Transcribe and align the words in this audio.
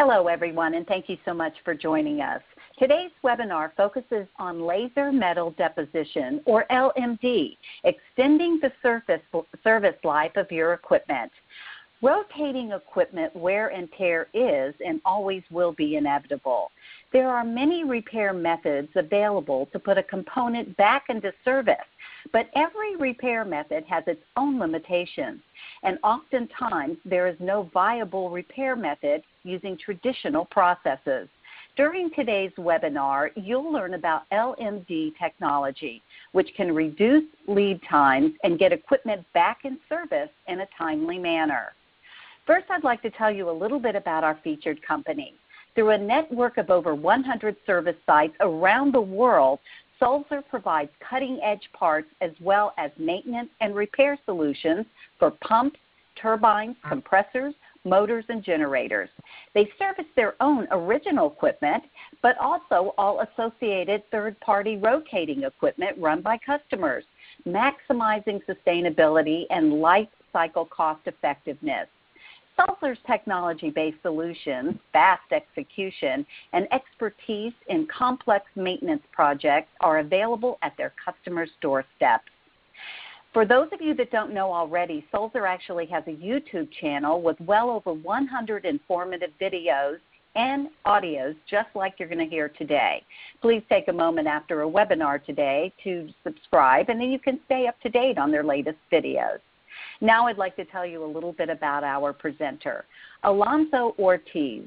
Hello, 0.00 0.28
everyone, 0.28 0.74
and 0.74 0.86
thank 0.86 1.08
you 1.08 1.16
so 1.24 1.34
much 1.34 1.54
for 1.64 1.74
joining 1.74 2.20
us. 2.20 2.40
Today's 2.78 3.10
webinar 3.24 3.72
focuses 3.76 4.28
on 4.38 4.64
laser 4.64 5.10
metal 5.10 5.56
deposition, 5.58 6.40
or 6.44 6.66
LMD, 6.70 7.56
extending 7.82 8.60
the 8.62 8.70
surface, 8.80 9.20
service 9.64 9.96
life 10.04 10.30
of 10.36 10.52
your 10.52 10.74
equipment. 10.74 11.32
Rotating 12.00 12.70
equipment 12.70 13.34
wear 13.34 13.68
and 13.68 13.88
tear 13.98 14.28
is 14.32 14.72
and 14.86 15.00
always 15.04 15.42
will 15.50 15.72
be 15.72 15.96
inevitable. 15.96 16.70
There 17.12 17.28
are 17.28 17.42
many 17.42 17.82
repair 17.82 18.32
methods 18.32 18.88
available 18.94 19.66
to 19.72 19.80
put 19.80 19.98
a 19.98 20.02
component 20.04 20.76
back 20.76 21.06
into 21.08 21.32
service, 21.44 21.74
but 22.32 22.50
every 22.54 22.94
repair 22.94 23.44
method 23.44 23.84
has 23.88 24.04
its 24.06 24.22
own 24.36 24.60
limitations, 24.60 25.40
and 25.82 25.98
oftentimes 26.04 26.98
there 27.04 27.26
is 27.26 27.36
no 27.40 27.68
viable 27.74 28.30
repair 28.30 28.76
method 28.76 29.24
using 29.42 29.76
traditional 29.76 30.44
processes. 30.44 31.28
During 31.76 32.10
today's 32.10 32.52
webinar, 32.58 33.30
you'll 33.34 33.72
learn 33.72 33.94
about 33.94 34.28
LMD 34.30 35.14
technology, 35.18 36.00
which 36.30 36.54
can 36.56 36.74
reduce 36.74 37.24
lead 37.48 37.80
times 37.90 38.34
and 38.44 38.58
get 38.58 38.72
equipment 38.72 39.26
back 39.32 39.64
in 39.64 39.78
service 39.88 40.30
in 40.46 40.60
a 40.60 40.68
timely 40.78 41.18
manner. 41.18 41.72
First, 42.48 42.64
I'd 42.70 42.82
like 42.82 43.02
to 43.02 43.10
tell 43.10 43.30
you 43.30 43.50
a 43.50 43.52
little 43.52 43.78
bit 43.78 43.94
about 43.94 44.24
our 44.24 44.38
featured 44.42 44.80
company. 44.80 45.34
Through 45.74 45.90
a 45.90 45.98
network 45.98 46.56
of 46.56 46.70
over 46.70 46.94
100 46.94 47.56
service 47.66 47.94
sites 48.06 48.34
around 48.40 48.94
the 48.94 49.00
world, 49.02 49.58
Sulzer 49.98 50.40
provides 50.40 50.90
cutting 50.98 51.38
edge 51.44 51.68
parts 51.74 52.08
as 52.22 52.30
well 52.40 52.72
as 52.78 52.90
maintenance 52.96 53.50
and 53.60 53.74
repair 53.74 54.16
solutions 54.24 54.86
for 55.18 55.32
pumps, 55.42 55.78
turbines, 56.16 56.76
compressors, 56.88 57.52
motors, 57.84 58.24
and 58.30 58.42
generators. 58.42 59.10
They 59.52 59.70
service 59.78 60.10
their 60.16 60.34
own 60.40 60.66
original 60.70 61.26
equipment, 61.26 61.84
but 62.22 62.38
also 62.38 62.94
all 62.96 63.26
associated 63.28 64.10
third 64.10 64.40
party 64.40 64.78
rotating 64.78 65.42
equipment 65.42 65.98
run 65.98 66.22
by 66.22 66.38
customers, 66.38 67.04
maximizing 67.46 68.40
sustainability 68.46 69.44
and 69.50 69.82
life 69.82 70.08
cycle 70.32 70.64
cost 70.64 71.02
effectiveness. 71.04 71.88
Sulzer's 72.58 72.98
technology-based 73.06 74.02
solutions, 74.02 74.74
fast 74.92 75.32
execution, 75.32 76.26
and 76.52 76.66
expertise 76.72 77.52
in 77.68 77.86
complex 77.86 78.46
maintenance 78.56 79.02
projects 79.12 79.70
are 79.80 79.98
available 79.98 80.58
at 80.62 80.76
their 80.76 80.92
customers' 81.04 81.50
doorsteps. 81.60 82.24
For 83.32 83.44
those 83.46 83.68
of 83.72 83.80
you 83.80 83.94
that 83.94 84.10
don't 84.10 84.34
know 84.34 84.52
already, 84.52 85.06
Sulzer 85.12 85.46
actually 85.46 85.86
has 85.86 86.02
a 86.06 86.12
YouTube 86.12 86.68
channel 86.80 87.22
with 87.22 87.38
well 87.40 87.70
over 87.70 87.92
100 87.92 88.64
informative 88.64 89.30
videos 89.40 89.98
and 90.34 90.68
audios 90.86 91.34
just 91.48 91.68
like 91.74 91.94
you're 91.98 92.08
going 92.08 92.18
to 92.18 92.26
hear 92.26 92.48
today. 92.48 93.02
Please 93.42 93.62
take 93.68 93.88
a 93.88 93.92
moment 93.92 94.26
after 94.26 94.62
a 94.62 94.68
webinar 94.68 95.24
today 95.24 95.72
to 95.84 96.08
subscribe 96.24 96.88
and 96.88 97.00
then 97.00 97.10
you 97.10 97.18
can 97.18 97.38
stay 97.46 97.66
up 97.66 97.80
to 97.82 97.88
date 97.88 98.18
on 98.18 98.30
their 98.30 98.44
latest 98.44 98.78
videos. 98.90 99.38
Now 100.00 100.26
I'd 100.26 100.38
like 100.38 100.56
to 100.56 100.64
tell 100.64 100.86
you 100.86 101.04
a 101.04 101.06
little 101.06 101.32
bit 101.32 101.48
about 101.48 101.84
our 101.84 102.12
presenter, 102.12 102.84
Alonso 103.24 103.94
Ortiz. 103.98 104.64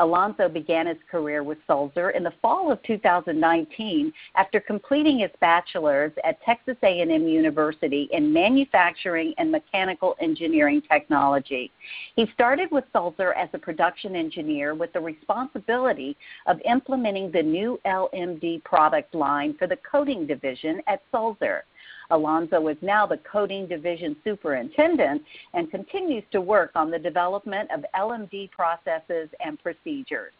Alonso 0.00 0.48
began 0.48 0.86
his 0.86 0.96
career 1.10 1.42
with 1.42 1.58
Sulzer 1.66 2.10
in 2.10 2.22
the 2.22 2.32
fall 2.40 2.72
of 2.72 2.82
2019 2.84 4.12
after 4.34 4.58
completing 4.58 5.18
his 5.18 5.30
bachelor's 5.40 6.12
at 6.24 6.42
Texas 6.42 6.76
A&M 6.82 7.28
University 7.28 8.08
in 8.12 8.32
manufacturing 8.32 9.34
and 9.36 9.52
mechanical 9.52 10.16
engineering 10.20 10.82
technology. 10.90 11.70
He 12.16 12.26
started 12.32 12.70
with 12.70 12.84
Sulzer 12.92 13.34
as 13.34 13.50
a 13.52 13.58
production 13.58 14.16
engineer 14.16 14.74
with 14.74 14.92
the 14.94 15.00
responsibility 15.00 16.16
of 16.46 16.60
implementing 16.64 17.30
the 17.30 17.42
new 17.42 17.78
LMD 17.84 18.64
product 18.64 19.14
line 19.14 19.54
for 19.58 19.66
the 19.66 19.78
coating 19.90 20.26
division 20.26 20.80
at 20.86 21.02
Sulzer. 21.12 21.64
Alonso 22.10 22.66
is 22.68 22.76
now 22.82 23.06
the 23.06 23.18
coating 23.18 23.66
Division 23.66 24.16
Superintendent 24.24 25.22
and 25.54 25.70
continues 25.70 26.24
to 26.32 26.40
work 26.40 26.72
on 26.74 26.90
the 26.90 26.98
development 26.98 27.70
of 27.70 27.84
LMD 27.94 28.50
processes 28.50 29.28
and 29.44 29.58
procedures. 29.62 30.32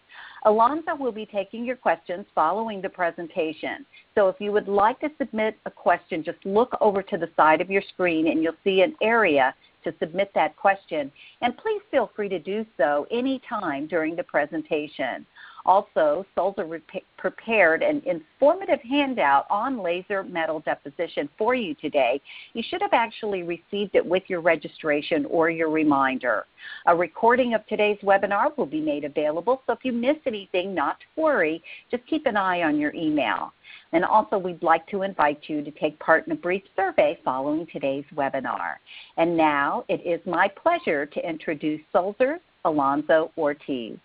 Alonso 0.44 0.97
will 0.97 1.12
be 1.12 1.26
taking 1.26 1.64
your 1.64 1.76
questions 1.76 2.26
following 2.34 2.80
the 2.80 2.88
presentation. 2.88 3.86
So 4.14 4.28
if 4.28 4.36
you 4.41 4.53
would 4.53 4.69
like 4.69 4.98
to 5.00 5.10
submit 5.19 5.56
a 5.66 5.70
question, 5.70 6.25
just 6.25 6.44
look 6.44 6.76
over 6.80 7.03
to 7.03 7.16
the 7.16 7.28
side 7.36 7.60
of 7.60 7.70
your 7.70 7.82
screen 7.92 8.28
and 8.28 8.42
you'll 8.42 8.54
see 8.64 8.82
an 8.82 8.94
area 9.03 9.54
to 9.84 9.94
submit 9.98 10.30
that 10.34 10.56
question. 10.56 11.10
And 11.41 11.56
please 11.56 11.82
feel 11.91 12.10
free 12.14 12.28
to 12.28 12.38
do 12.38 12.66
so 12.76 13.06
anytime 13.10 13.86
during 13.86 14.16
the 14.16 14.22
presentation. 14.22 15.26
Also, 15.66 16.25
Sulzer 16.34 16.81
prepared 17.16 17.82
an 17.82 18.03
informative 18.06 18.81
handout 18.82 19.47
on 19.50 19.82
laser 19.82 20.22
metal 20.22 20.60
deposition 20.60 21.28
for 21.37 21.54
you 21.54 21.75
today. 21.75 22.21
You 22.54 22.62
should 22.69 22.82
have 22.82 22.93
actually 22.93 23.43
received 23.43 23.94
it 23.94 24.04
with 24.04 24.22
your 24.28 24.41
registration 24.41 25.26
or 25.26 25.50
your 25.50 25.71
reminder. 25.71 26.47
A 26.87 26.97
recording 26.97 27.54
of 27.54 27.66
today's 27.66 27.98
webinar 28.03 28.56
will 28.56 28.66
be 28.66 28.81
made 28.81 29.04
available, 29.04 29.62
so 29.66 29.72
if 29.72 29.84
you 29.84 29.93
miss 29.93 30.16
anything, 30.26 30.75
not 30.75 30.98
to 31.00 31.21
worry, 31.21 31.62
just 31.91 32.06
keep 32.06 32.27
an 32.27 32.37
eye 32.37 32.62
on 32.62 32.78
your 32.78 32.94
email. 32.94 33.53
And 33.92 34.04
also, 34.04 34.38
we'd 34.38 34.62
like 34.62 34.87
to 34.88 35.03
invite 35.03 35.42
you 35.48 35.62
to 35.62 35.71
take 35.72 35.98
part 35.98 36.27
in 36.27 36.32
a 36.32 36.37
brief 36.37 36.62
survey 36.77 37.19
following 37.25 37.66
today's 37.72 38.04
webinar. 38.15 38.77
And 39.16 39.37
now 39.37 39.84
it 39.88 40.00
is 40.06 40.25
my 40.27 40.48
pleasure 40.48 41.06
to 41.06 41.28
introduce 41.28 41.81
Sulzer's 41.92 42.41
Alonso 42.65 43.32
Ortiz. 43.37 43.98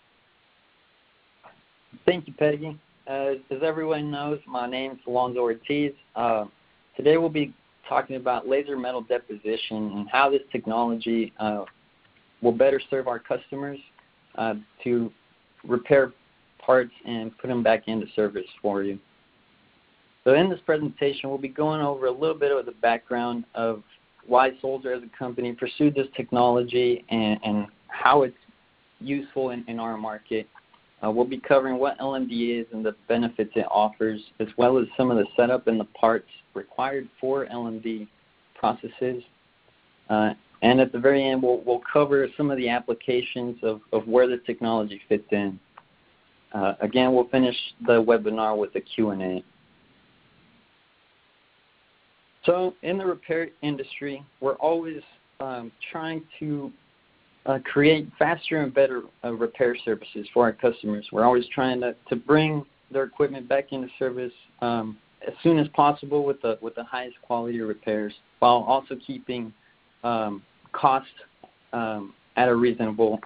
Thank 2.04 2.26
you, 2.26 2.34
Peggy. 2.34 2.78
Uh, 3.08 3.34
as 3.50 3.62
everyone 3.62 4.10
knows, 4.10 4.40
my 4.46 4.68
name 4.68 4.92
is 4.92 4.98
Alonso 5.06 5.40
Ortiz. 5.40 5.92
Uh, 6.14 6.44
today 6.96 7.16
we'll 7.16 7.28
be 7.28 7.52
talking 7.88 8.16
about 8.16 8.48
laser 8.48 8.76
metal 8.76 9.00
deposition 9.00 9.92
and 9.92 10.08
how 10.10 10.28
this 10.28 10.42
technology 10.50 11.32
uh, 11.38 11.64
will 12.42 12.52
better 12.52 12.80
serve 12.90 13.06
our 13.06 13.18
customers 13.18 13.78
uh, 14.36 14.54
to 14.82 15.12
repair 15.64 16.12
parts 16.58 16.92
and 17.06 17.36
put 17.38 17.48
them 17.48 17.62
back 17.62 17.86
into 17.86 18.06
service 18.14 18.46
for 18.60 18.82
you. 18.82 18.98
So 20.24 20.34
in 20.34 20.50
this 20.50 20.58
presentation, 20.66 21.28
we'll 21.28 21.38
be 21.38 21.48
going 21.48 21.80
over 21.80 22.06
a 22.06 22.10
little 22.10 22.36
bit 22.36 22.50
of 22.50 22.66
the 22.66 22.72
background 22.72 23.44
of 23.54 23.84
why 24.26 24.50
Sulzer 24.60 24.92
as 24.92 25.02
a 25.04 25.18
company 25.18 25.52
pursued 25.52 25.94
this 25.94 26.08
technology 26.16 27.04
and, 27.10 27.38
and 27.44 27.66
how 27.86 28.22
it's 28.22 28.36
useful 28.98 29.50
in, 29.50 29.64
in 29.68 29.78
our 29.78 29.96
market 29.96 30.48
uh, 31.04 31.10
we'll 31.10 31.26
be 31.26 31.38
covering 31.38 31.78
what 31.78 31.98
LMD 31.98 32.60
is 32.60 32.66
and 32.72 32.84
the 32.84 32.94
benefits 33.08 33.50
it 33.54 33.66
offers, 33.70 34.20
as 34.40 34.48
well 34.56 34.78
as 34.78 34.86
some 34.96 35.10
of 35.10 35.18
the 35.18 35.26
setup 35.36 35.66
and 35.66 35.78
the 35.78 35.84
parts 35.84 36.28
required 36.54 37.08
for 37.20 37.46
LMD 37.46 38.08
processes. 38.54 39.22
Uh, 40.08 40.30
and 40.62 40.80
at 40.80 40.92
the 40.92 40.98
very 40.98 41.22
end, 41.24 41.42
we'll, 41.42 41.60
we'll 41.66 41.82
cover 41.92 42.26
some 42.36 42.50
of 42.50 42.56
the 42.56 42.68
applications 42.68 43.56
of, 43.62 43.80
of 43.92 44.08
where 44.08 44.26
the 44.26 44.38
technology 44.38 45.00
fits 45.08 45.26
in. 45.32 45.60
Uh, 46.54 46.74
again, 46.80 47.12
we'll 47.12 47.28
finish 47.28 47.56
the 47.86 48.02
webinar 48.02 48.56
with 48.56 48.74
a 48.76 48.80
Q&A. 48.80 49.44
So 52.46 52.74
in 52.82 52.96
the 52.96 53.04
repair 53.04 53.48
industry, 53.62 54.24
we're 54.40 54.54
always 54.54 55.02
um, 55.40 55.70
trying 55.92 56.22
to 56.38 56.72
uh, 57.46 57.58
create 57.64 58.08
faster 58.18 58.62
and 58.62 58.74
better 58.74 59.02
uh, 59.24 59.32
repair 59.32 59.76
services 59.84 60.26
for 60.34 60.44
our 60.44 60.52
customers. 60.52 61.06
We're 61.12 61.24
always 61.24 61.46
trying 61.54 61.80
to, 61.80 61.94
to 62.08 62.16
bring 62.16 62.64
their 62.90 63.04
equipment 63.04 63.48
back 63.48 63.72
into 63.72 63.88
service 63.98 64.32
um, 64.60 64.98
as 65.26 65.34
soon 65.42 65.58
as 65.58 65.66
possible 65.68 66.24
with 66.24 66.40
the 66.42 66.58
with 66.60 66.74
the 66.74 66.84
highest 66.84 67.16
quality 67.22 67.60
repairs, 67.60 68.12
while 68.38 68.64
also 68.68 68.96
keeping 69.06 69.52
um, 70.04 70.42
cost 70.72 71.06
um, 71.72 72.14
at 72.36 72.48
a 72.48 72.54
reasonable 72.54 73.20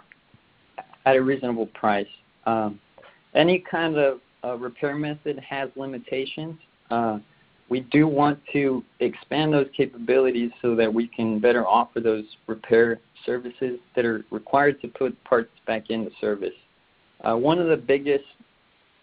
at 1.06 1.16
a 1.16 1.22
reasonable 1.22 1.66
price. 1.66 2.06
Um, 2.46 2.80
any 3.34 3.62
kind 3.70 3.96
of 3.96 4.20
uh, 4.44 4.56
repair 4.56 4.94
method 4.94 5.38
has 5.38 5.70
limitations. 5.76 6.58
Uh, 6.90 7.18
we 7.68 7.80
do 7.80 8.08
want 8.08 8.40
to 8.52 8.82
expand 8.98 9.52
those 9.52 9.68
capabilities 9.76 10.50
so 10.60 10.74
that 10.74 10.92
we 10.92 11.06
can 11.06 11.38
better 11.38 11.66
offer 11.66 12.00
those 12.00 12.24
repair 12.48 12.98
services 13.24 13.78
that 13.94 14.04
are 14.04 14.24
required 14.30 14.80
to 14.82 14.88
put 14.88 15.22
parts 15.24 15.50
back 15.66 15.90
into 15.90 16.10
service. 16.20 16.54
Uh, 17.22 17.34
one 17.34 17.58
of 17.58 17.68
the 17.68 17.76
biggest 17.76 18.24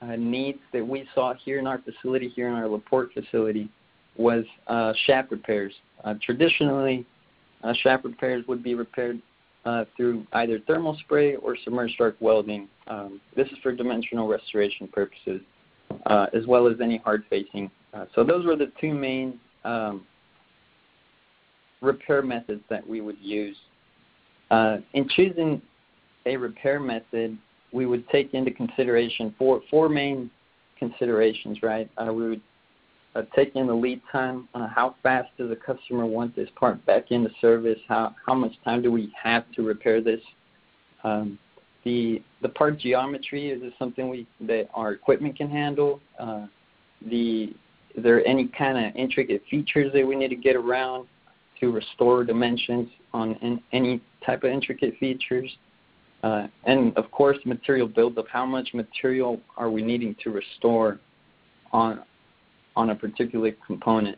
uh, 0.02 0.16
needs 0.16 0.60
that 0.74 0.86
we 0.86 1.08
saw 1.14 1.34
here 1.34 1.60
in 1.60 1.68
our 1.68 1.80
facility, 1.80 2.30
here 2.30 2.48
in 2.48 2.54
our 2.54 2.68
LaPorte 2.68 3.14
facility, 3.14 3.70
was 4.16 4.44
uh, 4.68 4.94
shaft 5.06 5.32
repairs. 5.32 5.74
Uh, 6.04 6.16
traditionally, 6.22 7.06
uh, 7.64 7.74
shaft 7.82 8.04
repairs 8.04 8.44
would 8.48 8.64
be 8.64 8.76
repaired 8.76 9.22
uh, 9.66 9.86
through 9.96 10.26
either 10.34 10.60
thermal 10.66 10.98
spray 11.02 11.36
or 11.36 11.58
submerged 11.64 12.00
arc 12.00 12.16
welding. 12.20 12.68
Um, 12.88 13.20
this 13.36 13.48
is 13.48 13.58
for 13.62 13.72
dimensional 13.72 14.28
restoration 14.28 14.88
purposes, 14.88 15.42
as 16.34 16.46
well 16.48 16.68
as 16.68 16.80
any 16.82 16.98
hard 16.98 17.24
facing 17.30 17.70
so 18.16 18.24
those 18.24 18.46
were 18.46 18.56
the 18.56 18.72
two 18.80 18.94
main 18.94 19.40
um, 19.64 20.06
repair 21.82 22.22
methods 22.22 22.64
that 22.70 22.88
we 22.88 23.02
would 23.02 23.18
use. 23.20 23.56
Uh, 24.50 24.78
in 24.94 25.08
choosing 25.10 25.62
a 26.26 26.38
repair 26.38 26.80
method, 26.80 27.38
we 27.72 27.86
would 27.86 28.08
take 28.10 28.34
into 28.34 28.52
consideration 28.52 29.34
four 29.38 29.62
four 29.70 29.90
main 29.90 30.30
considerations, 30.80 31.62
right? 31.62 31.90
Uh, 31.98 32.14
we 32.14 32.30
would 32.30 32.42
uh, 33.16 33.24
take 33.36 33.56
in 33.56 33.68
the 33.68 33.74
lead 33.74 34.02
time. 34.12 34.48
Uh, 34.54 34.68
how 34.68 34.96
fast 35.04 35.30
does 35.38 35.50
the 35.50 35.56
customer 35.56 36.06
want 36.06 36.36
this 36.36 36.50
part 36.56 36.84
back 36.86 37.12
into 37.12 37.30
service? 37.42 37.80
How 37.88 38.16
how 38.26 38.34
much 38.34 38.54
time 38.64 38.82
do 38.82 38.92
we 38.92 39.12
have 39.22 39.50
to 39.54 39.64
repair 39.64 40.02
this? 40.02 40.22
Um, 41.04 41.38
the 41.84 42.22
the 42.42 42.50
part 42.50 42.80
geometry 42.80 43.50
is 43.50 43.62
this 43.62 43.74
something 43.80 44.10
we 44.10 44.28
that 44.42 44.70
our 44.74 44.92
equipment 44.92 45.36
can 45.38 45.50
handle? 45.50 46.00
Uh, 46.20 46.46
the 47.10 47.54
is 47.96 48.04
there 48.04 48.26
any 48.28 48.48
kind 48.48 48.78
of 48.78 48.96
intricate 48.96 49.42
features 49.50 49.92
that 49.94 50.06
we 50.06 50.16
need 50.16 50.30
to 50.30 50.36
get 50.36 50.56
around 50.56 51.08
to 51.60 51.72
restore 51.72 52.24
dimensions 52.24 52.90
on 53.14 53.34
in, 53.42 53.62
any 53.74 54.02
type 54.26 54.44
of 54.44 54.52
intricate 54.52 54.96
features? 55.00 55.50
Uh, 56.24 56.48
and 56.66 56.98
of 56.98 57.10
course, 57.12 57.38
material 57.46 57.88
buildup. 57.88 58.28
How 58.28 58.46
much 58.46 58.70
material 58.74 59.40
are 59.56 59.70
we 59.70 59.82
needing 59.82 60.16
to 60.24 60.32
restore 60.32 61.00
on 61.72 62.02
on 62.76 62.90
a 62.90 62.96
particular 62.96 63.52
component? 63.66 64.18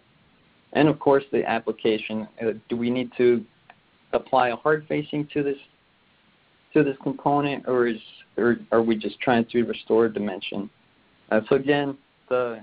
And 0.73 0.87
of 0.87 0.99
course, 0.99 1.23
the 1.31 1.43
application. 1.49 2.27
Uh, 2.41 2.51
do 2.69 2.77
we 2.77 2.89
need 2.89 3.11
to 3.17 3.43
apply 4.13 4.49
a 4.49 4.55
hard 4.55 4.85
facing 4.87 5.27
to 5.33 5.43
this 5.43 5.57
to 6.73 6.83
this 6.83 6.95
component, 7.03 7.67
or 7.67 7.87
is 7.87 7.97
or 8.37 8.57
are 8.71 8.81
we 8.81 8.95
just 8.95 9.19
trying 9.19 9.45
to 9.45 9.63
restore 9.63 10.07
dimension? 10.07 10.69
Uh, 11.31 11.41
so 11.49 11.55
again, 11.55 11.97
the 12.29 12.61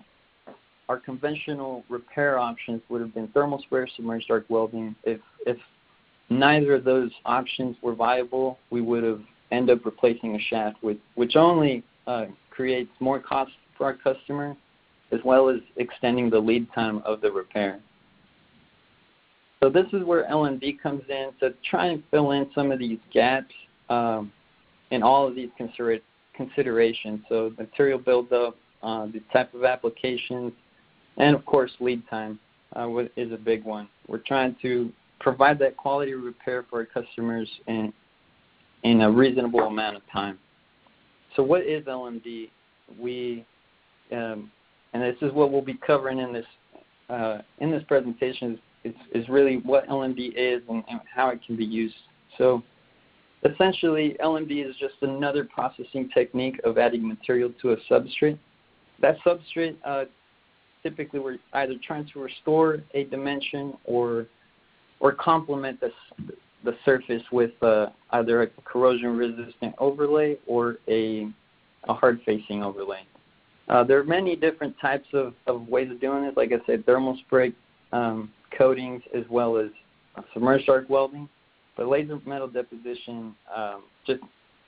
our 0.88 0.98
conventional 0.98 1.84
repair 1.88 2.38
options 2.38 2.80
would 2.88 3.00
have 3.00 3.14
been 3.14 3.28
thermal 3.28 3.60
spray, 3.62 3.86
submerged 3.96 4.30
arc 4.30 4.46
welding. 4.48 4.94
If 5.04 5.20
if 5.46 5.56
neither 6.30 6.74
of 6.74 6.84
those 6.84 7.10
options 7.24 7.76
were 7.82 7.94
viable, 7.94 8.58
we 8.70 8.80
would 8.80 9.04
have 9.04 9.20
end 9.52 9.70
up 9.70 9.84
replacing 9.84 10.34
a 10.34 10.40
shaft, 10.40 10.82
with, 10.82 10.96
which 11.14 11.36
only 11.36 11.84
uh, 12.06 12.26
creates 12.50 12.90
more 13.00 13.20
cost 13.20 13.52
for 13.76 13.84
our 13.84 13.94
customer, 13.94 14.56
as 15.12 15.20
well 15.24 15.48
as 15.48 15.58
extending 15.76 16.30
the 16.30 16.38
lead 16.38 16.66
time 16.74 17.02
of 17.04 17.20
the 17.20 17.30
repair. 17.30 17.80
So 19.62 19.70
this 19.70 19.86
is 19.92 20.04
where 20.04 20.28
LMD 20.28 20.80
comes 20.80 21.02
in 21.08 21.30
to 21.40 21.54
try 21.68 21.86
and 21.86 22.02
fill 22.10 22.32
in 22.32 22.50
some 22.54 22.72
of 22.72 22.78
these 22.78 22.98
gaps 23.12 23.54
um, 23.88 24.32
in 24.90 25.02
all 25.02 25.26
of 25.26 25.34
these 25.34 25.48
consider- 25.56 26.00
considerations. 26.34 27.20
So 27.28 27.52
material 27.58 27.98
buildup, 27.98 28.56
uh, 28.82 29.06
the 29.06 29.22
type 29.32 29.54
of 29.54 29.64
applications, 29.64 30.52
of 31.18 31.44
course 31.46 31.70
lead 31.80 32.02
time 32.08 32.38
uh, 32.74 32.88
is 33.16 33.32
a 33.32 33.36
big 33.36 33.64
one. 33.64 33.88
We're 34.08 34.18
trying 34.18 34.56
to 34.62 34.92
provide 35.20 35.58
that 35.60 35.76
quality 35.76 36.14
repair 36.14 36.64
for 36.68 36.80
our 36.80 36.86
customers 36.86 37.48
in, 37.66 37.92
in 38.82 39.00
a 39.02 39.10
reasonable 39.10 39.60
amount 39.60 39.96
of 39.96 40.02
time. 40.12 40.38
So 41.34 41.42
what 41.42 41.62
is 41.62 41.84
LMD? 41.84 42.50
We, 42.98 43.44
um, 44.12 44.50
and 44.92 45.02
this 45.02 45.16
is 45.22 45.32
what 45.32 45.50
we'll 45.50 45.62
be 45.62 45.78
covering 45.86 46.18
in 46.18 46.32
this 46.32 46.46
uh, 47.08 47.38
in 47.58 47.70
this 47.70 47.82
presentation 47.86 48.58
is, 49.14 49.28
really 49.28 49.56
what 49.58 49.88
LMD 49.88 50.32
is 50.36 50.62
and, 50.68 50.82
and, 50.88 51.00
how 51.12 51.28
it 51.28 51.40
can 51.46 51.56
be 51.56 51.64
used. 51.64 51.94
So 52.38 52.62
essentially, 53.44 54.16
LMD 54.22 54.68
is 54.68 54.74
just 54.76 54.94
another 55.02 55.44
processing 55.44 56.08
technique 56.12 56.60
of 56.64 56.78
adding 56.78 57.06
material 57.06 57.52
to 57.62 57.72
a 57.72 57.76
substrate. 57.90 58.38
That 59.00 59.18
substrate, 59.24 59.76
uh, 59.84 60.04
typically 60.86 61.18
we're 61.18 61.38
either 61.54 61.74
trying 61.84 62.08
to 62.12 62.20
restore 62.20 62.78
a 62.94 63.04
dimension 63.04 63.74
or 63.84 64.26
or 65.00 65.12
complement 65.12 65.78
the, 65.80 65.90
the 66.64 66.74
surface 66.84 67.22
with 67.30 67.50
uh, 67.62 67.86
either 68.12 68.42
a 68.42 68.46
corrosion 68.64 69.14
resistant 69.16 69.74
overlay 69.78 70.36
or 70.46 70.76
a, 70.88 71.28
a 71.88 71.92
hard 71.92 72.18
facing 72.24 72.62
overlay. 72.62 73.00
Uh, 73.68 73.84
there 73.84 73.98
are 73.98 74.04
many 74.04 74.34
different 74.36 74.74
types 74.80 75.06
of, 75.12 75.34
of 75.46 75.68
ways 75.68 75.90
of 75.90 76.00
doing 76.00 76.24
this, 76.24 76.32
like 76.34 76.50
I 76.52 76.64
said, 76.64 76.86
thermal 76.86 77.18
spray 77.26 77.52
um, 77.92 78.32
coatings 78.56 79.02
as 79.14 79.24
well 79.28 79.58
as 79.58 79.68
submerged 80.32 80.68
arc 80.70 80.88
welding. 80.88 81.28
But 81.76 81.88
laser 81.88 82.18
metal 82.24 82.48
deposition 82.48 83.34
um, 83.54 83.82
just 84.06 84.22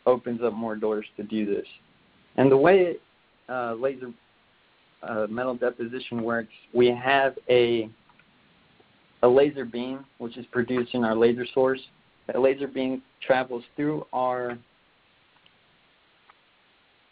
opens 0.05 0.43
up 0.43 0.53
more 0.53 0.77
doors 0.77 1.07
to 1.17 1.23
do 1.23 1.47
this. 1.47 1.67
And 2.37 2.53
the 2.53 2.57
way 2.57 2.97
uh, 3.49 3.75
laser 3.75 4.11
metal 5.29 5.55
deposition 5.55 6.23
works, 6.23 6.53
we 6.73 6.89
have 6.89 7.35
a 7.49 7.89
a 9.23 9.29
laser 9.29 9.65
beam, 9.65 10.05
which 10.19 10.37
is 10.37 10.47
produced 10.47 10.95
in 10.95 11.05
our 11.05 11.17
laser 11.17 11.47
source. 11.53 11.81
That 12.27 12.41
laser 12.41 12.69
beam 12.69 13.03
travels 13.27 13.65
through 13.75 14.07
our 14.13 14.59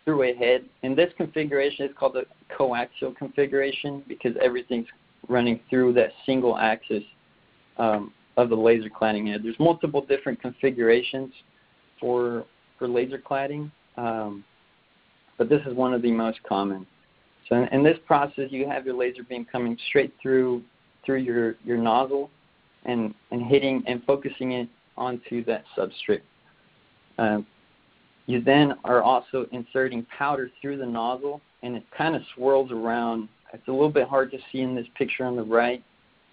through 0.04 0.22
a 0.22 0.34
head. 0.34 0.64
In 0.82 0.94
this 0.94 1.12
configuration, 1.16 1.84
it's 1.84 1.98
called 1.98 2.16
a 2.16 2.22
coaxial 2.54 3.14
configuration 3.16 4.04
because 4.06 4.32
everything's 4.40 4.86
running 5.28 5.58
through 5.68 5.92
that 5.94 6.10
single 6.24 6.56
axis 6.56 7.02
um, 7.78 8.12
of 8.36 8.48
the 8.50 8.54
laser 8.54 8.88
cladding 8.88 9.26
head. 9.26 9.42
There's 9.42 9.58
multiple 9.58 10.04
different 10.04 10.40
configurations 10.40 11.32
for 12.00 12.44
for 12.78 12.86
laser 12.86 13.18
cladding, 13.18 13.70
um, 13.96 14.44
but 15.38 15.48
this 15.48 15.62
is 15.66 15.74
one 15.74 15.94
of 15.94 16.02
the 16.02 16.12
most 16.12 16.38
common. 16.46 16.86
So 17.48 17.56
in, 17.56 17.68
in 17.68 17.82
this 17.82 17.98
process, 18.06 18.50
you 18.50 18.68
have 18.68 18.86
your 18.86 18.96
laser 18.96 19.22
beam 19.22 19.46
coming 19.50 19.78
straight 19.88 20.12
through 20.20 20.62
through 21.04 21.18
your, 21.18 21.54
your 21.64 21.78
nozzle 21.78 22.30
and, 22.84 23.14
and 23.30 23.42
hitting 23.42 23.82
and 23.86 24.02
focusing 24.04 24.52
it 24.52 24.68
onto 24.96 25.44
that 25.44 25.64
substrate. 25.78 26.22
Uh, 27.18 27.38
you 28.26 28.42
then 28.42 28.74
are 28.84 29.02
also 29.02 29.46
inserting 29.52 30.04
powder 30.18 30.50
through 30.60 30.76
the 30.76 30.86
nozzle 30.86 31.40
and 31.62 31.76
it 31.76 31.84
kind 31.96 32.16
of 32.16 32.22
swirls 32.34 32.72
around. 32.72 33.28
It's 33.52 33.68
a 33.68 33.70
little 33.70 33.88
bit 33.88 34.08
hard 34.08 34.32
to 34.32 34.38
see 34.50 34.60
in 34.60 34.74
this 34.74 34.86
picture 34.98 35.24
on 35.24 35.36
the 35.36 35.44
right, 35.44 35.82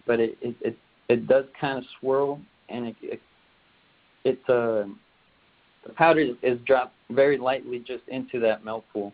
but 0.08 0.20
it, 0.20 0.38
it, 0.42 0.56
it, 0.62 0.78
it 1.08 1.28
does 1.28 1.46
kind 1.60 1.78
of 1.78 1.84
swirl 2.00 2.42
and 2.70 2.88
it, 2.88 2.96
it, 3.02 3.22
it 4.24 4.40
uh, 4.50 4.90
the 5.86 5.94
powder 5.96 6.34
is 6.42 6.58
dropped 6.66 6.96
very 7.12 7.38
lightly 7.38 7.78
just 7.80 8.04
into 8.08 8.40
that 8.40 8.66
melt 8.66 8.86
pool. 8.92 9.14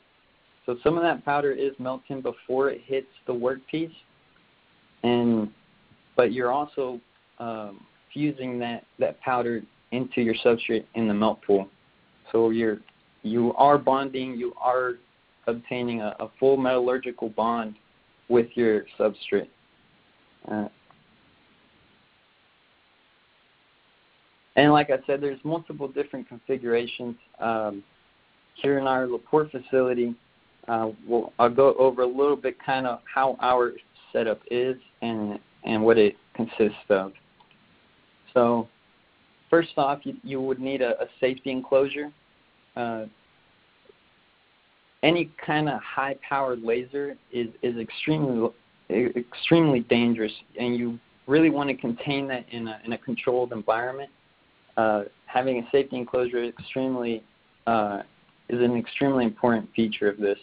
So 0.65 0.77
some 0.83 0.97
of 0.97 1.03
that 1.03 1.25
powder 1.25 1.51
is 1.51 1.71
melting 1.79 2.21
before 2.21 2.69
it 2.69 2.81
hits 2.85 3.07
the 3.25 3.33
workpiece, 3.33 3.94
and 5.03 5.50
but 6.15 6.31
you're 6.33 6.51
also 6.51 7.00
um, 7.39 7.85
fusing 8.13 8.59
that 8.59 8.83
that 9.00 9.19
powder 9.21 9.61
into 9.91 10.21
your 10.21 10.35
substrate 10.45 10.85
in 10.95 11.07
the 11.07 11.13
melt 11.13 11.39
pool. 11.45 11.67
So 12.31 12.51
you're 12.51 12.79
you 13.23 13.53
are 13.56 13.77
bonding, 13.77 14.35
you 14.35 14.53
are 14.61 14.94
obtaining 15.48 16.01
a, 16.01 16.15
a 16.19 16.29
full 16.39 16.57
metallurgical 16.57 17.29
bond 17.29 17.75
with 18.29 18.48
your 18.55 18.84
substrate. 19.00 19.50
Uh, 20.50 20.67
and 24.55 24.72
like 24.72 24.89
I 24.89 25.00
said, 25.05 25.22
there's 25.22 25.39
multiple 25.43 25.88
different 25.88 26.27
configurations. 26.27 27.15
Um, 27.39 27.84
here 28.55 28.77
in 28.77 28.88
our 28.88 29.07
LaPorte 29.07 29.51
facility, 29.51 30.15
uh, 30.69 30.91
we'll, 31.07 31.33
I'll 31.39 31.49
go 31.49 31.73
over 31.75 32.03
a 32.03 32.07
little 32.07 32.35
bit 32.35 32.55
kind 32.63 32.85
of 32.85 32.99
how 33.13 33.35
our 33.41 33.73
setup 34.13 34.39
is 34.51 34.75
and, 35.01 35.39
and 35.63 35.83
what 35.83 35.97
it 35.97 36.15
consists 36.35 36.77
of. 36.89 37.11
So 38.33 38.67
first 39.49 39.71
off, 39.77 39.99
you, 40.03 40.15
you 40.23 40.39
would 40.39 40.59
need 40.59 40.81
a, 40.81 40.91
a 41.01 41.07
safety 41.19 41.51
enclosure. 41.51 42.11
Uh, 42.75 43.05
any 45.01 45.31
kind 45.45 45.69
of 45.69 45.79
high-powered 45.81 46.61
laser 46.61 47.15
is, 47.31 47.47
is 47.61 47.77
extremely 47.77 48.49
extremely 48.91 49.81
dangerous, 49.81 50.31
and 50.59 50.75
you 50.75 50.97
really 51.27 51.51
want 51.51 51.69
to 51.69 51.75
contain 51.75 52.27
that 52.27 52.43
in 52.51 52.67
a, 52.67 52.81
in 52.83 52.93
a 52.93 52.97
controlled 52.97 53.51
environment. 53.53 54.09
Uh, 54.77 55.03
having 55.27 55.59
a 55.59 55.69
safety 55.71 55.95
enclosure 55.95 56.43
extremely 56.43 57.23
uh, 57.67 58.01
is 58.49 58.59
an 58.61 58.75
extremely 58.75 59.25
important 59.25 59.69
feature 59.75 60.09
of 60.09 60.17
this. 60.17 60.39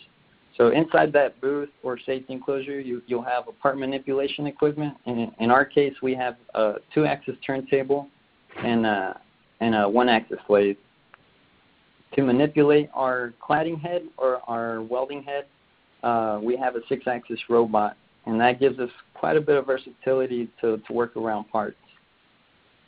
So 0.57 0.71
inside 0.71 1.13
that 1.13 1.41
booth 1.41 1.69
or 1.83 1.99
safety 1.99 2.33
enclosure, 2.33 2.81
you, 2.81 3.03
you'll 3.07 3.23
have 3.23 3.47
a 3.49 3.53
part 3.53 3.79
manipulation 3.79 4.47
equipment. 4.47 4.97
And 5.05 5.31
in 5.39 5.51
our 5.51 5.65
case, 5.65 5.93
we 6.03 6.15
have 6.15 6.37
a 6.55 6.75
two-axis 6.95 7.37
turntable 7.47 8.09
and 8.65 8.87
a, 8.87 9.21
and 9.61 9.75
a 9.75 9.89
one-axis 9.89 10.39
lathe. 10.49 10.77
To 12.15 12.23
manipulate 12.23 12.89
our 12.95 13.35
cladding 13.47 13.79
head 13.81 14.03
or 14.17 14.41
our 14.49 14.83
welding 14.83 15.23
head, 15.23 15.45
uh, 16.03 16.39
we 16.43 16.57
have 16.57 16.77
a 16.77 16.81
six-axis 16.89 17.39
robot, 17.51 17.97
and 18.25 18.41
that 18.41 18.59
gives 18.59 18.79
us 18.79 18.91
quite 19.13 19.37
a 19.37 19.41
bit 19.41 19.57
of 19.57 19.67
versatility 19.67 20.49
to, 20.61 20.79
to 20.87 20.93
work 20.93 21.17
around 21.17 21.45
parts. 21.51 21.77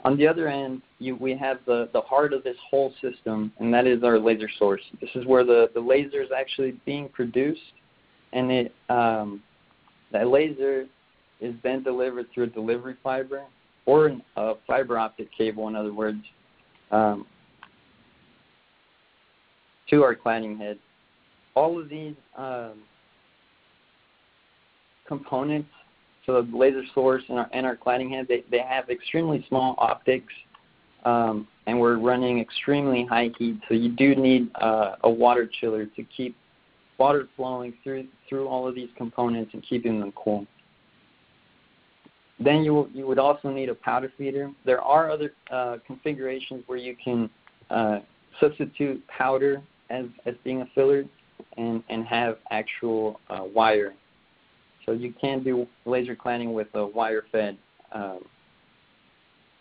On 0.04 0.16
the 0.16 0.26
other 0.26 0.46
end, 0.48 0.82
you, 1.00 1.16
we 1.16 1.36
have 1.36 1.58
the, 1.66 1.88
the 1.92 2.00
heart 2.00 2.32
of 2.32 2.44
this 2.44 2.56
whole 2.70 2.94
system, 3.02 3.52
and 3.58 3.74
that 3.74 3.86
is 3.86 4.04
our 4.04 4.18
laser 4.18 4.48
source. 4.58 4.80
This 5.00 5.10
is 5.16 5.26
where 5.26 5.44
the, 5.44 5.70
the 5.74 5.80
laser 5.80 6.22
is 6.22 6.28
actually 6.36 6.80
being 6.86 7.08
produced, 7.08 7.60
and 8.32 8.50
it 8.50 8.74
um, 8.88 9.42
that 10.12 10.28
laser 10.28 10.86
is 11.40 11.54
then 11.62 11.82
delivered 11.82 12.26
through 12.32 12.44
a 12.44 12.48
delivery 12.48 12.96
fiber 13.02 13.42
or 13.86 14.16
a 14.36 14.54
fiber 14.66 14.98
optic 14.98 15.28
cable, 15.36 15.66
in 15.68 15.74
other 15.74 15.92
words, 15.92 16.22
um, 16.90 17.26
to 19.90 20.02
our 20.02 20.14
cladding 20.14 20.58
head. 20.58 20.78
All 21.54 21.80
of 21.80 21.88
these 21.88 22.14
um, 22.36 22.82
components, 25.06 25.70
so 26.28 26.42
the 26.42 26.56
laser 26.56 26.82
source 26.94 27.22
and 27.30 27.38
our, 27.38 27.48
and 27.54 27.64
our 27.64 27.74
cladding 27.74 28.10
head, 28.10 28.26
they, 28.28 28.44
they 28.50 28.58
have 28.58 28.90
extremely 28.90 29.44
small 29.48 29.74
optics, 29.78 30.32
um, 31.06 31.48
and 31.66 31.80
we're 31.80 31.96
running 31.96 32.38
extremely 32.38 33.06
high 33.06 33.30
heat, 33.38 33.58
so 33.66 33.74
you 33.74 33.88
do 33.88 34.14
need 34.14 34.50
uh, 34.56 34.96
a 35.04 35.10
water 35.10 35.50
chiller 35.60 35.86
to 35.86 36.04
keep 36.14 36.36
water 36.98 37.28
flowing 37.34 37.72
through 37.82 38.06
through 38.28 38.46
all 38.46 38.68
of 38.68 38.74
these 38.74 38.90
components 38.96 39.50
and 39.54 39.64
keeping 39.66 40.00
them 40.00 40.12
cool. 40.12 40.46
Then 42.38 42.62
you 42.62 42.90
you 42.92 43.06
would 43.06 43.18
also 43.18 43.48
need 43.48 43.70
a 43.70 43.74
powder 43.74 44.12
feeder. 44.18 44.50
There 44.66 44.82
are 44.82 45.10
other 45.10 45.32
uh, 45.50 45.78
configurations 45.86 46.62
where 46.66 46.78
you 46.78 46.94
can 47.02 47.30
uh, 47.70 48.00
substitute 48.38 49.02
powder 49.06 49.62
as, 49.88 50.06
as 50.26 50.34
being 50.44 50.60
a 50.60 50.66
filler 50.74 51.04
and, 51.56 51.82
and 51.88 52.04
have 52.04 52.36
actual 52.50 53.18
uh, 53.30 53.44
wire. 53.44 53.94
So 54.88 54.94
you 54.94 55.12
can 55.20 55.42
do 55.44 55.66
laser 55.84 56.16
cladding 56.16 56.54
with 56.54 56.68
a 56.72 56.86
wire 56.86 57.24
fed 57.30 57.58
um, 57.92 58.20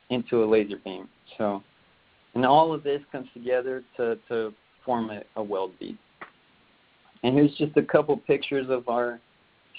into 0.09 0.41
a 0.41 0.45
laser 0.45 0.77
beam. 0.85 1.09
So, 1.37 1.61
and 2.33 2.45
all 2.45 2.73
of 2.73 2.81
this 2.81 3.01
comes 3.11 3.27
together 3.33 3.83
to, 3.97 4.17
to 4.29 4.53
form 4.85 5.09
a, 5.09 5.23
a 5.35 5.43
weld 5.43 5.77
bead. 5.79 5.97
And 7.23 7.35
here's 7.35 7.53
just 7.57 7.75
a 7.75 7.81
couple 7.81 8.15
pictures 8.15 8.67
of 8.69 8.87
our 8.87 9.19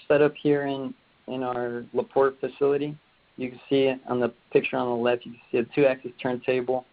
setup 0.07 0.35
here 0.39 0.67
in, 0.67 0.93
in 1.29 1.43
our 1.43 1.85
LaPorte 1.95 2.39
facility. 2.41 2.95
You 3.39 3.49
can 3.49 3.61
see 3.71 3.95
on 4.07 4.21
the 4.21 4.35
picture 4.53 4.77
on 4.77 4.87
the 4.87 5.03
left, 5.03 5.25
you 5.25 5.33
can 5.33 5.41
see 5.51 5.59
a 5.59 5.75
two-axis 5.75 6.13
turntable, 6.21 6.85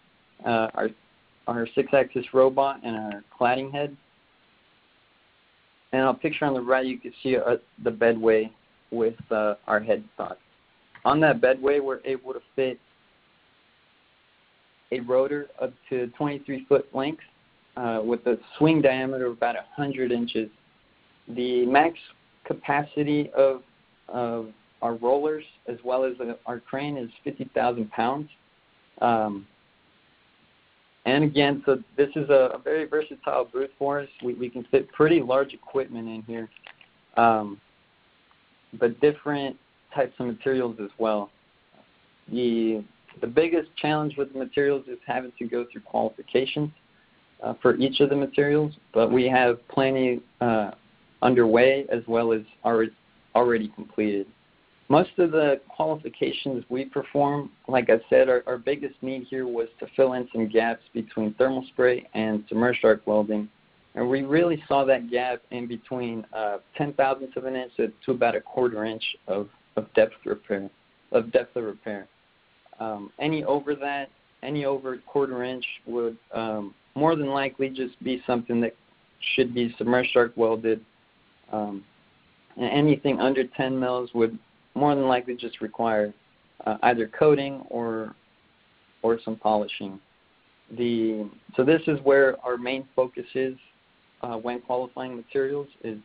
uh, 0.46 0.70
our, 0.76 0.90
our 1.48 1.68
six-axis 1.76 2.28
robot, 2.34 2.80
and 2.86 2.96
our 2.96 3.24
cladding 3.38 3.70
head. 3.74 3.98
And 5.96 6.04
on 6.04 6.16
the 6.16 6.20
picture 6.20 6.44
on 6.44 6.54
the 6.54 6.62
right, 6.62 6.86
you 6.86 6.98
can 7.00 7.14
see 7.24 7.38
uh, 7.38 7.56
the 7.86 7.90
bedway 7.90 8.52
with 8.92 9.16
uh, 9.32 9.54
our 9.66 9.80
headstock. 9.80 10.36
On 11.06 11.22
that 11.22 11.40
bedway, 11.40 11.80
we're 11.80 12.02
able 12.04 12.34
to 12.34 12.42
fit 12.54 12.78
a 14.92 15.00
rotor 15.00 15.48
up 15.62 15.72
to 15.90 16.08
23 16.18 16.66
foot 16.66 16.94
length 16.94 17.24
uh, 17.78 18.02
with 18.04 18.26
a 18.28 18.38
swing 18.58 18.82
diameter 18.82 19.28
of 19.28 19.38
about 19.38 19.56
100 19.56 20.12
inches. 20.12 20.50
The 21.30 21.66
max 21.66 21.98
capacity 22.44 23.32
of, 23.32 23.62
of 24.10 24.50
our 24.82 24.96
rollers 24.96 25.46
as 25.68 25.78
well 25.86 26.04
as 26.04 26.18
the, 26.18 26.38
our 26.46 26.60
crane 26.60 26.98
is 26.98 27.10
50,000 27.24 27.90
pounds. 27.92 28.30
Um, 29.02 29.48
and 31.06 31.24
again, 31.24 31.62
so 31.66 31.78
this 31.98 32.10
is 32.16 32.30
a, 32.30 32.52
a, 32.56 32.60
very 32.60 32.86
versatile 32.86 33.46
booth 33.46 33.70
for 33.78 34.00
us. 34.00 34.08
We, 34.24 34.34
we 34.34 34.50
can 34.50 34.64
fit 34.72 34.92
pretty 34.92 35.22
large 35.22 35.54
equipment 35.54 36.08
in 36.08 36.24
here, 36.24 36.50
um, 37.16 37.62
but 38.80 39.00
different 39.02 39.56
types 39.94 40.14
of 40.20 40.26
materials 40.26 40.78
as 40.82 40.90
well. 40.98 41.30
The, 42.32 42.84
the 43.22 43.28
biggest 43.28 43.70
challenge 43.78 44.18
with 44.18 44.34
the 44.34 44.40
materials 44.40 44.86
is 44.88 44.98
having 45.06 45.32
to 45.38 45.48
go 45.48 45.66
through 45.72 45.82
qualifications 45.82 46.72
uh, 47.44 47.54
for 47.62 47.76
each 47.76 48.00
of 48.00 48.10
the 48.10 48.16
materials, 48.16 48.74
but 48.92 49.12
we 49.12 49.28
have 49.28 49.66
plenty 49.68 50.22
uh, 50.42 50.72
underway 51.22 51.86
as 51.92 52.02
well 52.08 52.34
as 52.34 52.42
already, 52.64 52.92
already 53.36 53.68
completed. 53.70 54.26
Most 54.88 55.12
of 55.18 55.32
the 55.32 55.60
qualifications 55.68 56.64
we 56.70 56.86
perform, 56.86 57.50
like 57.68 57.90
I 57.90 58.00
said, 58.10 58.30
our, 58.30 58.44
our 58.46 58.58
biggest 58.58 58.96
need 59.02 59.26
here 59.30 59.48
was 59.48 59.68
to 59.80 59.88
fill 59.96 60.14
in 60.14 60.28
some 60.32 60.48
gaps 60.48 60.84
between 60.94 61.34
thermal 61.34 61.66
spray 61.70 62.08
and 62.14 62.44
submerged 62.48 62.86
arc 62.86 63.06
welding. 63.08 63.50
And 63.96 64.08
we 64.08 64.22
really 64.22 64.62
saw 64.68 64.86
that 64.86 65.10
gap 65.10 65.42
in 65.52 65.68
between 65.68 66.26
uh, 66.34 66.58
10 66.78 66.94
thousandths 66.94 67.36
of 67.36 67.46
an 67.46 67.56
inch 67.56 67.72
to, 67.78 68.12
about 68.12 68.36
a 68.36 68.42
quarter 68.42 68.86
inch 68.86 69.04
of, 69.28 69.50
of 69.76 69.92
depth 69.96 70.14
repair, 70.24 70.70
of 71.12 71.32
depth 71.32 71.56
of 71.56 71.64
repair. 71.64 72.08
Um, 72.80 73.12
any 73.20 73.44
over 73.44 73.74
that, 73.76 74.10
any 74.44 74.66
over 74.66 74.98
quarter 75.08 75.44
inch 75.44 75.66
would 75.88 76.18
um, 76.34 76.76
more 76.94 77.16
than 77.16 77.30
likely 77.30 77.70
just 77.70 78.02
be 78.04 78.22
something 78.28 78.62
that 78.62 78.76
should 79.34 79.56
be 79.56 79.74
submerged 79.78 80.16
arc 80.16 80.34
welded. 80.36 80.86
Um, 81.52 81.84
anything 82.60 83.20
under 83.20 83.46
10 83.46 83.80
mils 83.80 84.12
would 84.14 84.38
more 84.76 84.94
than 84.94 85.08
likely 85.08 85.36
just 85.36 85.62
require 85.62 86.14
uh, 86.66 86.78
either 86.84 87.08
coating 87.08 87.64
or 87.70 88.16
or 89.02 89.20
some 89.24 89.36
polishing. 89.36 90.00
The 90.78 91.30
so 91.56 91.64
this 91.64 91.82
is 91.88 92.00
where 92.04 92.38
our 92.44 92.58
main 92.58 92.88
focus 92.96 93.26
is 93.36 93.56
uh, 94.22 94.36
when 94.38 94.62
qualifying 94.62 95.16
materials 95.16 95.68
is 95.84 96.00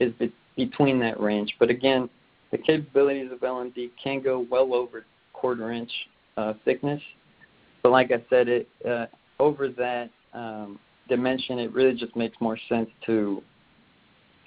is 0.00 0.12
be, 0.18 0.32
between 0.56 0.98
that 1.00 1.20
range. 1.20 1.54
But 1.58 1.70
again, 1.70 2.08
the 2.52 2.58
capabilities 2.58 3.30
of 3.32 3.40
LMD 3.40 3.90
can 4.02 4.22
go 4.22 4.46
well 4.50 4.74
over 4.74 5.04
quarter 5.32 5.72
inch 5.72 5.90
uh, 6.36 6.54
thickness. 6.64 7.02
But 7.82 7.92
like 7.92 8.10
I 8.10 8.24
said, 8.30 8.48
it 8.48 8.68
uh, 8.88 9.06
over 9.38 9.68
that 9.68 10.10
um, 10.32 10.78
dimension, 11.08 11.58
it 11.58 11.72
really 11.72 11.94
just 11.94 12.14
makes 12.16 12.36
more 12.40 12.58
sense 12.68 12.88
to 13.06 13.42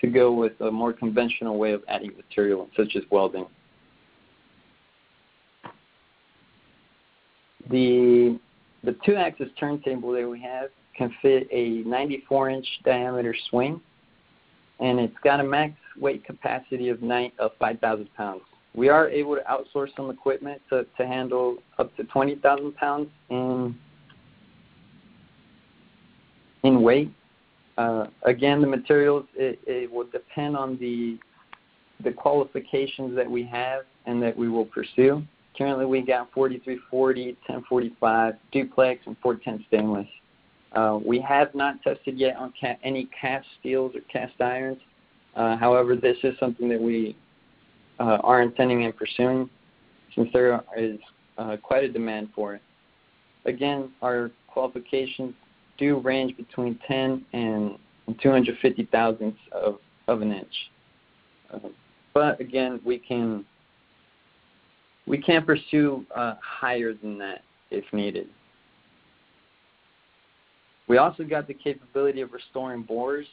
to 0.01 0.07
go 0.07 0.31
with 0.31 0.53
a 0.61 0.71
more 0.71 0.93
conventional 0.93 1.57
way 1.57 1.73
of 1.73 1.83
adding 1.89 2.13
material, 2.15 2.69
such 2.77 2.95
as 2.95 3.03
welding. 3.11 3.45
The 7.69 8.39
the 8.83 8.95
two-axis 9.05 9.49
turntable 9.59 10.13
that 10.13 10.27
we 10.27 10.41
have 10.41 10.69
can 10.97 11.13
fit 11.21 11.47
a 11.51 11.83
94-inch 11.83 12.65
diameter 12.85 13.35
swing, 13.49 13.81
and 14.79 14.99
it's 14.99 15.15
got 15.23 15.39
a 15.39 15.43
max 15.43 15.73
weight 15.99 16.25
capacity 16.25 16.89
of, 16.89 17.01
nine, 17.01 17.31
of 17.39 17.51
5,000 17.59 18.07
pounds. 18.15 18.41
We 18.73 18.87
are 18.87 19.09
able 19.09 19.35
to 19.35 19.41
outsource 19.41 19.89
some 19.97 20.09
equipment 20.09 20.61
to, 20.69 20.85
to 20.97 21.07
handle 21.07 21.57
up 21.77 21.95
to 21.97 22.03
20,000 22.05 22.75
pounds 22.75 23.09
in 23.29 23.75
in 26.63 26.81
weight. 26.81 27.11
Uh, 27.77 28.07
again, 28.23 28.59
the 28.59 28.67
materials 28.67 29.25
it, 29.35 29.59
it 29.65 29.91
will 29.91 30.05
depend 30.05 30.57
on 30.57 30.77
the 30.77 31.17
the 32.03 32.11
qualifications 32.11 33.15
that 33.15 33.29
we 33.29 33.43
have 33.43 33.83
and 34.05 34.21
that 34.21 34.35
we 34.37 34.49
will 34.49 34.65
pursue. 34.65 35.21
Currently, 35.59 35.85
we 35.85 36.01
got 36.01 36.31
4340, 36.31 37.37
1045 37.45 38.33
duplex, 38.53 39.01
and 39.05 39.17
410 39.21 39.65
stainless. 39.67 40.07
Uh, 40.71 40.99
we 41.05 41.19
have 41.19 41.53
not 41.53 41.81
tested 41.83 42.17
yet 42.17 42.37
on 42.37 42.53
ca- 42.59 42.77
any 42.81 43.09
cast 43.19 43.45
steels 43.59 43.93
or 43.93 43.99
cast 44.11 44.39
irons. 44.39 44.77
Uh, 45.35 45.57
however, 45.57 45.97
this 45.97 46.15
is 46.23 46.33
something 46.39 46.69
that 46.69 46.79
we 46.81 47.13
uh, 47.99 48.19
are 48.23 48.41
intending 48.41 48.85
and 48.85 48.95
pursuing 48.95 49.49
since 50.15 50.29
there 50.31 50.63
is 50.77 50.97
uh, 51.37 51.57
quite 51.61 51.83
a 51.83 51.89
demand 51.89 52.29
for 52.33 52.55
it. 52.55 52.61
Again, 53.43 53.91
our 54.01 54.31
qualifications 54.47 55.33
do 55.77 55.99
range 55.99 56.37
between 56.37 56.79
10 56.87 57.25
and 57.33 57.77
250 58.21 58.85
thousandths 58.85 59.39
of, 59.51 59.79
of 60.07 60.21
an 60.21 60.31
inch. 60.31 60.53
Uh, 61.53 61.59
but 62.13 62.39
again, 62.39 62.79
we 62.85 62.97
can 62.97 63.43
we 65.09 65.17
can 65.17 65.43
pursue 65.43 66.05
uh, 66.15 66.35
higher 66.41 66.93
than 66.93 67.17
that 67.17 67.41
if 67.71 67.83
needed. 67.91 68.27
We 70.87 70.97
also 70.97 71.23
got 71.23 71.47
the 71.47 71.53
capability 71.53 72.21
of 72.21 72.31
restoring 72.31 72.83
bores 72.83 73.27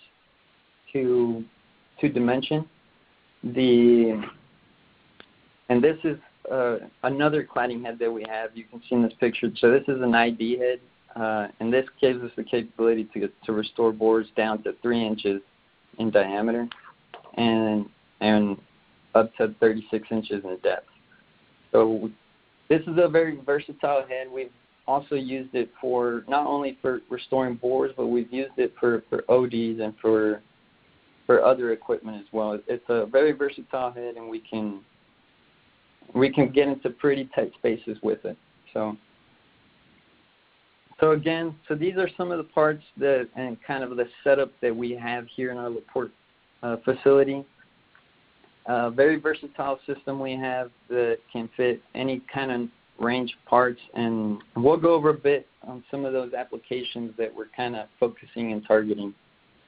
to 0.92 1.44
to 2.00 2.08
dimension. 2.08 2.66
The 3.44 4.22
and 5.68 5.84
this 5.84 5.98
is 6.02 6.16
uh, 6.50 6.78
another 7.04 7.44
cladding 7.46 7.84
head 7.84 7.98
that 7.98 8.10
we 8.10 8.24
have. 8.28 8.56
You 8.56 8.64
can 8.64 8.80
see 8.88 8.94
in 8.94 9.02
this 9.02 9.12
picture. 9.20 9.48
So 9.58 9.70
this 9.70 9.82
is 9.88 10.00
an 10.02 10.14
ID 10.14 10.58
head, 10.58 10.80
uh, 11.14 11.48
and 11.60 11.72
this 11.72 11.86
gives 12.00 12.22
us 12.22 12.30
the 12.36 12.44
capability 12.44 13.04
to 13.14 13.28
to 13.44 13.52
restore 13.52 13.92
bores 13.92 14.26
down 14.34 14.62
to 14.62 14.74
three 14.80 15.06
inches 15.06 15.42
in 15.98 16.10
diameter, 16.10 16.66
and 17.34 17.86
and 18.20 18.56
up 19.14 19.34
to 19.36 19.54
36 19.60 20.08
inches 20.10 20.44
in 20.44 20.56
depth. 20.62 20.88
So 21.72 22.10
this 22.68 22.80
is 22.82 22.98
a 22.98 23.08
very 23.08 23.38
versatile 23.44 24.04
head. 24.06 24.28
We've 24.32 24.50
also 24.86 25.14
used 25.14 25.54
it 25.54 25.70
for 25.80 26.24
not 26.28 26.46
only 26.46 26.78
for 26.80 27.00
restoring 27.10 27.56
bores, 27.56 27.92
but 27.96 28.06
we've 28.06 28.32
used 28.32 28.58
it 28.58 28.74
for, 28.78 29.02
for 29.08 29.24
ODs 29.30 29.80
and 29.80 29.94
for 30.00 30.42
for 31.26 31.44
other 31.44 31.72
equipment 31.72 32.16
as 32.18 32.26
well. 32.32 32.56
It's 32.68 32.84
a 32.88 33.04
very 33.06 33.32
versatile 33.32 33.90
head, 33.90 34.14
and 34.14 34.28
we 34.28 34.38
can 34.38 34.80
we 36.14 36.32
can 36.32 36.50
get 36.50 36.68
into 36.68 36.90
pretty 36.90 37.28
tight 37.34 37.50
spaces 37.58 37.98
with 38.02 38.24
it. 38.24 38.36
So 38.72 38.96
so 41.00 41.10
again, 41.10 41.54
so 41.68 41.74
these 41.74 41.96
are 41.96 42.08
some 42.16 42.30
of 42.30 42.38
the 42.38 42.44
parts 42.44 42.82
that 42.98 43.28
and 43.36 43.56
kind 43.66 43.82
of 43.84 43.96
the 43.96 44.06
setup 44.24 44.50
that 44.62 44.74
we 44.74 44.92
have 44.92 45.26
here 45.34 45.50
in 45.50 45.58
our 45.58 45.68
LaPorte 45.68 46.12
uh, 46.62 46.76
facility. 46.84 47.44
A 48.66 48.90
very 48.90 49.16
versatile 49.16 49.78
system 49.86 50.18
we 50.18 50.32
have 50.32 50.70
that 50.88 51.18
can 51.32 51.48
fit 51.56 51.80
any 51.94 52.20
kind 52.32 52.50
of 52.50 52.68
range 52.98 53.36
parts, 53.46 53.80
and 53.94 54.38
we'll 54.56 54.76
go 54.76 54.94
over 54.94 55.10
a 55.10 55.14
bit 55.14 55.46
on 55.62 55.84
some 55.90 56.04
of 56.04 56.12
those 56.12 56.32
applications 56.32 57.12
that 57.18 57.34
we're 57.34 57.48
kind 57.56 57.76
of 57.76 57.88
focusing 58.00 58.52
and 58.52 58.66
targeting. 58.66 59.14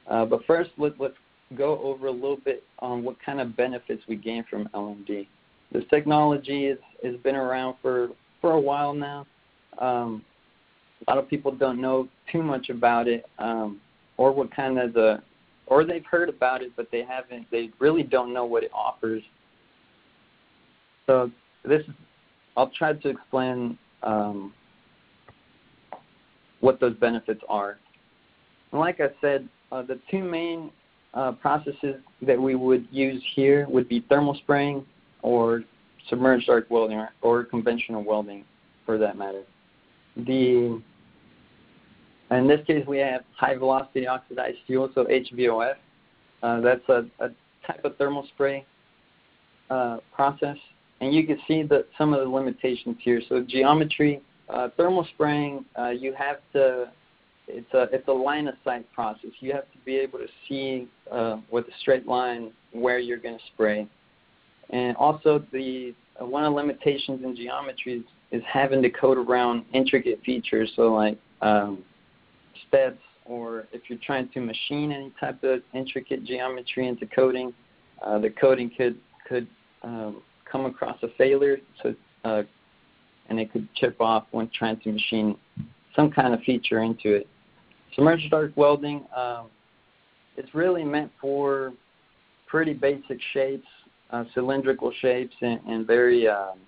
Uh, 0.09 0.25
but 0.25 0.43
first, 0.45 0.71
let, 0.77 0.99
let's 0.99 1.15
go 1.57 1.79
over 1.81 2.07
a 2.07 2.11
little 2.11 2.39
bit 2.43 2.63
on 2.79 3.03
what 3.03 3.15
kind 3.25 3.39
of 3.39 3.55
benefits 3.55 4.03
we 4.07 4.15
gain 4.15 4.43
from 4.49 4.67
LMD. 4.73 5.27
This 5.71 5.83
technology 5.89 6.75
has 7.03 7.15
been 7.23 7.35
around 7.35 7.75
for, 7.81 8.09
for 8.41 8.53
a 8.53 8.59
while 8.59 8.93
now. 8.93 9.25
Um, 9.77 10.23
a 11.07 11.11
lot 11.11 11.23
of 11.23 11.29
people 11.29 11.51
don't 11.51 11.79
know 11.79 12.07
too 12.31 12.43
much 12.43 12.69
about 12.69 13.07
it 13.07 13.25
um, 13.37 13.79
or 14.17 14.31
what 14.31 14.53
kind 14.53 14.79
of 14.79 14.93
the 14.93 15.21
or 15.69 15.85
they've 15.85 16.05
heard 16.05 16.29
about 16.29 16.61
it 16.61 16.71
but 16.75 16.87
they 16.91 17.03
haven't 17.03 17.49
they 17.51 17.69
really 17.79 18.03
don't 18.03 18.33
know 18.33 18.45
what 18.45 18.63
it 18.63 18.71
offers. 18.73 19.23
So 21.07 21.31
this 21.63 21.83
i'll 22.57 22.69
try 22.69 22.93
to 22.93 23.09
explain 23.09 23.77
um, 24.03 24.53
what 26.59 26.79
those 26.79 26.95
benefits 26.95 27.41
are. 27.47 27.77
And 28.71 28.79
like 28.79 28.99
i 28.99 29.09
said 29.21 29.47
uh, 29.71 29.83
the 29.83 29.99
two 30.09 30.23
main 30.23 30.71
uh, 31.13 31.31
processes 31.33 31.95
that 32.21 32.39
we 32.39 32.55
would 32.55 32.87
use 32.91 33.23
here 33.35 33.67
would 33.69 33.87
be 33.89 34.05
thermal 34.09 34.35
spraying 34.35 34.85
or 35.21 35.63
submerged 36.07 36.49
arc 36.49 36.69
welding 36.69 36.97
or, 36.97 37.09
or 37.21 37.43
conventional 37.43 38.03
welding 38.03 38.45
for 38.85 38.97
that 38.97 39.17
matter. 39.17 39.43
The 40.17 40.81
in 42.31 42.47
this 42.47 42.65
case, 42.67 42.85
we 42.87 42.99
have 42.99 43.21
high 43.35 43.55
velocity 43.55 44.07
oxidized 44.07 44.57
fuel, 44.67 44.89
so 44.93 45.05
HVOF. 45.05 45.75
Uh, 46.41 46.61
that's 46.61 46.87
a, 46.89 47.05
a, 47.19 47.29
type 47.67 47.83
of 47.83 47.95
thermal 47.97 48.25
spray 48.33 48.65
uh, 49.69 49.97
process. 50.13 50.57
And 51.01 51.13
you 51.13 51.25
can 51.27 51.37
see 51.47 51.63
that 51.63 51.85
some 51.97 52.13
of 52.13 52.19
the 52.19 52.27
limitations 52.27 52.97
here. 52.99 53.21
So 53.29 53.43
geometry, 53.47 54.21
uh, 54.49 54.69
thermal 54.75 55.07
spraying, 55.13 55.65
uh, 55.77 55.89
you 55.89 56.13
have 56.13 56.37
to, 56.53 56.91
it's 57.47 57.71
a, 57.73 57.83
it's 57.91 58.07
a 58.07 58.13
line 58.13 58.47
of 58.47 58.55
sight 58.63 58.91
process. 58.93 59.31
You 59.39 59.53
have 59.53 59.71
to 59.71 59.77
be 59.85 59.97
able 59.97 60.19
to 60.19 60.27
see 60.47 60.87
uh, 61.11 61.37
with 61.51 61.67
a 61.67 61.71
straight 61.81 62.07
line 62.07 62.51
where 62.71 62.99
you're 62.99 63.17
going 63.17 63.37
to 63.37 63.43
spray. 63.53 63.87
And 64.71 64.95
also 64.97 65.43
the, 65.51 65.93
uh, 66.19 66.25
one 66.25 66.43
of 66.43 66.53
the 66.53 66.55
limitations 66.55 67.23
in 67.23 67.35
geometry 67.35 67.99
is, 67.99 68.03
is 68.31 68.43
having 68.51 68.81
to 68.81 68.89
code 68.89 69.17
around 69.17 69.65
intricate 69.73 70.21
features. 70.25 70.71
So 70.75 70.93
like 70.93 71.17
um, 71.41 71.83
steps 72.69 73.01
or 73.25 73.67
if 73.71 73.81
you're 73.87 73.99
trying 74.03 74.29
to 74.29 74.39
machine 74.39 74.91
any 74.91 75.13
type 75.19 75.43
of 75.43 75.61
intricate 75.73 76.23
geometry 76.25 76.87
into 76.87 77.05
coating, 77.05 77.53
uh, 78.01 78.17
the 78.17 78.29
coating 78.29 78.71
could 78.75 78.97
could 79.27 79.47
um, 79.83 80.21
come 80.51 80.65
across 80.65 80.97
a 81.03 81.07
failure, 81.17 81.57
so, 81.83 81.93
uh, 82.25 82.41
and 83.29 83.39
it 83.39 83.51
could 83.51 83.67
chip 83.75 84.01
off 84.01 84.25
when 84.31 84.49
trying 84.57 84.79
to 84.79 84.91
machine 84.91 85.35
some 85.95 86.09
kind 86.09 86.33
of 86.33 86.41
feature 86.41 86.81
into 86.81 87.13
it. 87.13 87.27
Submerged 87.93 88.33
arc 88.33 88.51
welding 88.55 89.05
um, 89.15 89.49
it's 90.37 90.55
really 90.55 90.83
meant 90.83 91.11
for 91.21 91.73
pretty 92.47 92.73
basic 92.73 93.19
shapes, 93.33 93.67
uh, 94.11 94.23
cylindrical 94.33 94.91
shapes, 95.01 95.35
and, 95.41 95.59
and 95.67 95.85
very 95.85 96.27
um, 96.27 96.59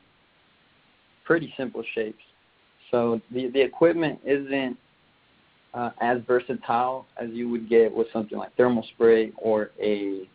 pretty 1.26 1.52
simple 1.58 1.84
shapes. 1.96 2.22
So 2.92 3.22
the 3.32 3.50
the 3.50 3.62
equipment 3.62 4.20
isn't 4.26 4.78
uh, 5.74 5.92
as 6.02 6.20
versatile 6.28 7.06
as 7.18 7.30
you 7.32 7.50
would 7.50 7.70
get 7.70 7.94
with 7.94 8.08
something 8.12 8.38
like 8.38 8.56
thermal 8.56 8.86
spray 8.94 9.32
or 9.38 9.72
a 9.82 10.28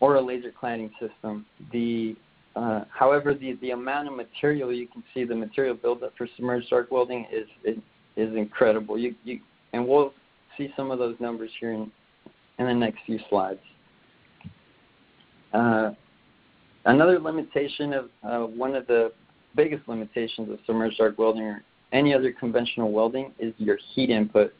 or 0.00 0.16
a 0.16 0.20
laser 0.20 0.52
cladding 0.60 0.90
system. 1.00 1.46
The 1.72 2.16
uh, 2.56 2.84
however, 2.90 3.34
the, 3.34 3.58
the 3.60 3.72
amount 3.72 4.06
of 4.08 4.14
material 4.14 4.72
you 4.72 4.86
can 4.86 5.02
see, 5.12 5.24
the 5.24 5.34
material 5.34 5.74
buildup 5.74 6.16
for 6.16 6.28
submerged 6.36 6.72
arc 6.72 6.90
welding 6.90 7.26
is 7.32 7.48
is, 8.16 8.36
incredible. 8.36 8.96
You, 8.96 9.14
you 9.24 9.40
and 9.72 9.86
we'll 9.86 10.12
see 10.56 10.72
some 10.76 10.90
of 10.90 10.98
those 10.98 11.16
numbers 11.18 11.50
here 11.58 11.72
in, 11.72 11.90
in 12.58 12.66
the 12.66 12.74
next 12.74 12.98
few 13.06 13.18
slides. 13.28 13.58
Uh, 15.52 15.90
another 16.84 17.18
limitation 17.18 17.92
of 17.92 18.10
uh, 18.22 18.46
one 18.46 18.76
of 18.76 18.86
the 18.86 19.12
biggest 19.56 19.88
limitations 19.88 20.50
of 20.50 20.58
submerged 20.64 21.00
arc 21.00 21.18
welding 21.18 21.60
any 21.94 22.12
other 22.12 22.32
conventional 22.32 22.92
welding 22.92 23.32
is 23.38 23.54
your 23.56 23.78
heat 23.94 24.10
input. 24.10 24.52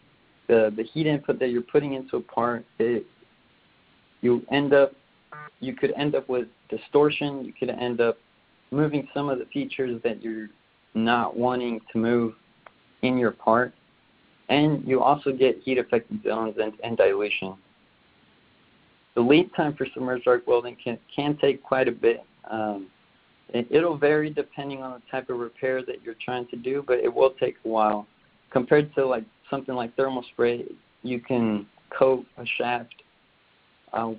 The, 0.46 0.72
the 0.76 0.84
heat 0.84 1.06
input 1.06 1.38
that 1.40 1.48
you're 1.48 1.62
putting 1.62 1.94
into 1.94 2.16
a 2.16 2.20
part, 2.20 2.64
it, 2.78 3.04
you 4.20 4.42
end 4.50 4.72
up, 4.72 4.92
you 5.60 5.74
could 5.74 5.92
end 5.96 6.14
up 6.14 6.28
with 6.28 6.46
distortion. 6.70 7.44
You 7.44 7.52
could 7.52 7.70
end 7.70 8.00
up 8.00 8.18
moving 8.70 9.08
some 9.12 9.28
of 9.28 9.38
the 9.38 9.46
features 9.46 10.00
that 10.04 10.22
you're 10.22 10.48
not 10.94 11.36
wanting 11.36 11.80
to 11.92 11.98
move 11.98 12.34
in 13.02 13.18
your 13.18 13.32
part. 13.32 13.74
And 14.48 14.86
you 14.86 15.02
also 15.02 15.32
get 15.32 15.60
heat 15.64 15.78
affected 15.78 16.22
zones 16.22 16.56
and, 16.62 16.72
and 16.84 16.96
dilution. 16.96 17.54
The 19.14 19.20
lead 19.20 19.50
time 19.56 19.74
for 19.74 19.86
submerged 19.94 20.28
arc 20.28 20.46
welding 20.46 20.76
can, 20.82 20.98
can 21.14 21.36
take 21.38 21.62
quite 21.62 21.88
a 21.88 21.92
bit. 21.92 22.22
Um, 22.50 22.88
It'll 23.52 23.96
vary 23.96 24.30
depending 24.30 24.82
on 24.82 24.92
the 24.92 25.02
type 25.10 25.30
of 25.30 25.38
repair 25.38 25.84
that 25.84 26.02
you're 26.02 26.16
trying 26.24 26.46
to 26.48 26.56
do, 26.56 26.82
but 26.86 26.98
it 26.98 27.12
will 27.12 27.30
take 27.30 27.56
a 27.64 27.68
while. 27.68 28.06
Compared 28.50 28.94
to 28.94 29.06
like 29.06 29.24
something 29.50 29.74
like 29.74 29.94
thermal 29.96 30.24
spray, 30.32 30.64
you 31.02 31.20
can 31.20 31.66
coat 31.96 32.24
a 32.38 32.44
shaft 32.58 32.94
uh, 33.92 34.12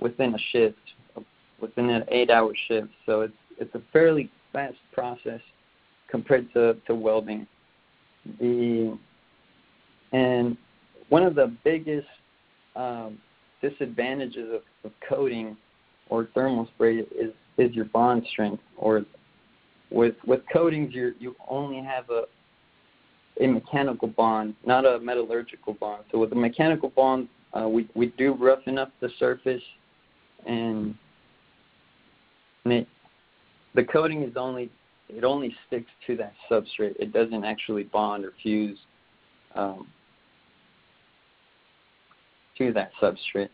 within 0.00 0.34
a 0.34 0.38
shift, 0.50 0.76
within 1.60 1.88
an 1.90 2.04
eight-hour 2.08 2.52
shift. 2.68 2.88
So 3.06 3.22
it's 3.22 3.34
it's 3.58 3.74
a 3.74 3.82
fairly 3.92 4.30
fast 4.52 4.76
process 4.92 5.40
compared 6.10 6.52
to, 6.52 6.76
to 6.86 6.94
welding. 6.94 7.46
The 8.40 8.98
and 10.12 10.56
one 11.08 11.22
of 11.22 11.34
the 11.34 11.54
biggest 11.64 12.06
um, 12.76 13.18
disadvantages 13.60 14.48
of, 14.54 14.62
of 14.84 14.92
coating 15.08 15.56
or 16.10 16.28
thermal 16.34 16.68
spray 16.74 16.98
is 16.98 17.32
is 17.58 17.74
your 17.74 17.86
bond 17.86 18.26
strength. 18.30 18.62
Or 18.76 19.04
with 19.90 20.14
with 20.26 20.40
coatings, 20.52 20.94
you 20.94 21.14
you 21.18 21.36
only 21.48 21.82
have 21.82 22.08
a 22.10 22.22
a 23.40 23.46
mechanical 23.46 24.08
bond, 24.08 24.54
not 24.66 24.84
a 24.84 24.98
metallurgical 25.00 25.74
bond. 25.74 26.04
So 26.12 26.18
with 26.18 26.32
a 26.32 26.36
mechanical 26.36 26.90
bond, 26.90 27.28
uh, 27.58 27.68
we 27.68 27.88
we 27.94 28.06
do 28.18 28.34
roughen 28.34 28.78
up 28.78 28.92
the 29.00 29.10
surface, 29.18 29.62
and, 30.46 30.94
and 32.64 32.72
it, 32.72 32.88
the 33.74 33.84
coating 33.84 34.22
is 34.22 34.32
only 34.36 34.70
it 35.08 35.24
only 35.24 35.54
sticks 35.66 35.90
to 36.06 36.16
that 36.16 36.34
substrate. 36.50 36.96
It 36.98 37.12
doesn't 37.12 37.44
actually 37.44 37.84
bond 37.84 38.24
or 38.24 38.32
fuse 38.42 38.78
um, 39.54 39.88
to 42.58 42.72
that 42.72 42.92
substrate. 43.00 43.50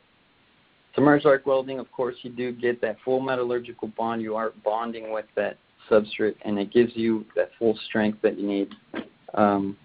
Submerged 0.99 1.27
arc 1.27 1.47
welding, 1.47 1.79
of 1.79 1.93
course, 1.93 2.17
you 2.23 2.31
do 2.31 2.51
get 2.51 2.81
that 2.81 2.97
full 3.05 3.21
metallurgical 3.21 3.87
bond. 3.97 4.21
You 4.21 4.35
are 4.35 4.53
bonding 4.65 5.13
with 5.13 5.27
that 5.37 5.57
substrate, 5.89 6.35
and 6.43 6.59
it 6.59 6.73
gives 6.73 6.91
you 6.97 7.25
that 7.37 7.51
full 7.57 7.79
strength 7.87 8.19
that 8.23 8.37
you 8.37 8.49
need 8.49 8.75
um, 9.35 9.77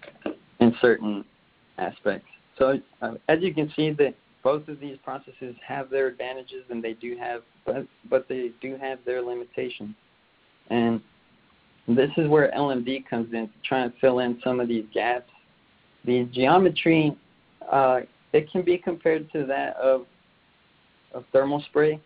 in 0.58 0.74
certain 0.80 1.24
aspects. 1.78 2.26
So, 2.58 2.80
uh, 3.00 3.12
as 3.28 3.38
you 3.42 3.54
can 3.54 3.72
see, 3.76 3.92
that 3.92 4.16
both 4.42 4.66
of 4.66 4.80
these 4.80 4.96
processes 5.04 5.54
have 5.64 5.88
their 5.88 6.08
advantages, 6.08 6.64
and 6.68 6.82
they 6.82 6.94
do 6.94 7.16
have, 7.16 7.42
but 7.64 7.86
but 8.10 8.26
they 8.28 8.50
do 8.60 8.76
have 8.80 8.98
their 9.06 9.22
limitations. 9.22 9.94
And 10.70 11.00
this 11.86 12.10
is 12.16 12.26
where 12.28 12.50
LMD 12.50 13.06
comes 13.08 13.32
in, 13.32 13.46
to 13.46 13.54
try 13.64 13.84
and 13.84 13.92
fill 14.00 14.18
in 14.18 14.40
some 14.42 14.58
of 14.58 14.66
these 14.66 14.86
gaps. 14.92 15.30
The 16.06 16.24
geometry, 16.32 17.16
uh, 17.70 18.00
it 18.32 18.50
can 18.50 18.62
be 18.62 18.78
compared 18.78 19.30
to 19.30 19.46
that 19.46 19.76
of 19.76 20.06
of 21.14 21.24
thermal 21.32 21.62
spray. 21.70 22.00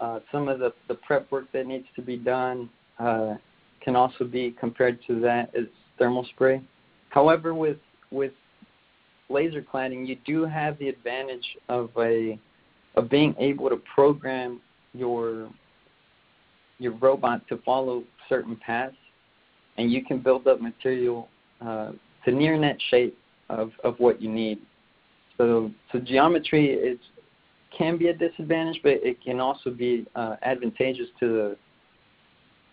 Uh, 0.00 0.20
some 0.30 0.48
of 0.48 0.58
the, 0.58 0.72
the 0.88 0.94
prep 0.94 1.30
work 1.30 1.46
that 1.52 1.66
needs 1.66 1.86
to 1.96 2.02
be 2.02 2.16
done 2.16 2.68
uh, 2.98 3.34
can 3.82 3.96
also 3.96 4.24
be 4.24 4.54
compared 4.58 4.98
to 5.06 5.20
that 5.20 5.54
as 5.54 5.64
thermal 5.98 6.24
spray. 6.34 6.60
However, 7.10 7.54
with 7.54 7.78
with 8.10 8.32
laser 9.28 9.62
cladding, 9.62 10.06
you 10.06 10.16
do 10.26 10.44
have 10.44 10.78
the 10.78 10.88
advantage 10.88 11.46
of 11.68 11.90
a 11.98 12.38
of 12.96 13.08
being 13.08 13.34
able 13.38 13.68
to 13.68 13.76
program 13.94 14.60
your 14.94 15.48
your 16.78 16.92
robot 16.92 17.46
to 17.48 17.58
follow 17.58 18.02
certain 18.28 18.56
paths, 18.56 18.96
and 19.76 19.92
you 19.92 20.04
can 20.04 20.18
build 20.18 20.46
up 20.46 20.60
material 20.60 21.28
uh, 21.60 21.92
to 22.24 22.32
near 22.32 22.58
net 22.58 22.78
shape 22.90 23.16
of, 23.48 23.70
of 23.84 23.94
what 23.98 24.20
you 24.20 24.30
need. 24.30 24.58
So 25.36 25.70
so 25.92 25.98
geometry 25.98 26.70
is 26.70 26.98
can 27.76 27.96
be 27.96 28.08
a 28.08 28.14
disadvantage, 28.14 28.80
but 28.82 28.92
it 28.92 29.22
can 29.22 29.40
also 29.40 29.70
be 29.70 30.06
uh, 30.14 30.36
advantageous 30.42 31.08
to 31.20 31.28
the 31.28 31.56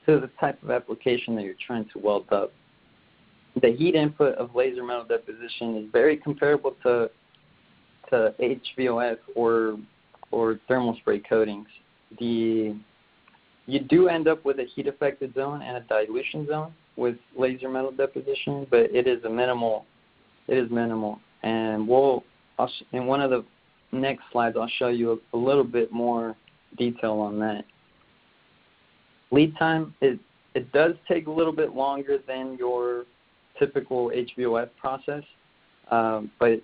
to 0.05 0.21
the 0.21 0.29
type 0.39 0.61
of 0.63 0.71
application 0.71 1.35
that 1.35 1.43
you're 1.43 1.53
trying 1.65 1.85
to 1.91 1.99
weld 1.99 2.31
up. 2.31 2.53
The 3.61 3.73
heat 3.73 3.93
input 3.93 4.35
of 4.35 4.55
laser 4.55 4.83
metal 4.83 5.03
deposition 5.03 5.75
is 5.77 5.85
very 5.91 6.17
comparable 6.17 6.75
to 6.83 7.09
to 8.09 8.33
HVOF 8.39 9.17
or 9.35 9.77
or 10.31 10.59
thermal 10.67 10.95
spray 10.97 11.19
coatings. 11.19 11.67
The 12.19 12.75
you 13.65 13.79
do 13.81 14.07
end 14.07 14.27
up 14.27 14.45
with 14.45 14.59
a 14.59 14.65
heat 14.75 14.87
affected 14.87 15.33
zone 15.33 15.61
and 15.61 15.77
a 15.77 15.81
dilution 15.81 16.47
zone 16.47 16.73
with 16.95 17.17
laser 17.37 17.69
metal 17.69 17.91
deposition, 17.91 18.65
but 18.71 18.89
it 18.95 19.07
is 19.07 19.23
a 19.25 19.29
minimal. 19.29 19.85
It 20.47 20.57
is 20.57 20.71
minimal, 20.71 21.19
and 21.43 21.87
we'll 21.87 22.23
in 22.93 23.05
one 23.05 23.21
of 23.21 23.29
the 23.29 23.43
next 23.91 24.23
slides 24.31 24.57
I'll 24.59 24.71
show 24.77 24.89
you 24.89 25.21
a, 25.33 25.37
a 25.37 25.39
little 25.39 25.63
bit 25.63 25.91
more 25.91 26.35
detail 26.77 27.13
on 27.13 27.39
that. 27.39 27.63
Lead 29.31 29.57
time 29.57 29.93
it 30.01 30.19
it 30.55 30.71
does 30.71 30.93
take 31.07 31.27
a 31.27 31.31
little 31.31 31.53
bit 31.53 31.75
longer 31.75 32.17
than 32.27 32.57
your 32.57 33.05
typical 33.59 34.09
HVOF 34.09 34.69
process, 34.79 35.23
um, 35.91 36.31
but 36.39 36.61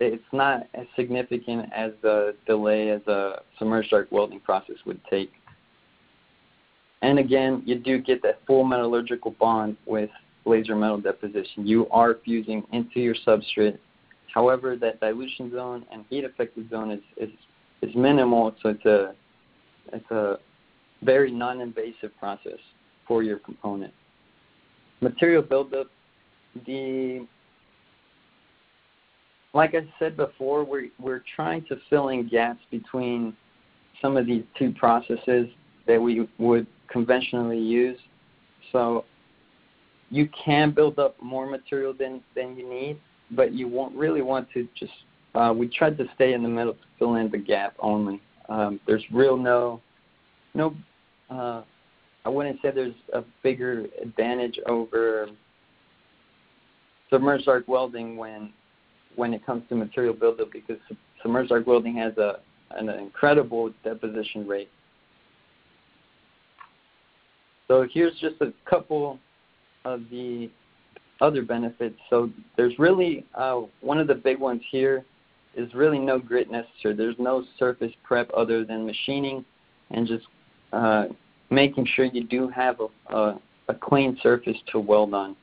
it's 0.00 0.22
not 0.32 0.66
as 0.74 0.86
significant 0.96 1.70
as 1.74 1.92
the 2.02 2.34
delay 2.46 2.90
as 2.90 3.06
a 3.06 3.42
submerged 3.58 3.92
arc 3.92 4.10
welding 4.10 4.40
process 4.40 4.76
would 4.86 5.00
take. 5.10 5.30
And 7.02 7.18
again, 7.18 7.62
you 7.66 7.78
do 7.78 7.98
get 7.98 8.22
that 8.22 8.40
full 8.46 8.64
metallurgical 8.64 9.32
bond 9.32 9.76
with 9.86 10.10
laser 10.46 10.74
metal 10.74 11.00
deposition. 11.00 11.66
You 11.66 11.86
are 11.90 12.16
fusing 12.24 12.64
into 12.72 13.00
your 13.00 13.14
substrate. 13.26 13.78
However, 14.34 14.76
that 14.76 14.98
dilution 14.98 15.52
zone 15.52 15.86
and 15.92 16.04
heat 16.10 16.24
affected 16.24 16.68
zone 16.68 16.90
is, 16.90 17.00
is, 17.16 17.30
is 17.82 17.94
minimal, 17.94 18.52
so 18.60 18.70
it's 18.70 18.84
a, 18.84 19.14
it's 19.92 20.10
a 20.10 20.38
very 21.02 21.30
non-invasive 21.30 22.10
process 22.18 22.58
for 23.06 23.22
your 23.22 23.38
component. 23.38 23.94
Material 25.00 25.40
buildup, 25.40 25.86
the 26.66 27.26
like 29.52 29.76
I 29.76 29.86
said 30.00 30.16
before, 30.16 30.64
we're 30.64 30.88
we're 30.98 31.22
trying 31.36 31.64
to 31.66 31.76
fill 31.88 32.08
in 32.08 32.28
gaps 32.28 32.60
between 32.72 33.36
some 34.02 34.16
of 34.16 34.26
these 34.26 34.42
two 34.58 34.72
processes 34.72 35.46
that 35.86 36.00
we 36.00 36.26
would 36.38 36.66
conventionally 36.88 37.58
use. 37.58 37.98
So 38.72 39.04
you 40.10 40.28
can 40.44 40.72
build 40.72 40.98
up 40.98 41.14
more 41.22 41.46
material 41.48 41.94
than, 41.96 42.20
than 42.34 42.56
you 42.56 42.68
need, 42.68 42.98
but 43.34 43.52
you 43.52 43.68
won't 43.68 43.94
really 43.94 44.22
want 44.22 44.48
to 44.52 44.68
just, 44.78 44.92
uh, 45.34 45.52
we 45.56 45.68
tried 45.68 45.96
to 45.98 46.04
stay 46.14 46.32
in 46.32 46.42
the 46.42 46.48
middle 46.48 46.74
to 46.74 46.80
fill 46.98 47.16
in 47.16 47.30
the 47.30 47.38
gap 47.38 47.74
only. 47.78 48.20
Um, 48.48 48.80
there's 48.86 49.04
real 49.12 49.36
no, 49.36 49.80
no, 50.54 50.74
uh, 51.30 51.62
I 52.24 52.28
wouldn't 52.28 52.60
say 52.62 52.70
there's 52.70 52.94
a 53.12 53.22
bigger 53.42 53.86
advantage 54.00 54.58
over 54.66 55.28
submerged 57.10 57.48
arc 57.48 57.68
welding 57.68 58.16
when, 58.16 58.52
when 59.16 59.34
it 59.34 59.44
comes 59.44 59.62
to 59.68 59.74
material 59.74 60.14
buildup 60.14 60.52
because 60.52 60.76
submerged 61.22 61.52
arc 61.52 61.66
welding 61.66 61.96
has 61.96 62.16
a, 62.18 62.40
an 62.70 62.88
incredible 62.88 63.72
deposition 63.84 64.46
rate 64.46 64.70
so 67.68 67.86
here's 67.92 68.14
just 68.20 68.36
a 68.40 68.52
couple 68.68 69.18
of 69.84 70.02
the 70.10 70.50
other 71.24 71.42
benefits. 71.42 71.96
So 72.10 72.30
there's 72.56 72.78
really 72.78 73.24
uh, 73.34 73.62
one 73.80 73.98
of 73.98 74.06
the 74.06 74.14
big 74.14 74.38
ones 74.38 74.60
here 74.70 75.04
is 75.56 75.72
really 75.74 75.98
no 75.98 76.18
grit 76.18 76.50
necessary. 76.50 76.94
There's 76.94 77.16
no 77.18 77.44
surface 77.58 77.92
prep 78.02 78.30
other 78.36 78.64
than 78.64 78.84
machining 78.84 79.44
and 79.90 80.06
just 80.06 80.26
uh, 80.72 81.06
making 81.50 81.86
sure 81.94 82.04
you 82.04 82.24
do 82.24 82.48
have 82.48 82.80
a, 82.80 83.14
a, 83.14 83.40
a, 83.68 83.74
clean 83.74 84.18
surface 84.22 84.56
to 84.72 84.80
weld 84.80 85.14
on. 85.14 85.36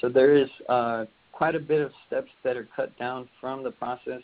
So 0.00 0.08
there 0.08 0.34
is 0.34 0.48
uh, 0.68 1.04
quite 1.32 1.54
a 1.54 1.60
bit 1.60 1.80
of 1.80 1.90
steps 2.06 2.30
that 2.44 2.56
are 2.56 2.68
cut 2.74 2.96
down 2.98 3.28
from 3.40 3.64
the 3.64 3.70
process, 3.72 4.22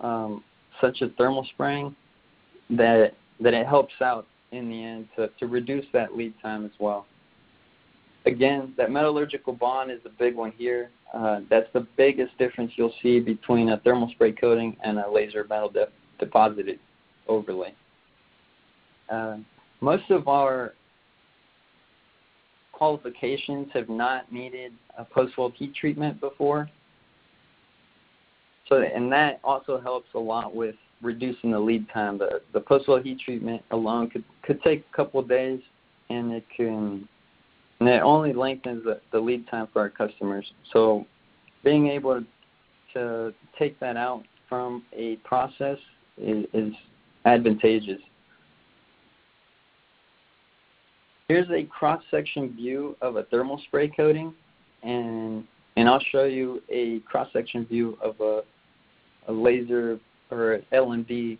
um, 0.00 0.42
such 0.80 1.02
as 1.02 1.10
thermal 1.18 1.46
spraying, 1.54 1.94
that 2.70 3.14
that 3.40 3.54
it 3.54 3.66
helps 3.66 3.94
out 4.00 4.26
in 4.50 4.68
the 4.68 4.82
end 4.82 5.08
to, 5.16 5.28
to 5.38 5.46
reduce 5.46 5.84
that 5.92 6.16
lead 6.16 6.34
time 6.42 6.64
as 6.64 6.72
well. 6.80 7.06
Again, 8.28 8.74
that 8.76 8.90
metallurgical 8.90 9.54
bond 9.54 9.90
is 9.90 10.00
the 10.04 10.10
big 10.10 10.34
one 10.34 10.52
here. 10.52 10.90
Uh, 11.14 11.40
that's 11.48 11.68
the 11.72 11.86
biggest 11.96 12.36
difference 12.36 12.72
you'll 12.76 12.92
see 13.02 13.20
between 13.20 13.70
a 13.70 13.78
thermal 13.78 14.10
spray 14.10 14.32
coating 14.32 14.76
and 14.84 14.98
a 14.98 15.10
laser 15.10 15.46
metal 15.48 15.70
de- 15.70 15.88
deposited 16.18 16.78
overlay. 17.26 17.72
Uh, 19.08 19.38
most 19.80 20.10
of 20.10 20.28
our 20.28 20.74
qualifications 22.72 23.68
have 23.72 23.88
not 23.88 24.30
needed 24.30 24.72
a 24.98 25.06
post-weld 25.06 25.54
heat 25.56 25.74
treatment 25.74 26.20
before. 26.20 26.68
So, 28.68 28.82
and 28.82 29.10
that 29.10 29.40
also 29.42 29.80
helps 29.80 30.08
a 30.14 30.18
lot 30.18 30.54
with 30.54 30.74
reducing 31.00 31.52
the 31.52 31.58
lead 31.58 31.88
time. 31.94 32.18
The 32.18 32.42
the 32.52 32.60
post-weld 32.60 33.04
heat 33.04 33.20
treatment 33.24 33.62
alone 33.70 34.10
could 34.10 34.24
could 34.42 34.62
take 34.62 34.84
a 34.92 34.94
couple 34.94 35.18
of 35.18 35.30
days, 35.30 35.60
and 36.10 36.30
it 36.32 36.44
can 36.54 37.08
and 37.80 37.88
it 37.88 38.02
only 38.02 38.32
lengthens 38.32 38.84
the, 38.84 39.00
the 39.12 39.18
lead 39.18 39.46
time 39.48 39.68
for 39.72 39.80
our 39.80 39.90
customers. 39.90 40.50
So 40.72 41.06
being 41.64 41.88
able 41.88 42.22
to 42.94 43.34
take 43.58 43.78
that 43.80 43.96
out 43.96 44.24
from 44.48 44.82
a 44.92 45.16
process 45.16 45.78
is, 46.16 46.46
is 46.52 46.72
advantageous. 47.24 48.00
Here's 51.28 51.48
a 51.50 51.64
cross-section 51.64 52.56
view 52.56 52.96
of 53.02 53.16
a 53.16 53.24
thermal 53.24 53.60
spray 53.66 53.88
coating, 53.88 54.32
and 54.82 55.44
and 55.76 55.88
I'll 55.88 56.02
show 56.10 56.24
you 56.24 56.62
a 56.70 57.00
cross-section 57.00 57.66
view 57.66 57.98
of 58.02 58.18
a, 58.20 58.40
a 59.28 59.32
laser 59.32 60.00
or 60.30 60.60
LMD 60.72 61.38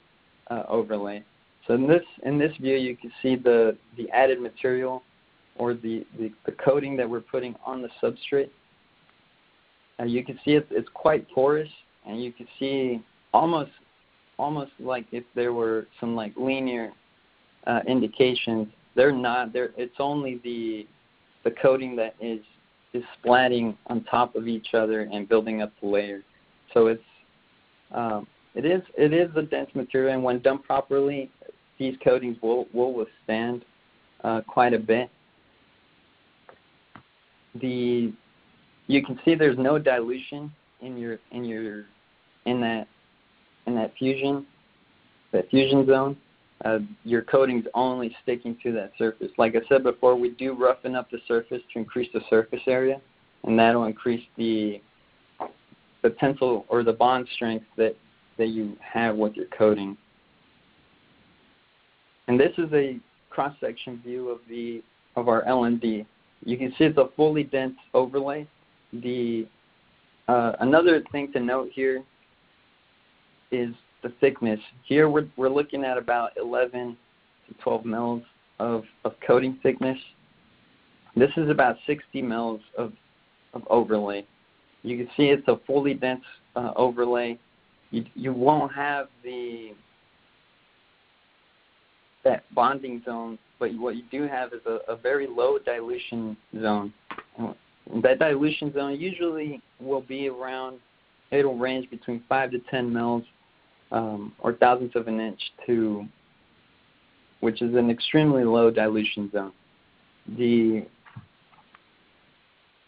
uh, 0.50 0.62
overlay. 0.68 1.24
So 1.66 1.74
in 1.74 1.88
this 1.88 2.02
in 2.24 2.38
this 2.38 2.52
view, 2.60 2.76
you 2.76 2.96
can 2.96 3.10
see 3.22 3.34
the 3.34 3.78
the 3.96 4.10
added 4.10 4.42
material 4.42 5.02
or 5.58 5.74
the, 5.74 6.06
the, 6.18 6.32
the 6.46 6.52
coating 6.52 6.96
that 6.96 7.08
we're 7.08 7.20
putting 7.20 7.54
on 7.64 7.82
the 7.82 7.88
substrate. 8.02 8.50
And 9.98 10.10
you 10.10 10.24
can 10.24 10.36
see 10.44 10.52
it's, 10.52 10.68
it's 10.70 10.88
quite 10.94 11.28
porous, 11.30 11.68
and 12.06 12.22
you 12.22 12.32
can 12.32 12.46
see 12.58 13.02
almost 13.34 13.72
almost 14.38 14.70
like 14.78 15.04
if 15.10 15.24
there 15.34 15.52
were 15.52 15.88
some 15.98 16.14
like 16.14 16.32
linear 16.36 16.92
uh, 17.66 17.80
indications. 17.86 18.68
They're 18.94 19.12
not. 19.12 19.52
They're, 19.52 19.70
it's 19.76 19.96
only 19.98 20.40
the 20.44 20.86
the 21.44 21.50
coating 21.50 21.96
that 21.96 22.14
is 22.20 22.40
is 22.94 23.02
splatting 23.22 23.76
on 23.88 24.04
top 24.04 24.34
of 24.34 24.48
each 24.48 24.68
other 24.74 25.02
and 25.12 25.28
building 25.28 25.62
up 25.62 25.72
the 25.82 25.88
layer. 25.88 26.22
So 26.72 26.86
it's 26.86 27.02
um, 27.92 28.26
it 28.54 28.64
is 28.64 28.82
it 28.96 29.12
is 29.12 29.30
a 29.36 29.42
dense 29.42 29.70
material, 29.74 30.14
and 30.14 30.22
when 30.22 30.40
done 30.40 30.58
properly, 30.60 31.30
these 31.78 31.96
coatings 32.02 32.36
will 32.42 32.66
will 32.72 32.92
withstand 32.92 33.64
uh, 34.24 34.40
quite 34.46 34.74
a 34.74 34.78
bit. 34.78 35.10
The 37.60 38.12
you 38.86 39.04
can 39.04 39.18
see 39.24 39.34
there's 39.34 39.58
no 39.58 39.78
dilution 39.78 40.52
in 40.80 40.96
your 40.96 41.18
in 41.32 41.44
your 41.44 41.84
in 42.46 42.60
that 42.60 42.88
in 43.66 43.74
that 43.74 43.92
fusion 43.98 44.46
that 45.32 45.48
fusion 45.50 45.86
zone. 45.86 46.16
Uh, 46.64 46.78
your 47.04 47.22
coating's 47.22 47.66
only 47.74 48.16
sticking 48.22 48.56
to 48.62 48.72
that 48.72 48.90
surface. 48.98 49.28
Like 49.38 49.54
I 49.54 49.60
said 49.68 49.84
before, 49.84 50.16
we 50.16 50.30
do 50.30 50.54
roughen 50.54 50.96
up 50.96 51.08
the 51.08 51.18
surface 51.28 51.62
to 51.72 51.78
increase 51.78 52.08
the 52.12 52.20
surface 52.28 52.62
area, 52.66 53.00
and 53.44 53.58
that'll 53.58 53.84
increase 53.84 54.24
the 54.36 54.80
the 56.02 56.10
tensile 56.10 56.64
or 56.68 56.82
the 56.82 56.92
bond 56.92 57.28
strength 57.34 57.66
that 57.76 57.96
that 58.38 58.48
you 58.48 58.76
have 58.80 59.16
with 59.16 59.34
your 59.34 59.46
coating. 59.46 59.96
And 62.26 62.38
this 62.38 62.52
is 62.58 62.72
a 62.72 62.98
cross-section 63.30 64.02
view 64.04 64.28
of 64.28 64.40
the 64.48 64.82
of 65.16 65.28
our 65.28 65.44
LMD. 65.44 66.06
You 66.44 66.56
can 66.56 66.70
see 66.78 66.84
it's 66.84 66.98
a 66.98 67.08
fully 67.16 67.44
dense 67.44 67.76
overlay. 67.94 68.46
The 68.92 69.46
uh, 70.28 70.52
another 70.60 71.02
thing 71.10 71.32
to 71.32 71.40
note 71.40 71.70
here 71.72 72.02
is 73.50 73.70
the 74.02 74.12
thickness. 74.20 74.60
Here 74.84 75.08
we're, 75.08 75.26
we're 75.36 75.48
looking 75.48 75.84
at 75.84 75.96
about 75.96 76.32
11 76.36 76.96
to 77.48 77.54
12 77.62 77.84
mils 77.84 78.22
of, 78.58 78.84
of 79.04 79.14
coating 79.26 79.58
thickness. 79.62 79.98
This 81.16 81.30
is 81.38 81.48
about 81.48 81.76
60 81.86 82.20
mils 82.20 82.60
of, 82.76 82.92
of 83.54 83.62
overlay. 83.70 84.26
You 84.82 84.98
can 84.98 85.08
see 85.16 85.24
it's 85.24 85.48
a 85.48 85.58
fully 85.66 85.94
dense 85.94 86.24
uh, 86.54 86.72
overlay 86.76 87.38
you 87.90 88.04
you 88.14 88.32
won't 88.32 88.72
have 88.72 89.08
the 89.22 89.72
that 92.24 92.42
bonding 92.54 93.02
zone, 93.04 93.38
but 93.58 93.74
what 93.78 93.96
you 93.96 94.02
do 94.10 94.26
have 94.26 94.52
is 94.52 94.60
a, 94.66 94.92
a 94.92 94.96
very 94.96 95.26
low 95.26 95.58
dilution 95.58 96.36
zone. 96.60 96.92
That 98.02 98.18
dilution 98.18 98.72
zone 98.72 98.98
usually 99.00 99.62
will 99.80 100.02
be 100.02 100.28
around, 100.28 100.78
it'll 101.30 101.56
range 101.56 101.88
between 101.90 102.22
5 102.28 102.50
to 102.52 102.58
10 102.70 102.92
mils 102.92 103.24
um, 103.90 104.32
or 104.40 104.52
thousandths 104.54 104.96
of 104.96 105.08
an 105.08 105.20
inch 105.20 105.40
to, 105.66 106.06
which 107.40 107.62
is 107.62 107.74
an 107.74 107.90
extremely 107.90 108.44
low 108.44 108.70
dilution 108.70 109.30
zone. 109.32 109.52
The 110.36 110.86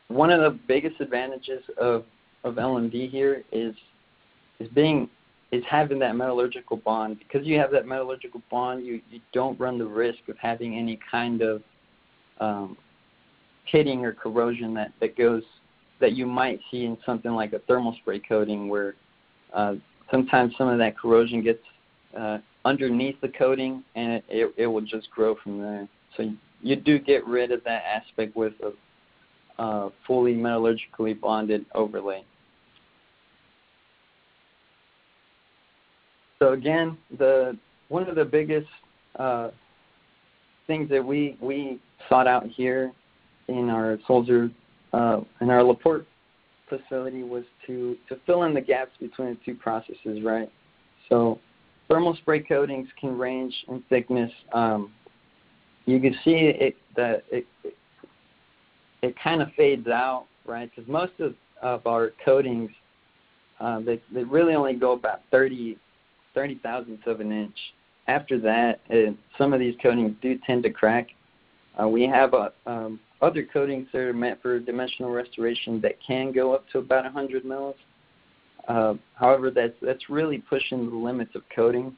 one 0.09 0.31
of 0.31 0.41
the 0.41 0.59
biggest 0.67 1.01
advantages 1.01 1.63
of, 1.79 2.05
of 2.45 2.57
LMD 2.57 3.09
here 3.11 3.45
is 3.53 3.75
is 4.59 4.69
being 4.69 5.09
is 5.53 5.65
having 5.69 5.99
that 5.99 6.15
metallurgical 6.17 6.77
bond. 6.79 7.19
Because 7.19 7.47
you 7.47 7.59
have 7.59 7.71
that 7.73 7.87
metallurgical 7.87 8.43
bond, 8.51 8.87
you, 8.87 9.01
you 9.11 9.21
don't 9.33 9.59
run 9.59 9.79
the 9.79 9.87
risk 9.87 10.21
of 10.29 10.39
having 10.39 10.77
any 10.77 10.99
kind 11.11 11.43
of 11.43 11.63
um, 12.41 12.77
pitting 13.71 14.05
or 14.05 14.13
corrosion 14.13 14.75
that, 14.75 14.93
that 15.01 15.17
goes 15.17 15.43
that 16.01 16.13
you 16.13 16.27
might 16.27 16.61
see 16.71 16.85
in 16.85 16.97
something 17.05 17.33
like 17.33 17.53
a 17.53 17.59
thermal 17.61 17.95
spray 18.01 18.19
coating 18.19 18.69
where 18.69 18.95
uh, 19.53 19.75
sometimes 20.11 20.55
some 20.57 20.69
of 20.69 20.79
that 20.79 20.97
corrosion 20.99 21.43
gets 21.43 21.63
uh, 22.19 22.39
underneath 22.65 23.21
the 23.21 23.29
coating 23.29 23.85
and 23.95 24.23
it, 24.29 24.53
it, 24.57 24.67
will 24.67 24.81
just 24.81 25.11
grow 25.11 25.37
from 25.43 25.59
there. 25.59 25.89
So 26.17 26.23
you, 26.23 26.37
you 26.63 26.77
do 26.77 26.99
get 26.99 27.27
rid 27.27 27.53
of 27.53 27.63
that 27.65 27.83
aspect 27.85 28.35
with 28.35 28.55
a 28.63 28.73
uh, 29.63 29.91
fully 30.07 30.35
metallurgically 30.35 31.21
bonded 31.21 31.67
overlay. 31.75 32.25
So 36.41 36.53
again, 36.53 36.97
the 37.19 37.57
one 37.89 38.09
of 38.09 38.17
the 38.17 38.25
biggest 38.25 38.69
uh, 39.19 39.51
things 40.67 40.89
that 40.89 41.05
we 41.05 41.37
we 41.41 41.79
sought 42.09 42.27
out 42.27 42.47
here 42.47 42.93
in 43.49 43.69
our 43.69 43.99
Sulzer 44.07 44.51
uh, 44.93 45.21
in 45.41 45.51
our 45.51 45.63
Laporte 45.63 46.07
facility 46.69 47.23
was 47.23 47.45
to 47.67 47.97
to 48.09 48.17
fill 48.27 48.45
in 48.45 48.55
the 48.55 48.61
gaps 48.61 48.93
between 48.99 49.31
the 49.31 49.39
two 49.45 49.55
processes, 49.55 50.23
right? 50.25 50.51
So 51.09 51.39
thermal 51.89 52.17
spray 52.17 52.41
coatings 52.41 52.89
can 52.99 53.19
range 53.19 53.55
in 53.69 53.83
thickness. 53.91 54.31
Um, 54.53 54.93
you 55.85 56.01
can 56.01 56.15
see 56.25 56.53
it 56.59 56.77
that 56.97 57.25
it, 57.31 57.47
it, 57.65 57.77
it 59.03 59.15
kind 59.23 59.43
of 59.43 59.49
fades 59.57 59.89
out, 59.89 60.27
right? 60.47 60.71
Because 60.75 60.89
most 60.89 61.13
of, 61.19 61.35
of 61.63 61.87
our 61.87 62.13
coatings, 62.25 62.71
uh, 63.59 63.81
they, 63.81 64.01
they 64.13 64.23
really 64.23 64.55
only 64.55 64.75
go 64.75 64.93
about 64.93 65.23
30 65.33 65.77
30 66.41 66.55
thousandths 66.63 67.03
of 67.07 67.21
an 67.21 67.33
inch. 67.33 67.57
After 68.09 68.39
that, 68.41 68.81
uh, 68.91 69.13
some 69.37 69.53
of 69.53 69.61
these 69.61 69.75
coatings 69.83 70.17
do 70.23 70.39
tend 70.47 70.63
to 70.63 70.71
crack. 70.71 71.09
Uh, 71.81 71.87
we 71.87 72.05
have 72.05 72.33
a, 72.33 72.51
um, 72.67 72.99
other 73.21 73.47
coatings 73.53 73.89
that 73.93 73.99
are 73.99 74.15
meant 74.15 74.41
for 74.41 74.59
dimensional 74.59 75.11
restoration 75.11 75.83
that 75.83 75.97
can 76.05 76.33
go 76.33 76.55
up 76.55 76.67
to 76.71 76.79
about 76.79 77.05
100 77.05 77.45
mils. 77.45 77.77
Uh, 78.69 78.95
however, 79.17 79.51
that's 79.51 79.75
that's 79.83 80.09
really 80.09 80.39
pushing 80.39 80.89
the 80.89 80.97
limits 80.97 81.35
of 81.35 81.43
coating 81.55 81.95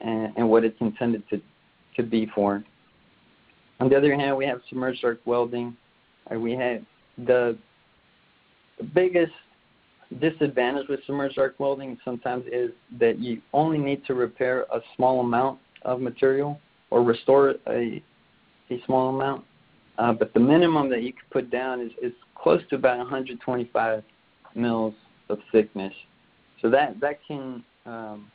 and, 0.00 0.32
and 0.36 0.48
what 0.48 0.64
it's 0.64 0.80
intended 0.80 1.22
to 1.28 1.38
to 1.96 2.02
be 2.02 2.26
for. 2.34 2.64
On 3.80 3.90
the 3.90 3.96
other 3.96 4.14
hand, 4.14 4.34
we 4.34 4.46
have 4.46 4.62
submerged 4.70 5.04
arc 5.04 5.20
welding. 5.26 5.76
Uh, 6.32 6.38
we 6.40 6.52
have 6.52 6.80
the 7.26 7.58
biggest 8.94 9.32
disadvantage 10.20 10.88
with 10.88 11.00
submerged 11.06 11.38
arc 11.38 11.58
welding 11.58 11.98
sometimes 12.04 12.44
is 12.52 12.70
that 12.98 13.18
you 13.18 13.40
only 13.52 13.78
need 13.78 14.04
to 14.06 14.14
repair 14.14 14.62
a 14.72 14.80
small 14.96 15.20
amount 15.20 15.58
of 15.82 16.00
material 16.00 16.60
or 16.90 17.02
restore 17.02 17.54
a, 17.68 18.02
a 18.70 18.82
small 18.86 19.14
amount. 19.14 19.44
Uh, 19.98 20.12
but 20.12 20.32
the 20.34 20.40
minimum 20.40 20.90
that 20.90 21.02
you 21.02 21.12
can 21.12 21.22
put 21.30 21.50
down 21.50 21.80
is, 21.80 21.92
is 22.02 22.12
close 22.34 22.60
to 22.70 22.76
about 22.76 22.98
125 22.98 24.02
mils 24.54 24.94
of 25.28 25.38
thickness. 25.52 25.92
So 26.60 26.70
that, 26.70 27.00
that 27.00 27.18
can, 27.26 27.64
um, 27.86 28.30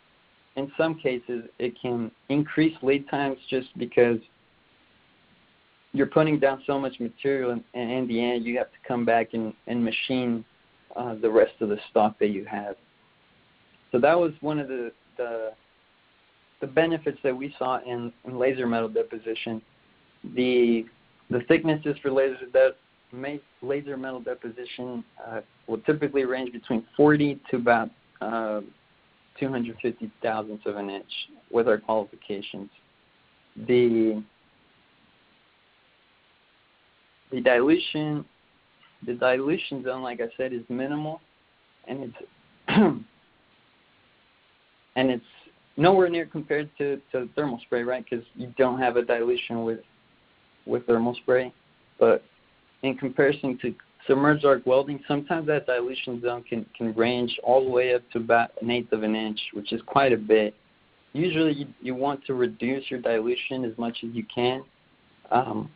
in 0.55 0.71
some 0.77 0.95
cases, 0.95 1.43
it 1.57 1.73
can 1.81 2.11
increase 2.29 2.75
lead 2.81 3.09
times 3.09 3.37
just 3.49 3.67
because 3.77 4.19
you're 5.91 6.07
putting 6.07 6.39
down 6.39 6.61
so 6.67 6.79
much 6.79 6.99
material 6.99 7.51
and, 7.51 7.63
and 7.73 7.91
in 7.91 8.07
the 8.07 8.23
end 8.23 8.45
you 8.45 8.57
have 8.57 8.67
to 8.67 8.77
come 8.87 9.05
back 9.05 9.29
and, 9.33 9.53
and 9.67 9.83
machine 9.83 10.45
uh, 10.95 11.15
the 11.15 11.29
rest 11.29 11.53
of 11.61 11.69
the 11.69 11.77
stock 11.89 12.17
that 12.19 12.29
you 12.29 12.45
have. 12.45 12.75
So 13.91 13.99
that 13.99 14.17
was 14.17 14.31
one 14.41 14.59
of 14.59 14.67
the 14.67 14.91
the, 15.17 15.51
the 16.61 16.67
benefits 16.67 17.17
that 17.23 17.35
we 17.35 17.53
saw 17.59 17.79
in, 17.85 18.13
in 18.25 18.37
laser 18.37 18.67
metal 18.67 18.89
deposition. 18.89 19.61
The 20.35 20.85
the 21.29 21.41
thicknesses 21.47 21.95
for 22.01 22.11
laser 22.11 22.45
de- 22.51 23.39
laser 23.61 23.97
metal 23.97 24.19
deposition 24.19 25.03
uh, 25.27 25.41
will 25.67 25.79
typically 25.79 26.25
range 26.25 26.51
between 26.51 26.85
40 26.95 27.39
to 27.51 27.57
about 27.57 27.89
uh, 28.21 28.61
250 29.39 30.11
thousandths 30.21 30.65
of 30.65 30.75
an 30.75 30.89
inch 30.89 31.11
with 31.51 31.67
our 31.67 31.77
qualifications. 31.77 32.69
The 33.67 34.23
the 37.31 37.41
dilution 37.41 38.25
the 39.05 39.13
dilution 39.13 39.83
zone, 39.83 40.01
like 40.01 40.21
I 40.21 40.27
said, 40.37 40.53
is 40.53 40.61
minimal, 40.69 41.21
and 41.87 42.03
it's 42.03 42.17
and 44.95 45.09
it's 45.09 45.23
nowhere 45.77 46.09
near 46.09 46.25
compared 46.25 46.69
to, 46.77 46.99
to 47.11 47.29
thermal 47.35 47.59
spray, 47.65 47.83
right? 47.83 48.05
Because 48.07 48.25
you 48.35 48.53
don't 48.57 48.79
have 48.79 48.97
a 48.97 49.03
dilution 49.03 49.63
with 49.63 49.79
with 50.65 50.85
thermal 50.85 51.15
spray, 51.15 51.53
but 51.99 52.23
in 52.83 52.95
comparison 52.95 53.57
to 53.61 53.73
submerged 54.07 54.45
arc 54.45 54.65
welding, 54.65 54.99
sometimes 55.07 55.47
that 55.47 55.65
dilution 55.65 56.21
zone 56.21 56.43
can, 56.43 56.65
can 56.77 56.93
range 56.95 57.37
all 57.43 57.63
the 57.63 57.69
way 57.69 57.93
up 57.93 58.01
to 58.11 58.17
about 58.19 58.51
an 58.61 58.69
eighth 58.69 58.91
of 58.91 59.03
an 59.03 59.15
inch, 59.15 59.39
which 59.53 59.71
is 59.71 59.81
quite 59.85 60.13
a 60.13 60.17
bit. 60.17 60.53
Usually, 61.13 61.53
you, 61.53 61.67
you 61.81 61.95
want 61.95 62.25
to 62.25 62.33
reduce 62.33 62.89
your 62.89 63.01
dilution 63.01 63.65
as 63.65 63.77
much 63.77 63.97
as 64.03 64.09
you 64.13 64.23
can. 64.33 64.63
Um, 65.31 65.69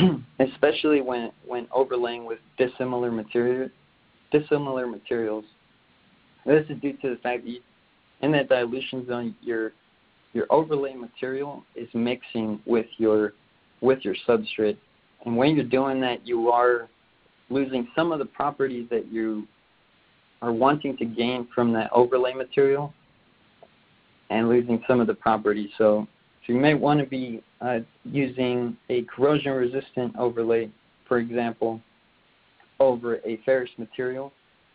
especially 0.40 1.00
when 1.00 1.30
when 1.46 1.66
overlaying 1.72 2.24
with 2.24 2.38
dissimilar 2.58 3.10
material 3.10 3.68
dissimilar 4.30 4.86
materials. 4.86 5.44
This 6.46 6.64
is 6.68 6.80
due 6.80 6.94
to 6.98 7.10
the 7.10 7.16
fact 7.16 7.44
that 7.44 7.50
you, 7.50 7.60
in 8.22 8.32
that 8.32 8.48
dilution 8.48 9.06
zone, 9.06 9.34
your 9.42 9.72
your 10.32 10.46
overlay 10.50 10.94
material 10.94 11.64
is 11.74 11.88
mixing 11.94 12.60
with 12.66 12.86
your 12.98 13.34
with 13.80 14.00
your 14.04 14.14
substrate, 14.28 14.76
and 15.24 15.36
when 15.36 15.54
you're 15.56 15.64
doing 15.64 16.00
that, 16.00 16.26
you 16.26 16.50
are 16.50 16.88
losing 17.48 17.88
some 17.96 18.12
of 18.12 18.18
the 18.18 18.24
properties 18.24 18.86
that 18.90 19.10
you 19.10 19.46
are 20.42 20.52
wanting 20.52 20.96
to 20.96 21.04
gain 21.04 21.48
from 21.54 21.72
that 21.72 21.90
overlay 21.92 22.32
material, 22.32 22.92
and 24.30 24.48
losing 24.48 24.82
some 24.86 25.00
of 25.00 25.06
the 25.06 25.14
properties. 25.14 25.70
So 25.76 26.06
so 26.46 26.52
you 26.52 26.58
may 26.58 26.74
want 26.74 27.00
to 27.00 27.06
be 27.06 27.42
uh, 27.60 27.80
using 28.04 28.76
a 28.88 29.02
corrosion 29.02 29.52
resistant 29.52 30.16
overlay, 30.16 30.70
for 31.06 31.18
example, 31.18 31.80
over 32.78 33.16
a 33.26 33.38
ferrous 33.44 33.70
material. 33.78 34.32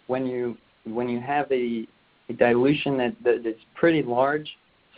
When 0.07 0.25
you 0.27 0.57
when 0.85 1.09
you 1.09 1.19
have 1.19 1.51
a, 1.51 1.87
a 2.29 2.33
dilution 2.33 2.97
that, 2.97 3.15
that 3.23 3.47
is 3.47 3.55
pretty 3.73 4.03
large, 4.03 4.47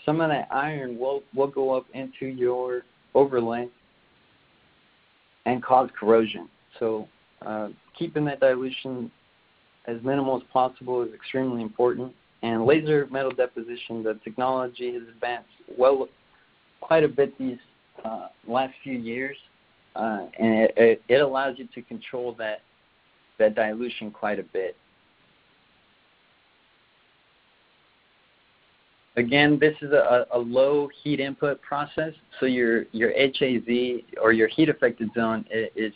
some 0.06 0.20
of 0.20 0.30
that 0.30 0.50
iron 0.52 1.00
will, 1.00 1.24
will 1.34 1.48
go 1.48 1.76
up 1.76 1.86
into 1.94 2.26
your 2.26 2.82
overlay 3.16 3.70
and 5.46 5.64
cause 5.64 5.90
corrosion. 5.98 6.50
So 6.78 7.08
uh, 7.46 7.70
keeping 7.98 8.26
that 8.26 8.42
dilution 8.42 9.10
as 9.86 9.98
minimal 10.04 10.38
as 10.38 10.44
possible 10.52 11.02
is 11.04 11.14
extremely 11.14 11.62
important. 11.62 12.14
And 12.44 12.66
laser 12.66 13.08
metal 13.10 13.32
deposition, 13.32 14.04
the 14.04 14.20
technology 14.24 14.94
has 14.94 15.04
advanced 15.04 15.50
well 15.78 16.08
quite 16.82 17.04
a 17.04 17.08
bit 17.08 17.38
these 17.38 17.58
uh, 18.04 18.28
last 18.48 18.74
few 18.84 18.98
years, 18.98 19.38
uh, 19.96 20.28
and 20.40 20.70
it, 20.78 21.02
it, 21.08 21.22
allows 21.22 21.58
you 21.58 21.68
to 21.74 21.82
control 21.82 22.36
that 22.38 22.62
that 23.40 23.56
dilution 23.56 24.12
quite 24.12 24.40
a 24.40 24.44
bit. 24.44 24.76
Again, 29.16 29.58
this 29.60 29.74
is 29.82 29.92
a, 29.92 30.28
a 30.32 30.38
low 30.38 30.90
heat 31.04 31.20
input 31.20 31.62
process, 31.62 32.14
so 32.40 32.46
your 32.46 32.84
your 32.92 33.12
HAZ 33.12 34.02
or 34.22 34.32
your 34.32 34.48
heat 34.48 34.70
affected 34.70 35.10
zone 35.16 35.46
is 35.52 35.94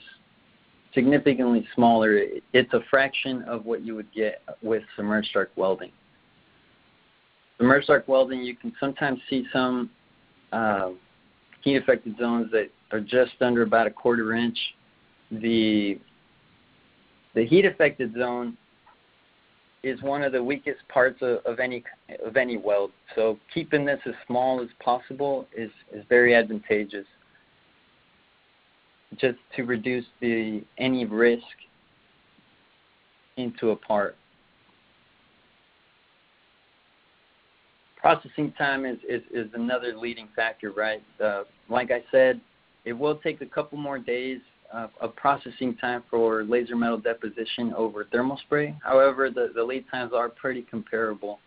significantly 0.93 1.67
smaller. 1.75 2.19
It's 2.53 2.73
a 2.73 2.81
fraction 2.89 3.43
of 3.43 3.65
what 3.65 3.85
you 3.85 3.95
would 3.95 4.11
get 4.13 4.41
with 4.61 4.83
submerged 4.95 5.35
arc 5.35 5.51
welding. 5.55 5.91
Submerged 7.57 7.89
arc 7.89 8.07
welding, 8.07 8.41
you 8.41 8.55
can 8.55 8.73
sometimes 8.79 9.19
see 9.29 9.45
some 9.53 9.91
uh, 10.51 10.89
heat 11.61 11.77
affected 11.77 12.15
zones 12.19 12.51
that 12.51 12.69
are 12.91 12.99
just 12.99 13.33
under 13.41 13.61
about 13.61 13.87
a 13.87 13.91
quarter 13.91 14.33
inch. 14.33 14.57
The 15.31 15.99
the 17.33 17.45
heat 17.45 17.65
affected 17.65 18.13
zone 18.13 18.57
is 19.83 20.01
one 20.01 20.21
of 20.21 20.31
the 20.31 20.43
weakest 20.43 20.79
parts 20.89 21.17
of, 21.21 21.39
of 21.45 21.59
any 21.59 21.83
of 22.25 22.37
any 22.37 22.57
weld. 22.57 22.91
So 23.15 23.39
keeping 23.53 23.85
this 23.85 23.99
as 24.05 24.13
small 24.27 24.61
as 24.61 24.67
possible 24.83 25.47
is, 25.55 25.71
is 25.93 26.03
very 26.09 26.35
advantageous. 26.35 27.05
Just 29.17 29.39
to 29.55 29.63
reduce 29.63 30.05
the 30.21 30.63
any 30.77 31.05
risk 31.05 31.43
into 33.37 33.71
a 33.71 33.75
part. 33.75 34.15
Processing 38.01 38.51
time 38.57 38.85
is, 38.85 38.97
is, 39.07 39.21
is 39.31 39.47
another 39.53 39.95
leading 39.95 40.27
factor, 40.35 40.71
right? 40.71 41.03
Uh, 41.23 41.43
like 41.69 41.91
I 41.91 42.03
said, 42.11 42.41
it 42.83 42.93
will 42.93 43.15
take 43.15 43.41
a 43.41 43.45
couple 43.45 43.77
more 43.77 43.99
days 43.99 44.39
uh, 44.73 44.87
of 44.99 45.15
processing 45.15 45.75
time 45.75 46.03
for 46.09 46.43
laser 46.43 46.75
metal 46.75 46.97
deposition 46.97 47.73
over 47.77 48.05
thermal 48.11 48.37
spray. 48.45 48.75
However, 48.83 49.29
the, 49.29 49.51
the 49.53 49.63
lead 49.63 49.85
times 49.91 50.13
are 50.15 50.29
pretty 50.29 50.63
comparable. 50.63 51.39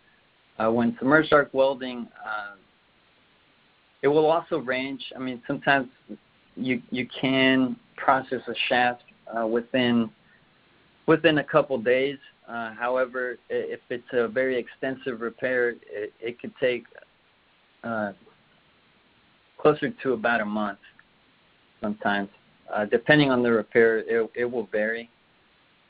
Uh, 0.57 0.71
when 0.71 0.95
submerged 0.97 1.33
arc 1.33 1.53
welding, 1.53 2.07
uh, 2.25 2.55
it 4.01 4.07
will 4.07 4.27
also 4.27 4.59
range. 4.59 5.03
I 5.15 5.19
mean, 5.19 5.41
sometimes 5.47 5.89
you 6.55 6.81
you 6.89 7.07
can 7.19 7.75
process 7.97 8.41
a 8.47 8.53
shaft 8.69 9.03
uh, 9.37 9.45
within 9.45 10.09
within 11.07 11.39
a 11.39 11.43
couple 11.43 11.77
days. 11.77 12.17
Uh, 12.47 12.73
however, 12.73 13.37
if 13.49 13.79
it's 13.89 14.07
a 14.13 14.27
very 14.27 14.57
extensive 14.57 15.21
repair, 15.21 15.69
it, 15.69 16.13
it 16.19 16.39
could 16.39 16.53
take 16.59 16.83
uh, 17.83 18.11
closer 19.57 19.89
to 19.89 20.13
about 20.13 20.41
a 20.41 20.45
month 20.45 20.79
sometimes. 21.81 22.29
Uh, 22.73 22.85
depending 22.85 23.31
on 23.31 23.41
the 23.41 23.51
repair, 23.51 23.99
it, 23.99 24.29
it 24.35 24.45
will 24.45 24.67
vary. 24.71 25.09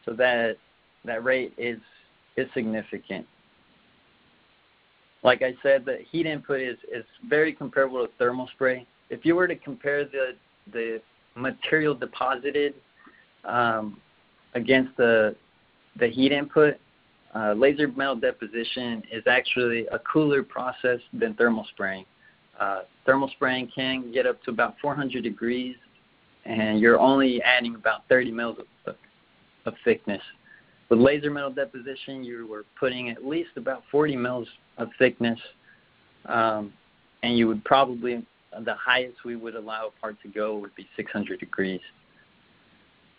So 0.05 0.13
that 0.13 0.57
that 1.03 1.23
rate 1.23 1.53
is 1.57 1.79
is 2.37 2.47
significant. 2.53 3.25
Like 5.23 5.41
I 5.41 5.55
said, 5.63 5.85
the 5.85 5.99
heat 6.11 6.25
input 6.25 6.61
is, 6.61 6.77
is 6.93 7.03
very 7.27 7.51
comparable 7.51 8.05
to 8.05 8.11
thermal 8.19 8.47
spray. 8.53 8.85
If 9.09 9.25
you 9.25 9.35
were 9.35 9.47
to 9.47 9.55
compare 9.55 10.05
the 10.05 10.35
the 10.71 11.01
material 11.35 11.95
deposited 11.95 12.75
um, 13.43 13.97
against 14.53 14.95
the 14.97 15.35
the 15.99 16.07
heat 16.07 16.31
input, 16.31 16.75
uh, 17.35 17.53
laser 17.53 17.87
metal 17.87 18.15
deposition 18.15 19.03
is 19.11 19.23
actually 19.27 19.85
a 19.87 19.99
cooler 19.99 20.43
process 20.43 20.99
than 21.13 21.33
thermal 21.35 21.65
spraying. 21.71 22.05
Uh, 22.59 22.81
thermal 23.05 23.29
spraying 23.35 23.69
can 23.75 24.11
get 24.13 24.25
up 24.25 24.41
to 24.43 24.51
about 24.51 24.75
400 24.81 25.21
degrees, 25.23 25.75
and 26.45 26.79
you're 26.79 26.99
only 26.99 27.41
adding 27.41 27.75
about 27.75 28.07
30 28.07 28.31
mils 28.31 28.57
of, 28.85 28.95
of, 29.65 29.73
thickness. 29.83 30.21
With 30.89 30.99
laser 30.99 31.29
metal 31.29 31.51
deposition, 31.51 32.23
you 32.23 32.47
were 32.47 32.63
putting 32.79 33.09
at 33.09 33.25
least 33.25 33.49
about 33.57 33.83
40 33.91 34.15
mils 34.15 34.47
of 34.77 34.87
thickness, 34.97 35.39
um, 36.27 36.71
and 37.23 37.37
you 37.37 37.47
would 37.47 37.63
probably 37.65 38.25
the 38.63 38.75
highest 38.75 39.17
we 39.25 39.35
would 39.35 39.55
allow 39.55 39.87
a 39.87 40.01
part 40.01 40.15
to 40.21 40.29
go 40.29 40.57
would 40.57 40.73
be 40.75 40.87
600 40.95 41.39
degrees. 41.39 41.81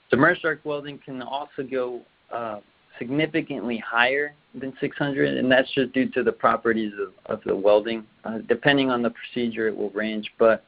Submerged 0.09 0.45
arc 0.45 0.65
welding 0.65 0.99
can 1.05 1.21
also 1.21 1.62
go 1.69 2.01
uh, 2.33 2.61
significantly 2.99 3.83
higher 3.87 4.35
than 4.55 4.73
600, 4.81 5.37
and 5.37 5.51
that's 5.51 5.71
just 5.75 5.93
due 5.93 6.09
to 6.11 6.23
the 6.23 6.33
properties 6.33 6.93
of, 7.01 7.12
of 7.27 7.45
the 7.45 7.55
welding. 7.55 8.05
Uh, 8.25 8.39
depending 8.49 8.91
on 8.91 9.03
the 9.03 9.11
procedure, 9.11 9.69
it 9.69 9.77
will 9.77 9.91
range, 9.91 10.31
but 10.39 10.65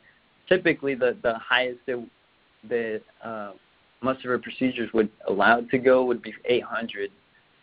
typically 0.48 0.94
the, 0.94 1.16
the 1.22 1.34
highest 1.38 1.80
that, 2.68 3.02
uh, 3.24 3.52
most 4.00 4.24
of 4.24 4.30
our 4.30 4.38
procedures 4.38 4.90
would 4.92 5.10
allow 5.26 5.58
it 5.58 5.68
to 5.70 5.78
go 5.78 6.04
would 6.04 6.22
be 6.22 6.32
800, 6.44 7.10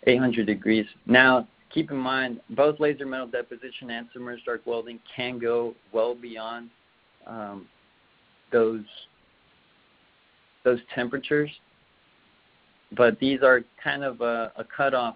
800 0.05 0.45
degrees. 0.45 0.85
Now, 1.05 1.47
keep 1.73 1.91
in 1.91 1.97
mind, 1.97 2.41
both 2.51 2.79
laser 2.79 3.05
metal 3.05 3.27
deposition 3.27 3.89
and 3.91 4.07
submerged 4.11 4.47
arc 4.47 4.65
welding 4.65 4.99
can 5.15 5.39
go 5.39 5.75
well 5.93 6.15
beyond 6.15 6.69
um, 7.25 7.67
those 8.51 8.83
those 10.63 10.79
temperatures, 10.95 11.49
but 12.95 13.19
these 13.19 13.41
are 13.41 13.61
kind 13.83 14.03
of 14.03 14.21
a, 14.21 14.51
a 14.57 14.63
cutoff, 14.63 15.15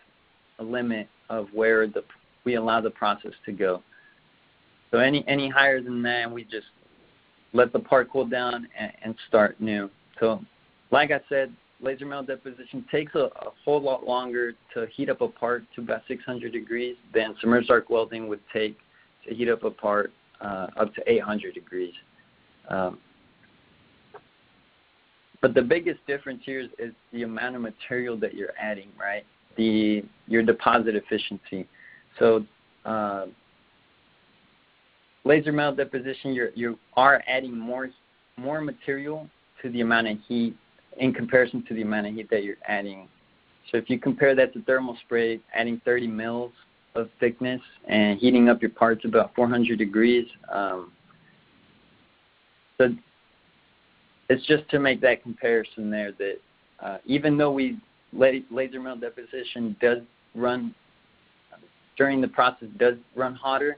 a 0.60 0.63
limit 0.63 1.08
of 1.30 1.48
where 1.54 1.88
the 1.88 2.04
we 2.46 2.56
allow 2.56 2.82
the 2.82 2.89
process 2.89 3.32
to 3.46 3.52
go. 3.52 3.84
So 4.92 5.00
any 5.00 5.24
any 5.28 5.50
higher 5.50 5.82
than 5.82 6.02
that, 6.04 6.32
we 6.32 6.44
just 6.44 6.68
let 7.54 7.74
the 7.74 7.80
part 7.80 8.12
cool 8.12 8.26
down 8.26 8.68
and, 8.78 8.92
and 9.04 9.15
start 9.28 9.60
new. 9.60 9.89
So, 10.20 10.44
like 10.92 11.12
I 11.12 11.20
said, 11.30 11.54
laser 11.82 12.06
metal 12.06 12.24
deposition 12.24 12.86
takes 12.92 13.15
a, 13.15 13.30
a, 13.42 13.52
whole 13.63 13.82
lot 13.82 14.06
longer 14.06 14.54
to 14.74 14.88
heat 14.96 15.10
up 15.10 15.22
a 15.22 15.28
part 15.28 15.63
to 15.76 15.82
about 15.82 16.02
600 16.08 16.52
degrees 16.52 16.96
than 17.13 17.36
submerged 17.39 17.72
arc 17.72 17.89
welding 17.89 18.28
would 18.28 18.42
take 18.52 18.78
to 19.28 19.34
heat 19.34 19.50
up 19.50 19.63
a 19.63 19.72
part 19.72 20.12
uh, 20.42 20.68
up 20.78 20.94
to 20.96 21.12
800 21.12 21.54
degrees. 21.54 21.94
Um, 22.70 23.00
but 25.41 25.54
the 25.54 25.62
biggest 25.62 26.06
difference 26.06 26.41
here 26.45 26.60
is, 26.62 26.69
is, 26.78 26.93
the 27.13 27.23
amount 27.23 27.56
of 27.56 27.62
material 27.62 28.17
that 28.17 28.34
you're 28.34 28.54
adding, 28.60 28.89
right? 28.99 29.25
The 29.58 30.04
your 30.28 30.43
deposit 30.43 30.95
efficiency. 30.95 31.67
So 32.17 32.45
uh, 32.86 33.28
laser 35.23 35.52
metal 35.52 35.75
deposition, 35.75 36.34
you're, 36.34 36.49
you 36.56 36.78
are 36.95 37.23
adding 37.28 37.58
more 37.58 37.89
more 38.38 38.62
material 38.62 39.30
to 39.62 39.69
the 39.69 39.82
amount 39.82 40.08
of 40.08 40.17
heat 40.28 40.56
in 40.97 41.13
comparison 41.13 41.63
to 41.67 41.73
the 41.73 41.82
amount 41.82 42.08
of 42.08 42.13
heat 42.13 42.30
that 42.30 42.43
you're 42.43 42.56
adding. 42.67 43.08
So 43.71 43.78
if 43.78 43.89
you 43.89 43.99
compare 43.99 44.36
that 44.36 44.54
to 44.54 44.63
thermal 44.63 44.97
spray, 45.06 45.39
adding 45.54 45.82
30 45.86 46.08
mils 46.08 46.52
of 46.95 47.10
thickness 47.19 47.62
and 47.88 48.17
heating 48.19 48.49
up 48.49 48.62
your 48.62 48.71
parts 48.71 49.06
about 49.06 49.36
400 49.36 49.78
degrees, 49.78 50.25
um, 50.52 50.91
so 52.78 52.89
it's 54.30 54.46
just 54.46 54.70
to 54.70 54.80
make 54.80 55.02
that 55.02 55.24
comparison 55.24 55.89
there 55.89 56.12
that 56.13 56.36
uh, 56.82 56.98
even 57.06 57.38
though 57.38 57.52
we 57.52 57.78
laser 58.13 58.80
metal 58.80 58.98
deposition 58.98 59.76
does 59.82 60.00
run 60.36 60.74
during 61.98 62.22
the 62.22 62.28
process 62.28 62.70
does 62.78 62.96
run 63.15 63.36
hotter, 63.36 63.78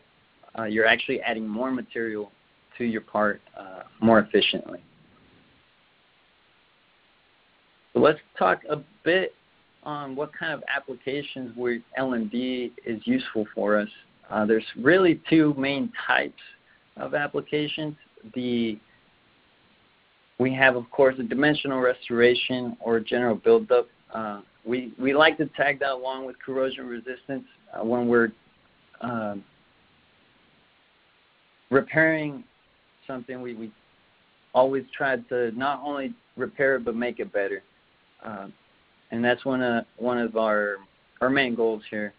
uh, 0.57 0.63
you're 0.63 0.85
actually 0.85 1.19
adding 1.21 1.47
more 1.47 1.71
material 1.71 2.31
to 2.77 2.83
your 2.85 3.01
part 3.01 3.41
uh, 3.59 3.81
more 3.99 4.19
efficiently. 4.19 4.79
So 7.93 7.99
let's 7.99 8.19
talk 8.37 8.61
a 8.69 8.77
bit 9.03 9.33
on 9.83 10.15
what 10.15 10.31
kind 10.37 10.53
of 10.53 10.63
applications 10.73 11.57
where 11.57 11.79
LMD 11.99 12.71
is 12.85 13.01
useful 13.05 13.45
for 13.55 13.79
us. 13.79 13.89
Uh, 14.29 14.45
there's 14.45 14.65
really 14.77 15.19
two 15.29 15.55
main 15.57 15.91
types 16.07 16.39
of 16.97 17.15
applications. 17.15 17.95
The 18.35 18.77
we 20.41 20.51
have, 20.55 20.75
of 20.75 20.89
course, 20.89 21.13
a 21.19 21.23
dimensional 21.23 21.79
restoration 21.79 22.75
or 22.79 22.99
general 22.99 23.35
buildup. 23.35 23.87
Uh, 24.11 24.41
we, 24.65 24.91
we 24.99 25.13
like 25.13 25.37
to 25.37 25.45
tag 25.55 25.79
that 25.81 25.91
along 25.91 26.25
with 26.25 26.35
corrosion 26.43 26.87
resistance 26.87 27.43
uh, 27.71 27.85
when 27.85 28.07
we're 28.07 28.31
uh, 29.01 29.35
repairing 31.69 32.43
something. 33.05 33.39
We, 33.39 33.53
we 33.53 33.71
always 34.55 34.83
try 34.97 35.17
to 35.17 35.51
not 35.51 35.79
only 35.85 36.15
repair 36.35 36.77
it 36.77 36.85
but 36.85 36.95
make 36.95 37.19
it 37.19 37.31
better, 37.31 37.61
uh, 38.25 38.47
and 39.11 39.23
that's 39.23 39.45
one 39.45 39.61
of 39.61 39.85
one 39.97 40.17
of 40.17 40.37
our 40.37 40.77
our 41.21 41.29
main 41.29 41.53
goals 41.53 41.83
here. 41.91 42.15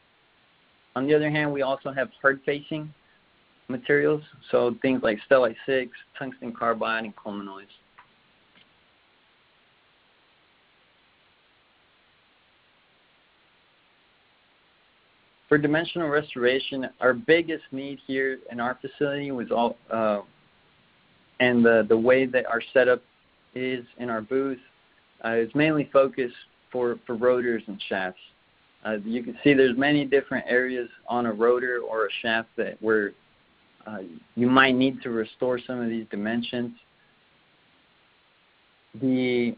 On 0.95 1.09
the 1.09 1.15
other 1.15 1.29
hand, 1.29 1.53
we 1.53 1.63
also 1.63 1.91
have 1.91 2.09
hard-facing 2.21 2.93
materials, 3.67 4.23
so 4.53 4.77
things 4.81 5.03
like 5.03 5.19
stellite 5.29 5.57
6, 5.67 5.91
tungsten 6.17 6.53
carbide, 6.53 7.05
and 7.05 7.17
Colmonoys. 7.17 7.67
For 15.53 15.59
dimensional 15.59 16.09
restoration, 16.09 16.89
our 17.03 17.13
biggest 17.13 17.65
need 17.73 17.99
here 18.07 18.39
in 18.51 18.59
our 18.59 18.79
facility 18.81 19.33
was 19.33 19.51
all, 19.51 19.77
uh, 19.91 20.21
and 21.41 21.63
the, 21.63 21.85
the 21.91 21.99
way 21.99 22.25
that 22.25 22.47
our 22.47 22.63
setup 22.73 23.03
is 23.55 23.85
in 23.99 24.09
our 24.09 24.23
booth 24.23 24.57
uh, 25.23 25.35
is 25.35 25.55
mainly 25.55 25.91
focused 25.93 26.35
for, 26.71 26.99
for 27.07 27.17
rotors 27.17 27.63
and 27.67 27.79
shafts. 27.87 28.19
Uh, 28.87 28.97
you 29.05 29.23
can 29.23 29.37
see 29.45 29.53
there's 29.53 29.77
many 29.77 30.07
different 30.07 30.47
areas 30.49 30.89
on 31.07 31.27
a 31.27 31.33
rotor 31.35 31.81
or 31.87 32.07
a 32.07 32.11
shaft 32.23 32.49
that 32.57 32.81
where 32.81 33.13
uh, 33.87 33.99
you 34.37 34.47
might 34.47 34.75
need 34.75 35.03
to 35.03 35.11
restore 35.11 35.61
some 35.67 35.83
of 35.83 35.91
these 35.91 36.07
dimensions. 36.11 36.73
The 39.03 39.55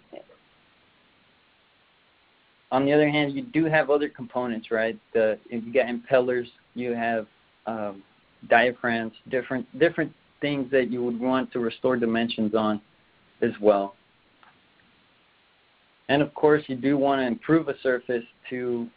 on 2.74 2.84
the 2.84 2.92
other 2.92 3.08
hand, 3.08 3.32
you 3.32 3.42
do 3.42 3.66
have 3.66 3.88
other 3.88 4.08
components, 4.08 4.72
right? 4.72 4.98
The 5.12 5.38
you 5.48 5.72
got 5.72 5.86
impellers, 5.86 6.46
you 6.74 6.92
have 6.92 7.28
um, 7.66 8.02
diaphragms, 8.50 9.12
different 9.30 9.78
different 9.78 10.12
things 10.40 10.68
that 10.72 10.90
you 10.90 11.00
would 11.04 11.20
want 11.20 11.52
to 11.52 11.60
restore 11.60 11.96
dimensions 11.96 12.52
on 12.52 12.80
as 13.42 13.52
well. 13.60 13.94
And 16.08 16.20
of 16.20 16.34
course, 16.34 16.64
you 16.66 16.74
do 16.74 16.98
want 16.98 17.20
to 17.20 17.26
improve 17.28 17.68
a 17.68 17.78
surface 17.80 18.24
to 18.50 18.88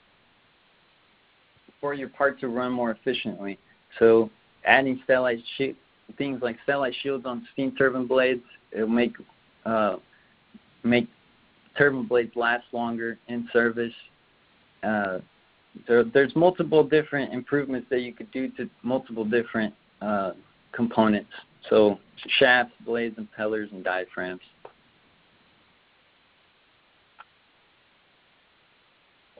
for 1.79 1.93
your 1.93 2.09
part 2.09 2.39
to 2.39 2.47
run 2.47 2.71
more 2.71 2.89
efficiently. 2.89 3.59
So 3.99 4.31
adding 4.65 4.99
stellite 5.07 5.43
things 6.17 6.41
like 6.41 6.57
stellite 6.67 6.95
shields 7.03 7.27
on 7.27 7.47
steam 7.53 7.75
turbine 7.75 8.07
blades, 8.07 8.41
it'll 8.71 8.87
make 8.87 9.13
uh, 9.67 9.97
make 10.83 11.07
turbine 11.77 12.05
blades 12.05 12.35
last 12.35 12.65
longer 12.71 13.17
in 13.27 13.47
service. 13.53 13.93
Uh, 14.83 15.19
there, 15.87 16.03
there's 16.03 16.35
multiple 16.35 16.83
different 16.83 17.33
improvements 17.33 17.87
that 17.89 18.01
you 18.01 18.13
could 18.13 18.31
do 18.31 18.49
to 18.51 18.69
multiple 18.83 19.25
different 19.25 19.73
uh, 20.01 20.31
components. 20.71 21.31
So 21.69 21.99
shafts, 22.39 22.73
blades, 22.85 23.17
impellers, 23.17 23.71
and 23.71 23.83
diaphragms. 23.83 24.41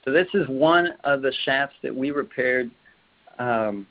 So 0.05 0.11
this 0.13 0.27
is 0.33 0.47
one 0.47 0.93
of 1.03 1.21
the 1.21 1.33
shafts 1.43 1.75
that 1.83 1.93
we 1.93 2.11
repaired 2.11 2.71
um, 3.39 3.85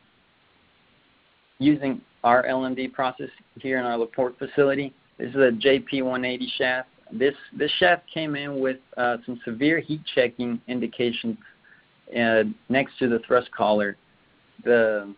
using 1.59 2.01
our 2.25 2.45
LMD 2.45 2.93
process 2.93 3.29
here 3.61 3.79
in 3.79 3.85
our 3.85 3.99
LaPorte 3.99 4.39
facility. 4.39 4.95
This 5.19 5.29
is 5.31 5.37
a 5.37 5.53
JP180 5.53 6.47
shaft. 6.57 6.89
This 7.13 7.35
this 7.57 7.71
shaft 7.79 8.03
came 8.13 8.35
in 8.35 8.61
with 8.61 8.79
uh, 8.97 9.19
some 9.25 9.41
severe 9.45 9.81
heat 9.81 10.01
checking 10.15 10.61
indications 10.67 11.39
uh, 12.19 12.43
next 12.69 12.99
to 12.99 13.09
the 13.09 13.21
thrust 13.27 13.51
collar. 13.53 13.97
The 14.65 15.15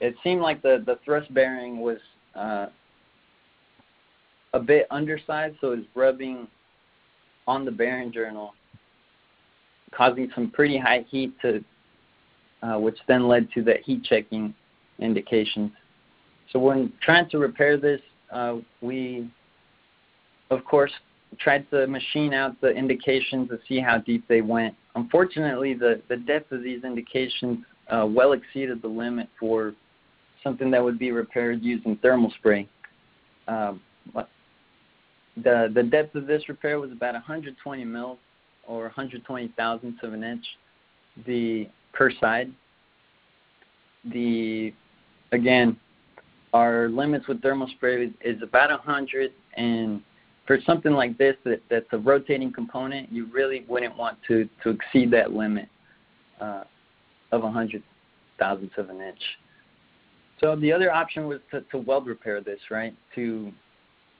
it 0.00 0.14
seemed 0.22 0.42
like 0.42 0.62
the 0.62 0.82
the 0.86 0.98
thrust 1.04 1.32
bearing 1.34 1.80
was 1.80 1.98
uh, 2.34 2.66
a 4.52 4.60
bit 4.60 4.86
undersized, 4.90 5.56
so 5.60 5.72
it's 5.72 5.86
rubbing 5.94 6.46
on 7.46 7.64
the 7.64 7.70
bearing 7.70 8.12
journal, 8.12 8.54
causing 9.92 10.30
some 10.34 10.50
pretty 10.50 10.78
high 10.78 11.04
heat 11.08 11.32
to, 11.42 11.64
uh, 12.62 12.78
which 12.78 12.96
then 13.06 13.28
led 13.28 13.50
to 13.52 13.62
the 13.62 13.74
heat 13.84 14.02
checking 14.04 14.54
indications. 14.98 15.70
So 16.52 16.58
when 16.58 16.92
trying 17.02 17.28
to 17.30 17.38
repair 17.38 17.76
this, 17.76 18.00
uh, 18.32 18.56
we, 18.80 19.30
of 20.50 20.64
course, 20.64 20.92
tried 21.38 21.68
to 21.70 21.86
machine 21.86 22.32
out 22.32 22.60
the 22.60 22.68
indications 22.68 23.48
to 23.48 23.58
see 23.68 23.80
how 23.80 23.98
deep 23.98 24.26
they 24.28 24.40
went. 24.40 24.74
Unfortunately, 24.94 25.74
the, 25.74 26.00
the 26.08 26.16
depth 26.16 26.52
of 26.52 26.62
these 26.62 26.84
indications 26.84 27.58
uh, 27.88 28.06
well 28.08 28.32
exceeded 28.32 28.80
the 28.82 28.88
limit 28.88 29.28
for 29.38 29.74
something 30.42 30.70
that 30.70 30.82
would 30.82 30.98
be 30.98 31.10
repaired 31.10 31.62
using 31.62 31.96
thermal 31.96 32.32
spray. 32.38 32.68
Um, 33.48 33.80
the 35.42 35.70
the 35.74 35.82
depth 35.82 36.14
of 36.14 36.26
this 36.26 36.48
repair 36.48 36.80
was 36.80 36.90
about 36.90 37.12
120 37.12 37.84
mils 37.84 38.18
or 38.66 38.82
120 38.84 39.52
thousandths 39.56 40.02
of 40.02 40.12
an 40.14 40.24
inch 40.24 40.44
the 41.26 41.68
per 41.92 42.10
side. 42.20 42.52
The 44.12 44.72
again, 45.32 45.76
our 46.52 46.88
limits 46.88 47.26
with 47.28 47.42
thermal 47.42 47.68
spray 47.76 48.10
is 48.22 48.42
about 48.42 48.70
100 48.70 49.32
and 49.56 50.02
for 50.46 50.58
something 50.64 50.92
like 50.92 51.18
this 51.18 51.36
that, 51.44 51.60
that's 51.68 51.86
a 51.92 51.98
rotating 51.98 52.52
component, 52.52 53.10
you 53.12 53.26
really 53.32 53.64
wouldn't 53.68 53.96
want 53.96 54.18
to, 54.28 54.48
to 54.62 54.70
exceed 54.70 55.10
that 55.10 55.32
limit 55.32 55.68
uh, 56.40 56.64
of 57.32 57.42
100 57.42 57.82
thousandths 58.38 58.74
of 58.78 58.90
an 58.90 59.00
inch. 59.00 59.20
So 60.40 60.54
the 60.56 60.72
other 60.72 60.92
option 60.92 61.26
was 61.26 61.40
to, 61.50 61.62
to 61.62 61.78
weld 61.78 62.06
repair 62.06 62.40
this, 62.40 62.60
right? 62.70 62.94
To 63.14 63.52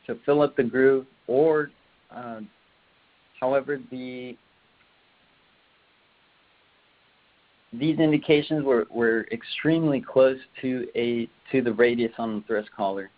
to 0.07 0.17
fill 0.25 0.41
up 0.41 0.57
the 0.57 0.63
groove, 0.63 1.05
or 1.27 1.71
uh, 2.15 2.41
however 3.41 3.81
the 3.91 4.37
these 7.73 7.99
indications 7.99 8.65
were, 8.65 8.87
were 8.91 9.27
extremely 9.33 10.01
close 10.01 10.39
to 10.63 10.87
a 10.95 11.29
to 11.53 11.61
the 11.61 11.73
radius 11.73 12.13
on 12.19 12.37
the 12.37 12.45
thrust 12.47 12.71
collar, 12.75 13.11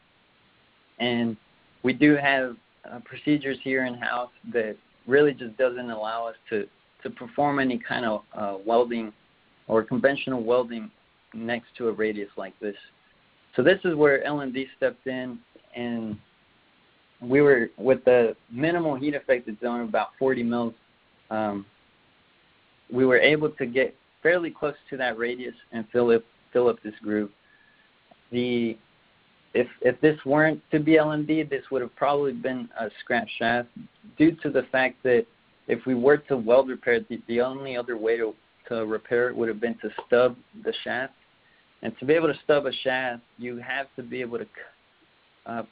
and 0.98 1.36
we 1.84 1.92
do 1.92 2.16
have 2.16 2.56
uh, 2.90 3.00
procedures 3.04 3.58
here 3.62 3.84
in 3.86 3.94
house 3.94 4.30
that 4.52 4.76
really 5.06 5.32
just 5.32 5.56
doesn't 5.56 5.90
allow 5.90 6.26
us 6.26 6.36
to 6.50 6.66
to 7.02 7.10
perform 7.10 7.60
any 7.60 7.78
kind 7.78 8.04
of 8.04 8.22
uh, 8.36 8.56
welding 8.66 9.12
or 9.68 9.84
conventional 9.84 10.42
welding 10.42 10.90
next 11.32 11.68
to 11.76 11.88
a 11.88 11.92
radius 11.92 12.28
like 12.36 12.58
this. 12.58 12.74
So 13.54 13.62
this 13.62 13.78
is 13.84 13.94
where 13.94 14.24
LMD 14.24 14.66
stepped 14.76 15.06
in 15.06 15.38
and 15.76 16.18
we 17.20 17.40
were 17.40 17.68
with 17.76 18.04
the 18.04 18.34
minimal 18.50 18.96
heat 18.96 19.14
affected 19.14 19.58
zone 19.60 19.82
about 19.82 20.08
40 20.18 20.42
mils. 20.42 20.74
Um, 21.30 21.66
we 22.92 23.04
were 23.04 23.18
able 23.18 23.50
to 23.50 23.66
get 23.66 23.94
fairly 24.22 24.50
close 24.50 24.74
to 24.90 24.96
that 24.96 25.18
radius 25.18 25.54
and 25.72 25.84
fill 25.92 26.10
up 26.10 26.22
fill 26.52 26.68
up 26.68 26.82
this 26.82 26.94
groove. 27.02 27.30
The 28.32 28.76
if 29.54 29.66
if 29.80 30.00
this 30.00 30.18
weren't 30.24 30.60
to 30.70 30.78
be 30.78 30.92
LMD, 30.92 31.48
this 31.48 31.64
would 31.70 31.82
have 31.82 31.94
probably 31.96 32.32
been 32.32 32.68
a 32.78 32.88
scrap 33.00 33.26
shaft 33.38 33.68
due 34.16 34.32
to 34.42 34.50
the 34.50 34.64
fact 34.70 35.02
that 35.04 35.26
if 35.66 35.84
we 35.86 35.94
were 35.94 36.16
to 36.16 36.36
weld 36.36 36.68
repair 36.68 36.94
it, 36.94 37.08
the, 37.08 37.20
the 37.28 37.40
only 37.40 37.76
other 37.76 37.96
way 37.96 38.16
to, 38.16 38.34
to 38.68 38.86
repair 38.86 39.28
it 39.28 39.36
would 39.36 39.48
have 39.48 39.60
been 39.60 39.76
to 39.78 39.90
stub 40.06 40.36
the 40.64 40.72
shaft. 40.82 41.12
And 41.82 41.96
to 41.98 42.04
be 42.04 42.14
able 42.14 42.28
to 42.28 42.38
stub 42.44 42.66
a 42.66 42.72
shaft, 42.72 43.22
you 43.36 43.58
have 43.58 43.86
to 43.96 44.02
be 44.02 44.20
able 44.20 44.38
to 44.38 44.46
uh, 45.46 45.62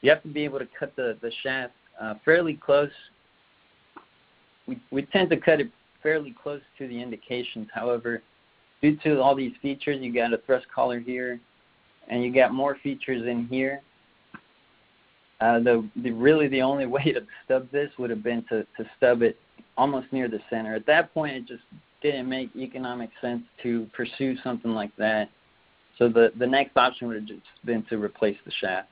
you 0.00 0.10
have 0.10 0.22
to 0.22 0.28
be 0.28 0.42
able 0.42 0.58
to 0.58 0.68
cut 0.78 0.94
the, 0.96 1.16
the 1.22 1.30
shaft 1.42 1.74
uh, 2.00 2.14
fairly 2.24 2.54
close. 2.54 2.90
We, 4.66 4.80
we 4.90 5.02
tend 5.02 5.30
to 5.30 5.36
cut 5.36 5.60
it 5.60 5.70
fairly 6.02 6.34
close 6.42 6.60
to 6.78 6.88
the 6.88 7.00
indications. 7.00 7.68
However, 7.72 8.20
due 8.80 8.96
to 9.04 9.20
all 9.20 9.36
these 9.36 9.52
features, 9.62 9.98
you 10.00 10.12
got 10.12 10.32
a 10.32 10.38
thrust 10.38 10.66
collar 10.74 10.98
here, 10.98 11.38
and 12.08 12.22
you 12.22 12.32
got 12.32 12.52
more 12.52 12.76
features 12.82 13.26
in 13.26 13.46
here. 13.46 13.82
Uh, 15.40 15.58
the, 15.58 15.88
the 15.96 16.10
really 16.10 16.48
the 16.48 16.62
only 16.62 16.86
way 16.96 17.04
to 17.04 17.20
stub 17.44 17.68
this 17.72 17.90
would 17.98 18.10
have 18.10 18.22
been 18.22 18.44
to, 18.48 18.62
to 18.76 18.88
stub 18.96 19.22
it 19.22 19.38
almost 19.76 20.12
near 20.12 20.28
the 20.28 20.40
center. 20.50 20.74
At 20.74 20.86
that 20.86 21.12
point, 21.14 21.34
it 21.34 21.46
just 21.46 21.64
didn't 22.02 22.28
make 22.28 22.54
economic 22.56 23.10
sense 23.20 23.42
to 23.62 23.86
pursue 23.94 24.36
something 24.42 24.72
like 24.72 24.94
that. 24.96 25.30
So 25.98 26.08
the, 26.08 26.32
the 26.38 26.46
next 26.46 26.76
option 26.76 27.08
would 27.08 27.16
have 27.16 27.26
just 27.26 27.42
been 27.64 27.84
to 27.84 28.02
replace 28.02 28.36
the 28.44 28.52
shaft. 28.60 28.88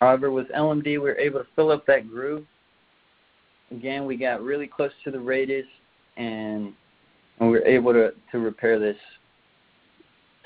However, 0.00 0.30
with 0.30 0.48
LMD, 0.48 0.84
we 0.84 0.98
were 0.98 1.18
able 1.18 1.40
to 1.40 1.46
fill 1.56 1.70
up 1.70 1.84
that 1.86 2.08
groove. 2.08 2.44
Again, 3.70 4.06
we 4.06 4.16
got 4.16 4.42
really 4.42 4.66
close 4.66 4.92
to 5.04 5.10
the 5.10 5.18
radius, 5.18 5.66
and, 6.16 6.72
we 7.40 7.48
were 7.48 7.64
able 7.64 7.92
to, 7.92 8.12
to 8.32 8.38
repair 8.38 8.78
this, 8.80 8.96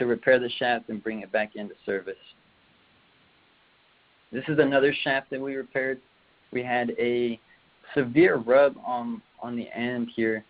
to 0.02 0.08
repair 0.08 0.38
the 0.38 0.50
shaft 0.58 0.88
and 0.88 1.02
bring 1.02 1.20
it 1.20 1.32
back 1.32 1.56
into 1.56 1.74
service. 1.86 2.14
This 4.30 4.44
is 4.48 4.58
another 4.58 4.94
shaft 5.04 5.30
that 5.30 5.40
we 5.40 5.54
repaired. 5.54 6.00
We 6.52 6.62
had 6.62 6.90
a 6.98 7.38
severe 7.94 8.36
rub 8.36 8.76
on 8.84 9.22
on 9.40 9.56
the 9.56 9.68
end 9.76 10.08
here. 10.14 10.44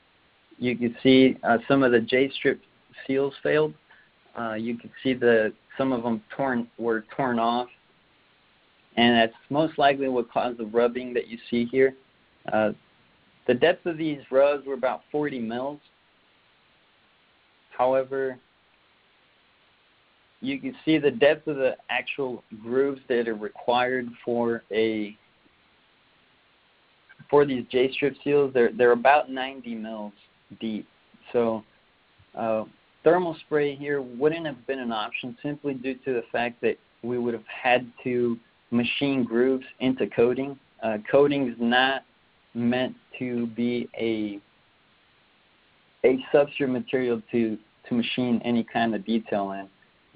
You 0.58 0.76
can 0.76 0.96
see 1.02 1.36
uh, 1.42 1.58
some 1.66 1.82
of 1.82 1.92
the 1.92 2.00
J-strip 2.00 2.60
seals 3.06 3.34
failed. 3.42 3.74
Uh, 4.38 4.54
you 4.54 4.76
can 4.78 4.90
see 5.02 5.14
the 5.14 5.52
some 5.76 5.92
of 5.92 6.02
them 6.02 6.22
torn 6.36 6.68
were 6.78 7.04
torn 7.16 7.38
off 7.38 7.68
and 8.96 9.16
that's 9.16 9.34
most 9.50 9.78
likely 9.78 10.08
what 10.08 10.30
caused 10.30 10.58
the 10.58 10.66
rubbing 10.66 11.14
that 11.14 11.28
you 11.28 11.38
see 11.50 11.64
here. 11.64 11.94
Uh, 12.52 12.72
the 13.46 13.54
depth 13.54 13.86
of 13.86 13.96
these 13.96 14.20
rubs 14.30 14.66
were 14.66 14.74
about 14.74 15.02
40 15.10 15.38
mils. 15.40 15.80
However, 17.76 18.38
you 20.42 20.60
can 20.60 20.74
see 20.84 20.98
the 20.98 21.10
depth 21.10 21.46
of 21.46 21.56
the 21.56 21.76
actual 21.88 22.42
grooves 22.62 23.00
that 23.08 23.28
are 23.28 23.34
required 23.34 24.08
for 24.24 24.64
a 24.72 25.16
for 27.30 27.46
these 27.46 27.64
J-strip 27.70 28.14
seals. 28.24 28.52
They're 28.52 28.72
they're 28.76 28.92
about 28.92 29.30
90 29.30 29.74
mils 29.76 30.12
deep. 30.60 30.86
So 31.32 31.62
uh, 32.36 32.64
thermal 33.04 33.36
spray 33.46 33.76
here 33.76 34.02
wouldn't 34.02 34.44
have 34.44 34.66
been 34.66 34.80
an 34.80 34.92
option 34.92 35.38
simply 35.42 35.74
due 35.74 35.94
to 36.04 36.12
the 36.12 36.24
fact 36.32 36.60
that 36.62 36.76
we 37.02 37.18
would 37.18 37.34
have 37.34 37.46
had 37.46 37.90
to 38.02 38.36
machine 38.72 39.22
grooves 39.22 39.64
into 39.78 40.08
coating. 40.08 40.58
Uh, 40.82 40.98
coating 41.10 41.48
is 41.48 41.56
not 41.60 42.02
meant 42.54 42.96
to 43.20 43.46
be 43.48 43.88
a 43.96 44.40
a 46.04 46.18
substrate 46.34 46.68
material 46.68 47.22
to 47.30 47.56
to 47.88 47.94
machine 47.94 48.42
any 48.44 48.64
kind 48.64 48.92
of 48.92 49.06
detail 49.06 49.52
in. 49.52 49.68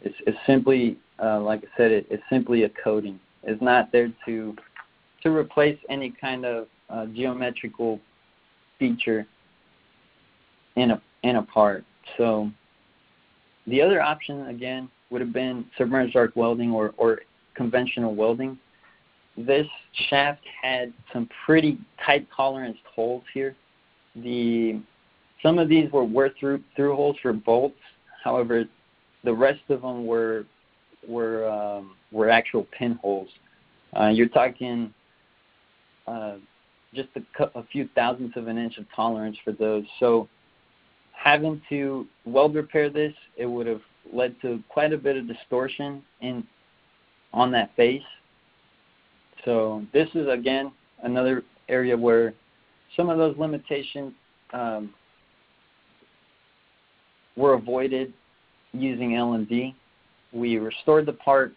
It's, 0.02 0.14
it's 0.26 0.38
simply, 0.46 0.98
uh, 1.22 1.40
like 1.40 1.62
I 1.64 1.76
said, 1.76 1.90
it, 1.90 2.06
it's 2.10 2.22
simply 2.30 2.64
a 2.64 2.68
coating. 2.68 3.18
It's 3.42 3.62
not 3.62 3.92
there 3.92 4.12
to 4.26 4.56
to 5.22 5.30
replace 5.30 5.78
any 5.88 6.10
kind 6.20 6.44
of 6.44 6.66
uh, 6.90 7.06
geometrical 7.06 8.00
feature 8.78 9.26
in 10.76 10.92
a 10.92 11.02
in 11.22 11.36
a 11.36 11.42
part. 11.42 11.84
So 12.16 12.50
the 13.66 13.82
other 13.82 14.00
option 14.00 14.46
again 14.46 14.88
would 15.10 15.20
have 15.20 15.32
been 15.32 15.64
submerged 15.78 16.16
arc 16.16 16.34
welding 16.36 16.70
or, 16.72 16.92
or 16.96 17.20
conventional 17.54 18.14
welding. 18.14 18.58
This 19.36 19.66
shaft 20.08 20.42
had 20.62 20.92
some 21.12 21.28
pretty 21.44 21.78
tight 22.04 22.26
tolerance 22.34 22.78
holes 22.94 23.22
here. 23.34 23.54
The 24.16 24.80
some 25.42 25.58
of 25.58 25.68
these 25.68 25.90
were 25.92 26.04
were 26.04 26.30
through 26.38 26.62
through 26.74 26.96
holes 26.96 27.16
for 27.20 27.32
bolts. 27.32 27.78
However, 28.24 28.64
the 29.26 29.34
rest 29.34 29.60
of 29.68 29.82
them 29.82 30.06
were 30.06 30.46
were 31.06 31.46
um, 31.50 31.96
were 32.12 32.30
actual 32.30 32.66
pinholes. 32.78 33.28
Uh, 33.98 34.08
you're 34.08 34.28
talking 34.28 34.94
uh, 36.06 36.36
just 36.94 37.08
a, 37.16 37.58
a 37.58 37.64
few 37.64 37.88
thousandths 37.94 38.36
of 38.36 38.46
an 38.46 38.56
inch 38.56 38.78
of 38.78 38.86
tolerance 38.94 39.36
for 39.44 39.52
those. 39.52 39.84
So 40.00 40.28
having 41.12 41.60
to 41.68 42.06
weld 42.24 42.54
repair 42.54 42.88
this, 42.88 43.12
it 43.36 43.46
would 43.46 43.66
have 43.66 43.82
led 44.12 44.40
to 44.42 44.62
quite 44.68 44.92
a 44.92 44.98
bit 44.98 45.16
of 45.16 45.26
distortion 45.26 46.02
in 46.20 46.46
on 47.32 47.50
that 47.50 47.74
face. 47.74 48.02
So 49.44 49.84
this 49.92 50.08
is 50.14 50.28
again 50.28 50.72
another 51.02 51.42
area 51.68 51.96
where 51.96 52.32
some 52.96 53.10
of 53.10 53.18
those 53.18 53.36
limitations 53.36 54.12
um, 54.52 54.94
were 57.36 57.54
avoided 57.54 58.12
using 58.72 59.10
LMD. 59.10 59.74
We 60.32 60.56
restored 60.58 61.06
the 61.06 61.12
part. 61.12 61.52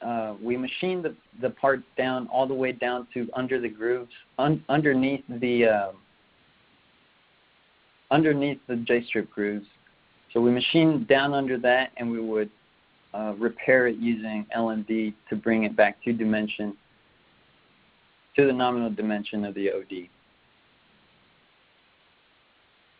Uh, 0.00 0.34
we 0.42 0.56
machined 0.56 1.04
the, 1.04 1.14
the 1.40 1.50
part 1.50 1.80
down 1.96 2.26
all 2.28 2.46
the 2.46 2.54
way 2.54 2.72
down 2.72 3.06
to 3.14 3.28
under 3.34 3.60
the 3.60 3.68
grooves, 3.68 4.10
un, 4.38 4.64
underneath 4.68 5.22
the 5.28 5.66
uh, 5.66 5.92
underneath 8.10 8.58
the 8.68 8.76
J-strip 8.76 9.30
grooves. 9.30 9.66
So 10.32 10.40
we 10.40 10.50
machined 10.50 11.08
down 11.08 11.34
under 11.34 11.58
that, 11.58 11.92
and 11.96 12.10
we 12.10 12.20
would 12.20 12.50
uh, 13.14 13.34
repair 13.38 13.86
it 13.86 13.96
using 13.96 14.46
LMD 14.56 15.14
to 15.28 15.36
bring 15.36 15.64
it 15.64 15.76
back 15.76 16.02
to 16.04 16.12
dimension, 16.12 16.76
to 18.36 18.46
the 18.46 18.52
nominal 18.52 18.90
dimension 18.90 19.44
of 19.44 19.54
the 19.54 19.70
OD. 19.70 20.08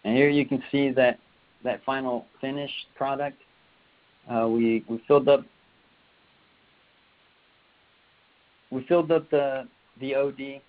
And 0.05 0.16
here 0.16 0.28
you 0.28 0.44
can 0.44 0.62
see 0.70 0.90
that 0.90 1.18
that 1.64 1.84
final 1.84 2.26
finished 2.40 2.86
product. 2.94 3.38
Uh, 4.32 4.48
we 4.48 4.84
we 4.88 5.02
filled 5.06 5.28
up 5.28 5.44
we 8.70 8.84
filled 8.86 9.10
up 9.12 9.28
the 9.30 9.66
the 10.00 10.14
OD 10.14 10.60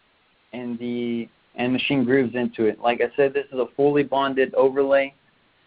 and 0.54 0.78
the 0.80 1.28
and 1.56 1.72
machine 1.72 2.04
grooves 2.04 2.36
into 2.36 2.66
it. 2.66 2.80
Like 2.80 3.02
I 3.02 3.16
said, 3.16 3.34
this 3.34 3.46
is 3.52 3.60
a 3.60 3.68
fully 3.76 4.04
bonded 4.04 4.54
overlay, 4.56 5.14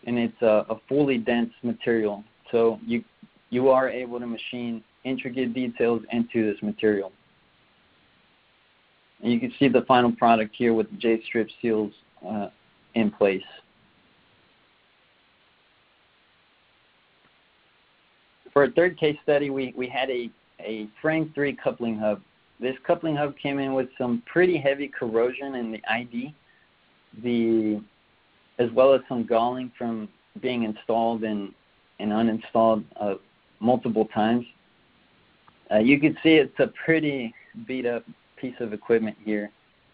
and 0.07 0.19
it's 0.19 0.43
a, 0.43 0.67
a 0.69 0.77
fully 0.89 1.19
dense 1.19 1.53
material. 1.63 2.25
So 2.51 2.79
you 2.85 3.05
you 3.51 3.69
are 3.69 3.89
able 3.89 4.19
to 4.21 4.27
machine 4.27 4.83
intricate 5.05 5.55
details 5.55 6.03
into 6.13 6.53
this 6.53 6.61
material. 6.63 7.13
And 9.23 9.33
you 9.33 9.41
can 9.41 9.53
see 9.59 9.69
the 9.69 9.83
final 9.83 10.13
product 10.13 10.55
here 10.57 10.75
with 10.75 10.91
the 10.91 10.97
J-strip 10.97 11.49
seals 11.63 11.93
uh, 12.29 12.49
in 12.95 13.11
place. 13.11 13.43
For 18.57 18.65
a 18.65 18.71
third 18.71 18.99
case 18.99 19.19
study, 19.23 19.51
we, 19.51 19.75
we 19.77 19.87
had 19.87 20.09
a, 20.09 20.31
a 20.61 20.89
frame 21.03 21.31
3 21.35 21.59
coupling 21.63 21.99
hub. 21.99 22.23
This 22.59 22.75
coupling 22.87 23.15
hub 23.15 23.35
came 23.37 23.59
in 23.59 23.75
with 23.75 23.91
some 23.99 24.23
pretty 24.25 24.57
heavy 24.57 24.89
corrosion 24.89 25.57
in 25.57 25.71
the 25.71 25.83
ID, 25.91 26.35
the, 27.23 27.83
as 28.59 28.71
well 28.71 28.95
as 28.95 29.03
some 29.11 29.27
galling 29.27 29.71
from 29.77 30.09
being 30.41 30.63
installed 30.63 31.23
and, 31.23 31.53
and 31.99 32.13
uninstalled 32.13 32.83
uh, 32.99 33.17
multiple 33.61 34.07
times. 34.07 34.47
Uh, 35.71 35.81
you 35.81 36.01
can 36.01 36.17
see 36.23 36.37
it's 36.37 36.59
a 36.59 36.73
pretty 36.83 37.35
beat 37.67 37.85
up 37.85 38.05
piece 38.39 38.57
of 38.61 38.73
equipment 38.73 39.19
here. 39.23 39.51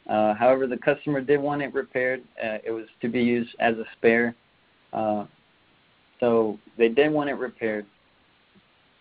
Uh, 0.08 0.34
however, 0.34 0.68
the 0.68 0.78
customer 0.78 1.20
did 1.20 1.40
want 1.40 1.62
it 1.62 1.74
repaired. 1.74 2.22
Uh, 2.40 2.58
it 2.64 2.70
was 2.70 2.86
to 3.00 3.08
be 3.08 3.24
used 3.24 3.56
as 3.58 3.74
a 3.78 3.84
spare. 3.96 4.36
Uh, 4.92 5.24
so 6.20 6.60
they 6.78 6.88
did 6.88 7.10
want 7.10 7.28
it 7.28 7.34
repaired. 7.34 7.86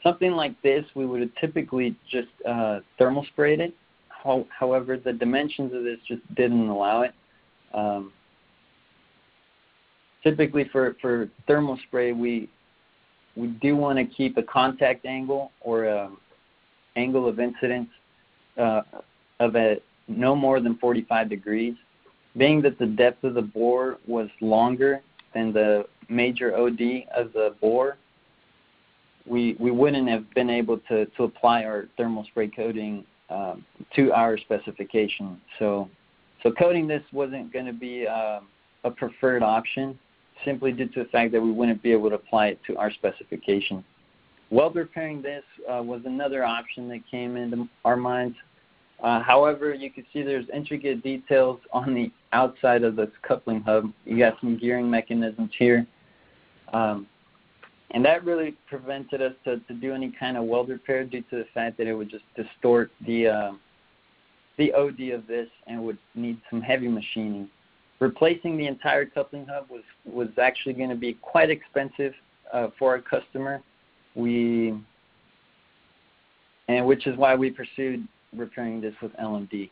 Something 0.04 0.32
like 0.32 0.60
this, 0.62 0.84
we 0.96 1.06
would 1.06 1.22
have 1.22 1.30
typically 1.40 1.96
just 2.10 2.30
uh, 2.48 2.80
thermal 2.98 3.26
sprayed 3.32 3.60
it. 3.60 3.74
How, 4.10 4.46
however, 4.58 4.98
the 4.98 5.14
dimensions 5.14 5.74
of 5.74 5.84
this 5.84 6.00
just 6.08 6.22
didn't 6.36 6.68
allow 6.68 7.02
it. 7.02 7.14
Um, 7.74 8.12
typically, 10.24 10.68
for, 10.72 10.96
for 11.02 11.30
thermal 11.48 11.78
spray, 11.88 12.12
we 12.14 12.50
we 13.36 13.48
do 13.48 13.78
want 13.78 13.98
to 13.98 14.04
keep 14.04 14.38
a 14.38 14.44
contact 14.44 15.06
angle 15.06 15.52
or 15.62 15.86
a 15.86 16.06
um, 16.06 16.18
angle 16.98 17.28
of 17.28 17.40
incidence 17.40 17.90
uh, 18.58 18.82
of 19.40 19.56
a 19.56 19.78
no 20.08 20.36
more 20.36 20.60
than 20.60 20.78
45 20.78 21.30
degrees. 21.30 21.76
Being 22.38 22.62
that 22.64 22.78
the 22.78 22.86
depth 22.86 23.24
of 23.24 23.34
the 23.34 23.42
bore 23.42 23.98
was 24.08 24.30
longer 24.42 25.02
than 25.34 25.54
the 25.54 25.86
major 26.10 26.56
OD 26.56 27.06
of 27.16 27.34
the 27.34 27.56
bore, 27.62 27.98
we, 29.26 29.56
wouldn't 29.60 30.10
have 30.10 30.32
been 30.34 30.50
able 30.50 30.78
to, 30.90 31.08
apply 31.20 31.64
our 31.64 31.86
thermal 31.98 32.24
spray 32.26 32.48
coating 32.48 33.06
um, 33.30 33.66
to 33.96 34.12
our 34.12 34.38
specification. 34.38 35.40
So, 35.60 35.90
so 36.44 36.52
coating 36.52 36.88
this 36.88 37.04
wasn't 37.12 37.54
going 37.54 37.66
to 37.66 37.74
be 37.74 38.08
uh, 38.08 38.40
a 38.84 38.92
preferred 38.92 39.44
option 39.44 39.98
simply 40.44 40.72
due 40.72 40.88
to 40.88 41.04
the 41.04 41.10
fact 41.10 41.32
that 41.32 41.42
we 41.42 41.52
wouldn't 41.52 41.84
be 41.84 41.92
able 41.92 42.10
to 42.10 42.16
apply 42.16 42.48
it 42.48 42.60
to 42.68 42.76
our 42.78 42.92
specification. 42.92 43.84
Weld 44.50 44.76
repairing 44.76 45.22
this 45.22 45.44
uh, 45.72 45.82
was 45.82 46.02
another 46.06 46.44
option 46.44 46.90
that 46.90 47.02
came 47.10 47.38
into 47.38 47.70
our 47.86 47.96
minds. 47.96 48.36
Uh, 49.02 49.22
however, 49.22 49.74
you 49.74 49.90
can 49.90 50.06
see 50.12 50.22
there's 50.22 50.46
intricate 50.54 51.02
details 51.02 51.60
on 51.72 51.94
the 51.94 52.12
outside 52.34 52.84
of 52.84 52.96
this 52.96 53.10
coupling 53.22 53.62
hub. 53.62 53.92
You 54.06 54.18
got 54.18 54.40
some 54.40 54.58
gearing 54.58 54.90
mechanisms 54.90 55.52
here. 55.58 55.88
And 57.94 58.06
that 58.06 58.24
really 58.24 58.56
prevented 58.70 59.22
us 59.22 59.34
to, 59.44 59.60
to 59.60 59.74
do 59.74 59.94
any 59.94 60.14
kind 60.18 60.38
of 60.38 60.46
weld 60.46 60.70
repair 60.70 61.04
due 61.04 61.22
to 61.24 61.38
the 61.38 61.46
fact 61.54 61.78
that 61.78 61.88
it 61.88 61.94
would 61.94 62.10
just 62.10 62.24
distort 62.36 62.92
the 63.06 63.28
uh, 63.28 63.52
the 64.58 64.74
OD 64.74 65.14
of 65.14 65.28
this 65.28 65.48
and 65.68 65.84
would 65.84 65.98
need 66.16 66.40
some 66.50 66.62
heavy 66.62 66.88
machining. 66.88 67.50
Replacing 68.00 68.58
the 68.58 68.68
entire 68.68 69.06
coupling 69.06 69.46
hub 69.46 69.70
was 69.70 69.84
was 70.06 70.30
actually 70.42 70.74
going 70.74 70.90
to 70.90 70.96
be 70.96 71.14
quite 71.22 71.50
expensive 71.50 72.14
uh, 72.54 72.68
for 72.80 72.92
our 72.92 73.02
customer. 73.02 73.62
We 74.16 74.74
and 76.68 76.86
which 76.86 77.08
is 77.08 77.18
why 77.18 77.36
we 77.36 77.50
pursued 77.52 78.08
repairing 78.36 78.80
this 78.80 78.94
with 79.02 79.12
LMD. 79.14 79.70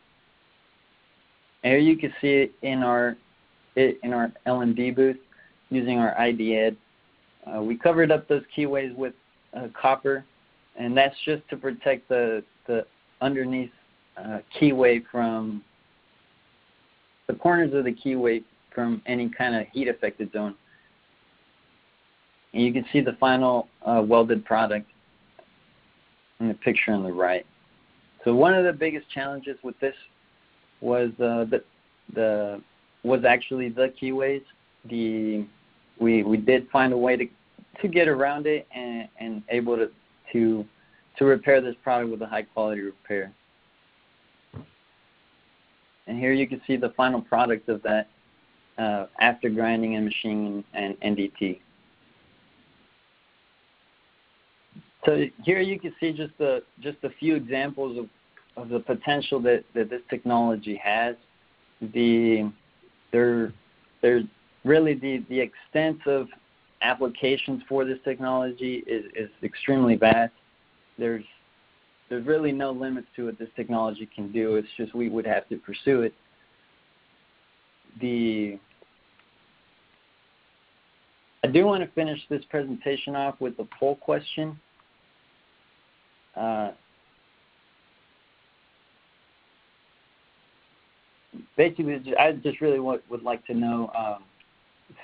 And 1.63 1.73
here 1.73 1.77
you 1.77 1.97
can 1.97 2.13
see 2.19 2.33
it 2.33 2.51
in 2.63 2.83
our 2.83 3.15
it 3.75 3.97
in 4.03 4.11
our 4.11 4.31
LMD 4.45 4.93
booth 4.95 5.17
using 5.69 5.99
our 5.99 6.17
ID 6.19 6.53
uh, 7.55 7.61
we 7.61 7.77
covered 7.77 8.11
up 8.11 8.27
those 8.27 8.43
keyways 8.55 8.95
with 8.95 9.13
uh, 9.55 9.67
copper, 9.79 10.25
and 10.77 10.95
that's 10.95 11.15
just 11.25 11.47
to 11.49 11.57
protect 11.57 12.07
the, 12.09 12.43
the 12.67 12.85
underneath 13.21 13.71
uh, 14.17 14.39
keyway 14.59 15.01
from 15.11 15.63
the 17.27 17.33
corners 17.33 17.73
of 17.73 17.83
the 17.83 17.91
keyway 17.91 18.43
from 18.73 19.01
any 19.05 19.29
kind 19.29 19.55
of 19.55 19.65
heat 19.71 19.87
affected 19.87 20.31
zone. 20.31 20.55
And 22.53 22.63
you 22.63 22.73
can 22.73 22.85
see 22.91 23.01
the 23.01 23.13
final 23.19 23.67
uh, 23.85 24.03
welded 24.05 24.43
product 24.45 24.87
in 26.39 26.47
the 26.47 26.53
picture 26.55 26.91
on 26.91 27.03
the 27.03 27.11
right. 27.11 27.45
So 28.25 28.33
one 28.33 28.53
of 28.53 28.65
the 28.65 28.73
biggest 28.73 29.09
challenges 29.09 29.57
with 29.63 29.79
this 29.79 29.95
was 30.81 31.09
uh, 31.19 31.45
the 31.49 31.63
the 32.13 32.61
was 33.03 33.23
actually 33.23 33.69
the 33.69 33.93
keyways. 34.01 34.43
The 34.89 35.45
we 35.99 36.23
we 36.23 36.37
did 36.37 36.67
find 36.69 36.93
a 36.93 36.97
way 36.97 37.15
to 37.15 37.25
to 37.81 37.87
get 37.87 38.07
around 38.07 38.47
it 38.47 38.67
and, 38.73 39.07
and 39.19 39.43
able 39.49 39.77
to 39.77 39.89
to 40.33 40.65
to 41.17 41.25
repair 41.25 41.61
this 41.61 41.75
product 41.83 42.11
with 42.11 42.21
a 42.21 42.27
high 42.27 42.43
quality 42.43 42.81
repair. 42.81 43.33
And 46.07 46.17
here 46.17 46.33
you 46.33 46.47
can 46.47 46.61
see 46.65 46.75
the 46.75 46.89
final 46.97 47.21
product 47.21 47.69
of 47.69 47.83
that 47.83 48.07
uh, 48.77 49.07
after 49.19 49.49
grinding 49.49 49.95
and 49.95 50.05
machining 50.05 50.63
and 50.73 50.99
NDT. 51.01 51.59
So 55.05 55.25
here 55.43 55.59
you 55.59 55.79
can 55.79 55.93
see 55.99 56.11
just 56.11 56.33
a 56.39 56.59
just 56.81 56.97
a 57.03 57.09
few 57.19 57.35
examples 57.35 57.97
of, 57.97 58.61
of 58.61 58.69
the 58.69 58.79
potential 58.79 59.39
that, 59.41 59.63
that 59.73 59.89
this 59.89 60.01
technology 60.09 60.79
has. 60.83 61.15
The 61.81 62.51
there 63.11 63.53
there's 64.01 64.25
really 64.65 64.93
the, 64.93 65.23
the 65.29 65.39
extent 65.39 66.05
of 66.05 66.27
applications 66.81 67.61
for 67.67 67.85
this 67.85 67.97
technology 68.03 68.83
is, 68.87 69.05
is 69.15 69.29
extremely 69.43 69.95
vast. 69.95 70.33
There's 70.97 71.23
there's 72.09 72.25
really 72.25 72.51
no 72.51 72.71
limits 72.71 73.07
to 73.15 73.27
what 73.27 73.37
this 73.37 73.49
technology 73.55 74.09
can 74.13 74.31
do. 74.31 74.55
It's 74.55 74.67
just 74.77 74.95
we 74.95 75.09
would 75.09 75.27
have 75.27 75.47
to 75.49 75.57
pursue 75.57 76.01
it. 76.01 76.13
The 78.01 78.57
I 81.43 81.47
do 81.47 81.65
want 81.65 81.83
to 81.83 81.89
finish 81.91 82.19
this 82.29 82.43
presentation 82.49 83.15
off 83.15 83.35
with 83.39 83.53
a 83.59 83.67
poll 83.79 83.95
question. 83.95 84.59
Uh, 86.35 86.71
basically, 91.55 92.01
I 92.19 92.33
just 92.33 92.59
really 92.61 92.79
would, 92.79 93.01
would 93.09 93.23
like 93.23 93.45
to 93.47 93.53
know 93.53 93.91
um, 93.97 94.23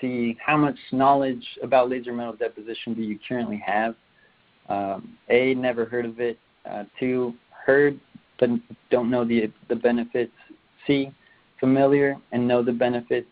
see 0.02 0.38
how 0.44 0.58
much 0.58 0.78
knowledge 0.92 1.46
about 1.64 1.90
laser 1.90 2.14
metal 2.14 2.34
deposition 2.34 2.94
do 2.94 3.02
you 3.02 3.20
currently 3.28 3.62
have. 3.66 3.96
Um, 4.70 5.18
a, 5.30 5.54
never 5.54 5.86
heard 5.86 6.06
of 6.06 6.20
it. 6.20 6.40
Uh, 6.70 6.86
two, 7.00 7.34
heard 7.66 8.00
but 8.40 8.50
don't 8.90 9.10
know 9.10 9.24
the 9.24 9.52
the 9.70 9.76
benefits. 9.76 10.34
C, 10.86 11.12
familiar 11.60 12.18
and 12.32 12.48
know 12.48 12.64
the 12.64 12.72
benefits. 12.72 13.28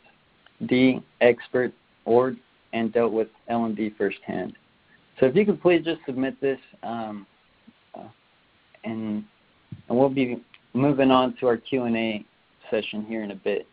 D, 0.68 1.02
expert 1.22 1.74
or 2.06 2.36
and 2.74 2.92
dealt 2.94 3.12
with 3.12 3.28
LMD 3.50 3.96
firsthand. 3.98 4.54
So 5.20 5.28
if 5.28 5.36
you 5.36 5.46
could 5.46 5.62
please 5.62 5.84
just 5.86 6.00
submit 6.06 6.40
this, 6.42 6.60
um, 6.82 7.28
uh, 7.94 8.08
and, 8.84 9.24
and 9.88 9.98
we'll 9.98 10.10
be 10.10 10.42
moving 10.74 11.12
on 11.12 11.36
to 11.40 11.48
our 11.48 11.58
Q&A 11.58 12.26
session 12.72 13.06
here 13.06 13.24
in 13.24 13.32
a 13.32 13.36
bit. 13.36 13.68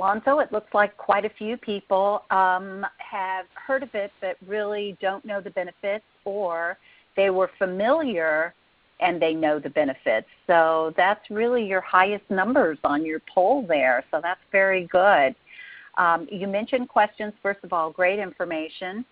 So, 0.00 0.06
Alonzo, 0.06 0.38
it 0.38 0.50
looks 0.50 0.72
like 0.72 0.96
quite 0.96 1.24
a 1.24 1.30
few 1.30 1.56
people 1.58 2.24
um, 2.30 2.86
have 2.98 3.44
heard 3.54 3.82
of 3.82 3.90
it 3.94 4.10
but 4.20 4.36
really 4.46 4.96
don't 5.00 5.24
know 5.24 5.40
the 5.40 5.50
benefits, 5.50 6.04
or 6.24 6.78
they 7.16 7.28
were 7.30 7.50
familiar 7.58 8.54
and 9.00 9.20
they 9.20 9.34
know 9.34 9.58
the 9.58 9.68
benefits. 9.70 10.26
So, 10.46 10.94
that's 10.96 11.20
really 11.30 11.66
your 11.66 11.82
highest 11.82 12.24
numbers 12.30 12.78
on 12.82 13.04
your 13.04 13.20
poll 13.32 13.66
there. 13.66 14.04
So, 14.10 14.20
that's 14.22 14.40
very 14.50 14.86
good. 14.86 15.34
Um, 15.98 16.26
you 16.30 16.46
mentioned 16.46 16.88
questions, 16.88 17.34
first 17.42 17.60
of 17.62 17.72
all, 17.72 17.90
great 17.90 18.18
information. 18.18 19.04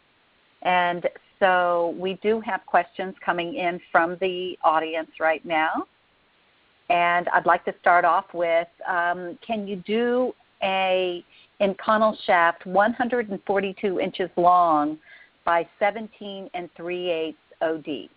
And 0.62 1.06
so, 1.38 1.94
we 1.98 2.14
do 2.22 2.40
have 2.40 2.64
questions 2.64 3.14
coming 3.24 3.56
in 3.56 3.78
from 3.92 4.16
the 4.20 4.58
audience 4.64 5.10
right 5.20 5.44
now. 5.44 5.86
And 6.88 7.28
I'd 7.28 7.44
like 7.44 7.66
to 7.66 7.74
start 7.80 8.06
off 8.06 8.32
with 8.32 8.68
um, 8.88 9.38
can 9.46 9.68
you 9.68 9.76
do 9.76 10.32
a 10.62 11.24
inconel 11.60 12.16
shaft 12.24 12.64
142 12.66 14.00
inches 14.00 14.30
long 14.36 14.98
by 15.44 15.66
17 15.78 16.50
and 16.54 16.68
3 16.76 17.10
eighths 17.10 17.38
OD. 17.60 18.08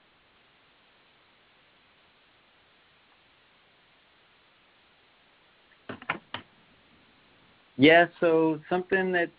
Yeah, 7.78 8.06
so 8.20 8.60
something 8.70 9.12
that's 9.12 9.32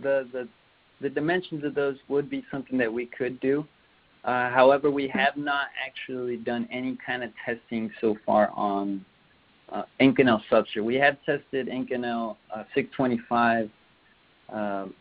the, 0.00 0.28
the 0.32 0.48
the 1.00 1.08
dimensions 1.08 1.64
of 1.64 1.74
those 1.74 1.96
would 2.08 2.28
be 2.28 2.44
something 2.50 2.76
that 2.78 2.92
we 2.92 3.06
could 3.06 3.38
do. 3.40 3.64
Uh, 4.24 4.50
however, 4.50 4.90
we 4.90 5.08
have 5.08 5.36
not 5.36 5.68
actually 5.86 6.36
done 6.36 6.68
any 6.72 6.98
kind 7.04 7.22
of 7.22 7.30
testing 7.46 7.90
so 8.00 8.16
far 8.26 8.50
on 8.54 9.04
uh, 9.72 9.82
Inconel 10.00 10.40
substrate. 10.50 10.84
We 10.84 10.96
have 10.96 11.16
tested 11.24 11.68
Inconel 11.68 12.36
uh, 12.54 12.64
625 12.74 13.70
um, 14.50 14.94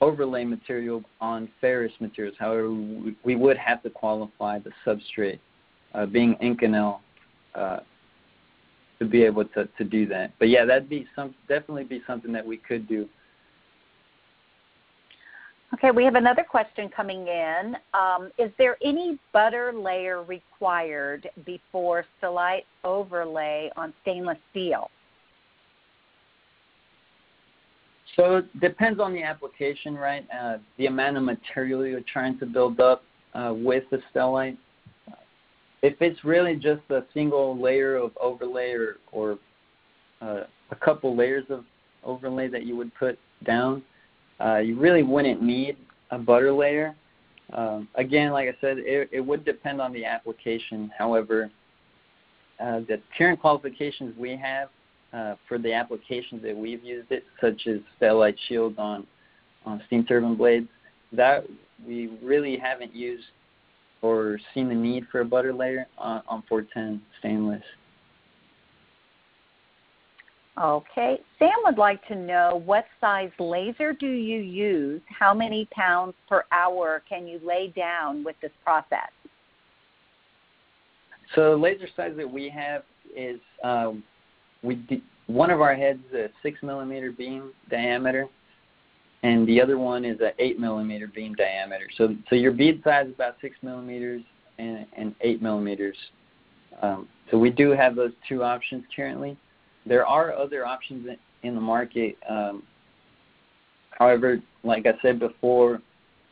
overlay 0.00 0.44
material 0.44 1.02
on 1.20 1.48
ferrous 1.60 1.92
materials. 2.00 2.36
However, 2.38 2.70
we, 2.70 3.16
we, 3.24 3.34
would 3.34 3.56
have 3.56 3.82
to 3.82 3.90
qualify 3.90 4.58
the 4.58 4.70
substrate 4.86 5.40
uh, 5.94 6.06
being 6.06 6.36
Inconel 6.42 7.00
uh, 7.54 7.78
to 8.98 9.04
be 9.04 9.22
able 9.22 9.44
to, 9.44 9.68
to 9.78 9.84
do 9.84 10.06
that. 10.06 10.32
But 10.38 10.48
yeah, 10.48 10.64
that'd 10.64 10.88
be 10.88 11.06
some 11.16 11.34
definitely 11.48 11.84
be 11.84 12.02
something 12.06 12.32
that 12.32 12.46
we 12.46 12.56
could 12.58 12.86
do. 12.88 13.08
Okay, 15.76 15.90
we 15.90 16.04
have 16.04 16.14
another 16.14 16.42
question 16.42 16.88
coming 16.88 17.28
in. 17.28 17.76
Um, 17.92 18.30
is 18.38 18.50
there 18.56 18.78
any 18.82 19.18
butter 19.34 19.74
layer 19.74 20.22
required 20.22 21.28
before 21.44 22.06
Stellite 22.18 22.64
overlay 22.82 23.70
on 23.76 23.92
stainless 24.00 24.38
steel? 24.50 24.88
So 28.16 28.36
it 28.36 28.60
depends 28.60 29.00
on 29.00 29.12
the 29.12 29.22
application, 29.22 29.96
right? 29.96 30.26
Uh, 30.34 30.56
the 30.78 30.86
amount 30.86 31.18
of 31.18 31.24
material 31.24 31.86
you're 31.86 32.00
trying 32.10 32.38
to 32.38 32.46
build 32.46 32.80
up 32.80 33.02
uh, 33.34 33.52
with 33.54 33.84
the 33.90 33.98
stellite. 34.14 34.56
If 35.82 36.00
it's 36.00 36.24
really 36.24 36.56
just 36.56 36.80
a 36.88 37.04
single 37.12 37.60
layer 37.60 37.96
of 37.96 38.12
overlay 38.18 38.70
or, 38.70 38.96
or 39.12 39.38
uh, 40.22 40.44
a 40.70 40.76
couple 40.76 41.14
layers 41.14 41.44
of 41.50 41.66
overlay 42.02 42.48
that 42.48 42.64
you 42.64 42.76
would 42.76 42.94
put 42.94 43.18
down, 43.44 43.82
uh, 44.40 44.58
you 44.58 44.78
really 44.78 45.02
wouldn't 45.02 45.42
need 45.42 45.76
a 46.10 46.18
butter 46.18 46.52
layer. 46.52 46.94
Um, 47.52 47.88
again, 47.94 48.32
like 48.32 48.48
I 48.48 48.56
said, 48.60 48.78
it, 48.78 49.08
it, 49.12 49.20
would 49.20 49.44
depend 49.44 49.80
on 49.80 49.92
the 49.92 50.04
application. 50.04 50.90
However, 50.96 51.50
uh, 52.60 52.80
the 52.80 53.00
current 53.16 53.40
qualifications 53.40 54.16
we 54.18 54.36
have 54.36 54.68
uh, 55.12 55.36
for 55.48 55.58
the 55.58 55.72
applications 55.72 56.42
that 56.42 56.56
we've 56.56 56.82
used 56.82 57.10
it, 57.12 57.24
such 57.40 57.66
as 57.66 57.78
Stellite 58.00 58.36
Shield 58.48 58.78
on, 58.78 59.06
on 59.64 59.80
steam 59.86 60.04
turbine 60.04 60.34
blades, 60.34 60.68
that 61.12 61.44
we 61.86 62.08
really 62.22 62.56
haven't 62.56 62.94
used 62.94 63.24
or 64.02 64.38
seen 64.52 64.68
the 64.68 64.74
need 64.74 65.06
for 65.10 65.20
a 65.20 65.24
butter 65.24 65.52
layer 65.52 65.86
on, 65.98 66.22
on 66.28 66.42
410 66.48 67.00
stainless. 67.20 67.62
Okay. 70.58 71.20
Sam 71.38 71.50
would 71.64 71.76
like 71.76 72.06
to 72.08 72.14
know 72.14 72.62
what 72.64 72.86
size 73.00 73.30
laser 73.38 73.92
do 73.92 74.06
you 74.06 74.40
use? 74.40 75.02
How 75.06 75.34
many 75.34 75.68
pounds 75.70 76.14
per 76.28 76.44
hour 76.50 77.02
can 77.08 77.26
you 77.26 77.40
lay 77.44 77.72
down 77.76 78.24
with 78.24 78.36
this 78.40 78.52
process? 78.64 79.10
So 81.34 81.50
the 81.50 81.56
laser 81.56 81.88
size 81.94 82.12
that 82.16 82.30
we 82.30 82.48
have 82.48 82.84
is 83.14 83.40
um, 83.62 84.02
we 84.62 84.76
d- 84.76 85.02
one 85.26 85.50
of 85.50 85.60
our 85.60 85.74
heads 85.74 86.00
is 86.10 86.14
a 86.14 86.28
six 86.42 86.62
millimeter 86.62 87.12
beam 87.12 87.52
diameter, 87.68 88.26
and 89.24 89.46
the 89.46 89.60
other 89.60 89.76
one 89.76 90.04
is 90.04 90.20
an 90.20 90.30
eight 90.38 90.58
millimeter 90.58 91.08
beam 91.08 91.34
diameter. 91.34 91.86
So 91.98 92.14
so 92.30 92.36
your 92.36 92.52
bead 92.52 92.80
size 92.82 93.08
is 93.08 93.14
about 93.14 93.36
six 93.42 93.56
millimeters 93.60 94.22
and, 94.58 94.86
and 94.96 95.14
eight 95.20 95.42
millimeters. 95.42 95.96
Um, 96.80 97.08
so 97.30 97.38
we 97.38 97.50
do 97.50 97.70
have 97.70 97.96
those 97.96 98.12
two 98.28 98.42
options 98.42 98.84
currently. 98.94 99.36
There 99.86 100.06
are 100.06 100.32
other 100.32 100.66
options 100.66 101.08
in 101.42 101.54
the 101.54 101.60
market. 101.60 102.16
Um, 102.28 102.62
however, 103.90 104.40
like 104.64 104.86
I 104.86 104.94
said 105.00 105.18
before, 105.18 105.80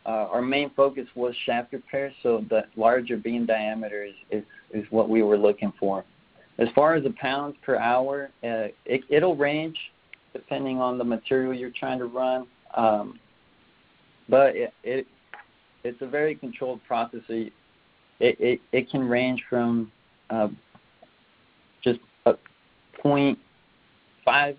uh, 0.06 0.28
our 0.30 0.42
main 0.42 0.70
focus 0.76 1.06
was 1.14 1.34
shaft 1.46 1.72
repair, 1.72 2.12
so 2.22 2.44
the 2.50 2.64
larger 2.76 3.16
beam 3.16 3.46
diameter 3.46 4.04
is, 4.04 4.14
is, 4.30 4.44
is 4.72 4.84
what 4.90 5.08
we 5.08 5.22
were 5.22 5.38
looking 5.38 5.72
for. 5.78 6.04
As 6.58 6.68
far 6.74 6.94
as 6.94 7.04
the 7.04 7.10
pounds 7.10 7.56
per 7.62 7.76
hour, 7.76 8.30
uh, 8.42 8.68
it, 8.84 9.02
it'll 9.08 9.36
range 9.36 9.78
depending 10.32 10.80
on 10.80 10.98
the 10.98 11.04
material 11.04 11.54
you're 11.54 11.70
trying 11.70 11.98
to 11.98 12.06
run, 12.06 12.46
um, 12.76 13.18
but 14.28 14.54
it, 14.56 14.74
it 14.82 15.06
it's 15.84 16.00
a 16.00 16.06
very 16.06 16.34
controlled 16.34 16.80
process. 16.86 17.20
So 17.28 17.34
it, 17.34 17.52
it, 18.20 18.60
it 18.72 18.90
can 18.90 19.08
range 19.08 19.42
from 19.48 19.92
uh, 20.30 20.48
just 21.82 22.00
a 22.26 22.34
point 23.00 23.38
five 24.24 24.56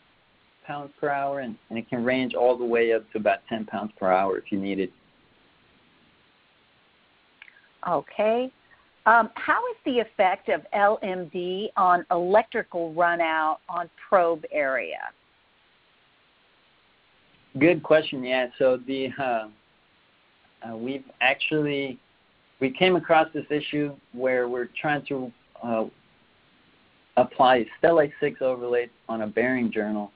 pounds 0.65 0.91
per 0.99 1.09
hour, 1.09 1.41
and, 1.41 1.55
and 1.69 1.77
it 1.77 1.89
can 1.89 2.03
range 2.03 2.33
all 2.33 2.57
the 2.57 2.65
way 2.65 2.93
up 2.93 3.09
to 3.11 3.17
about 3.17 3.39
10 3.49 3.65
pounds 3.65 3.91
per 3.99 4.11
hour 4.11 4.37
if 4.37 4.45
you 4.51 4.59
need 4.59 4.79
it. 4.79 4.91
Okay. 7.87 8.51
Um, 9.05 9.29
how 9.35 9.61
is 9.69 9.77
the 9.85 9.99
effect 9.99 10.49
of 10.49 10.61
LMD 10.73 11.67
on 11.77 12.05
electrical 12.09 12.93
runout 12.95 13.57
on 13.69 13.89
probe 14.09 14.43
area? 14.51 15.11
Good 17.59 17.83
question. 17.83 18.23
Yeah. 18.23 18.47
So 18.57 18.79
the 18.87 19.09
uh, 19.17 19.47
uh, 20.67 20.75
we've 20.75 21.05
actually 21.21 21.99
we 22.59 22.71
came 22.71 22.95
across 22.95 23.27
this 23.33 23.45
issue 23.51 23.95
where 24.13 24.49
we're 24.49 24.69
trying 24.81 25.05
to 25.07 25.31
uh, 25.63 25.83
apply 27.17 27.65
Stellite 27.81 28.11
6 28.19 28.41
overlay 28.41 28.89
on 29.07 29.21
a 29.21 29.27
bearing 29.27 29.71
journal. 29.71 30.11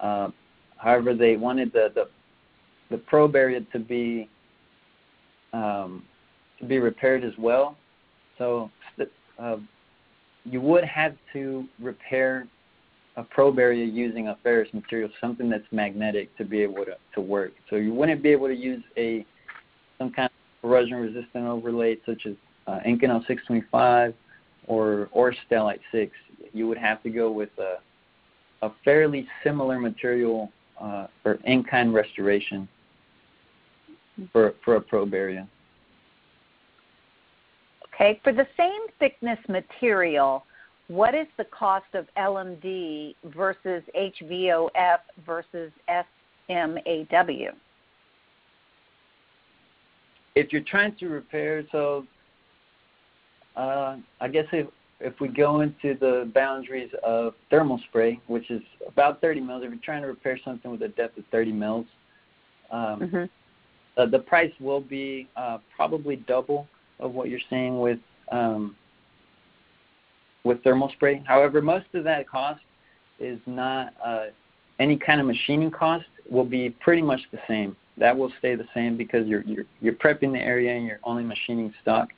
Uh, 0.00 0.28
however, 0.76 1.14
they 1.14 1.36
wanted 1.36 1.72
the, 1.72 1.92
the, 1.94 2.08
the 2.90 2.98
probe 2.98 3.36
area 3.36 3.60
to 3.72 3.78
be 3.78 4.28
um, 5.52 6.04
to 6.58 6.64
be 6.66 6.78
repaired 6.78 7.24
as 7.24 7.32
well. 7.38 7.76
So 8.38 8.70
uh, 9.38 9.56
you 10.44 10.60
would 10.60 10.84
have 10.84 11.14
to 11.32 11.64
repair 11.80 12.46
a 13.16 13.24
probe 13.24 13.58
area 13.58 13.84
using 13.84 14.28
a 14.28 14.38
ferrous 14.42 14.72
material, 14.72 15.10
something 15.20 15.48
that's 15.50 15.64
magnetic 15.72 16.34
to 16.38 16.44
be 16.44 16.62
able 16.62 16.84
to, 16.84 16.96
to 17.14 17.20
work. 17.20 17.52
So 17.68 17.76
you 17.76 17.92
wouldn't 17.92 18.22
be 18.22 18.30
able 18.30 18.46
to 18.46 18.54
use 18.54 18.82
a 18.96 19.26
some 19.98 20.10
kind 20.12 20.26
of 20.26 20.62
corrosion 20.62 20.96
resistant 20.96 21.44
overlay 21.44 21.96
such 22.06 22.26
as 22.26 22.34
uh, 22.66 22.78
Inconel 22.86 23.26
625 23.26 24.14
or 24.70 25.08
or 25.10 25.34
Stellite 25.50 25.80
6 25.90 26.12
you 26.52 26.68
would 26.68 26.78
have 26.78 27.02
to 27.02 27.10
go 27.10 27.30
with 27.30 27.50
a, 27.58 27.76
a 28.66 28.72
fairly 28.84 29.26
similar 29.44 29.78
material 29.78 30.50
uh, 30.80 31.06
for 31.22 31.38
in-kind 31.44 31.92
restoration 31.92 32.68
for, 34.32 34.54
for 34.64 34.76
a 34.76 34.80
probe 34.80 35.14
area. 35.14 35.46
Okay, 37.94 38.20
for 38.24 38.32
the 38.32 38.46
same 38.56 38.80
thickness 38.98 39.38
material, 39.48 40.44
what 40.88 41.14
is 41.14 41.26
the 41.36 41.44
cost 41.44 41.86
of 41.94 42.06
LMD 42.16 43.14
versus 43.24 43.82
HVOF 43.96 44.98
versus 45.26 45.70
SMAW? 46.48 47.50
If 50.34 50.52
you're 50.52 50.62
trying 50.62 50.96
to 50.96 51.08
repair, 51.08 51.64
so 51.70 52.06
uh, 53.56 53.96
I 54.20 54.28
guess 54.28 54.46
if 54.52 54.66
if 55.00 55.18
we 55.18 55.28
go 55.28 55.62
into 55.62 55.94
the 55.98 56.30
boundaries 56.34 56.90
of 57.02 57.34
thermal 57.48 57.80
spray, 57.88 58.20
which 58.26 58.50
is 58.50 58.60
about 58.86 59.20
30 59.22 59.40
mils, 59.40 59.62
if 59.64 59.70
you're 59.70 59.80
trying 59.82 60.02
to 60.02 60.08
repair 60.08 60.38
something 60.44 60.70
with 60.70 60.82
a 60.82 60.88
depth 60.88 61.16
of 61.16 61.24
30 61.32 61.52
mils, 61.52 61.86
um, 62.70 63.00
mm-hmm. 63.00 63.24
uh, 63.96 64.06
the 64.06 64.18
price 64.18 64.52
will 64.60 64.82
be 64.82 65.26
uh, 65.36 65.56
probably 65.74 66.16
double 66.16 66.68
of 66.98 67.12
what 67.12 67.30
you're 67.30 67.40
seeing 67.48 67.80
with 67.80 67.98
um, 68.30 68.76
with 70.44 70.62
thermal 70.62 70.90
spray. 70.90 71.22
However, 71.26 71.60
most 71.60 71.86
of 71.94 72.04
that 72.04 72.28
cost 72.28 72.60
is 73.18 73.38
not 73.46 73.94
uh, 74.04 74.26
any 74.78 74.96
kind 74.96 75.20
of 75.20 75.26
machining 75.26 75.70
cost 75.70 76.06
will 76.30 76.44
be 76.44 76.70
pretty 76.70 77.02
much 77.02 77.20
the 77.32 77.38
same. 77.48 77.76
That 77.98 78.16
will 78.16 78.32
stay 78.38 78.54
the 78.54 78.68
same 78.74 78.96
because 78.96 79.26
you're 79.26 79.42
you're, 79.42 79.64
you're 79.80 79.94
prepping 79.94 80.32
the 80.32 80.40
area 80.40 80.74
and 80.74 80.86
you're 80.86 81.00
only 81.04 81.24
machining 81.24 81.72
stock. 81.82 82.08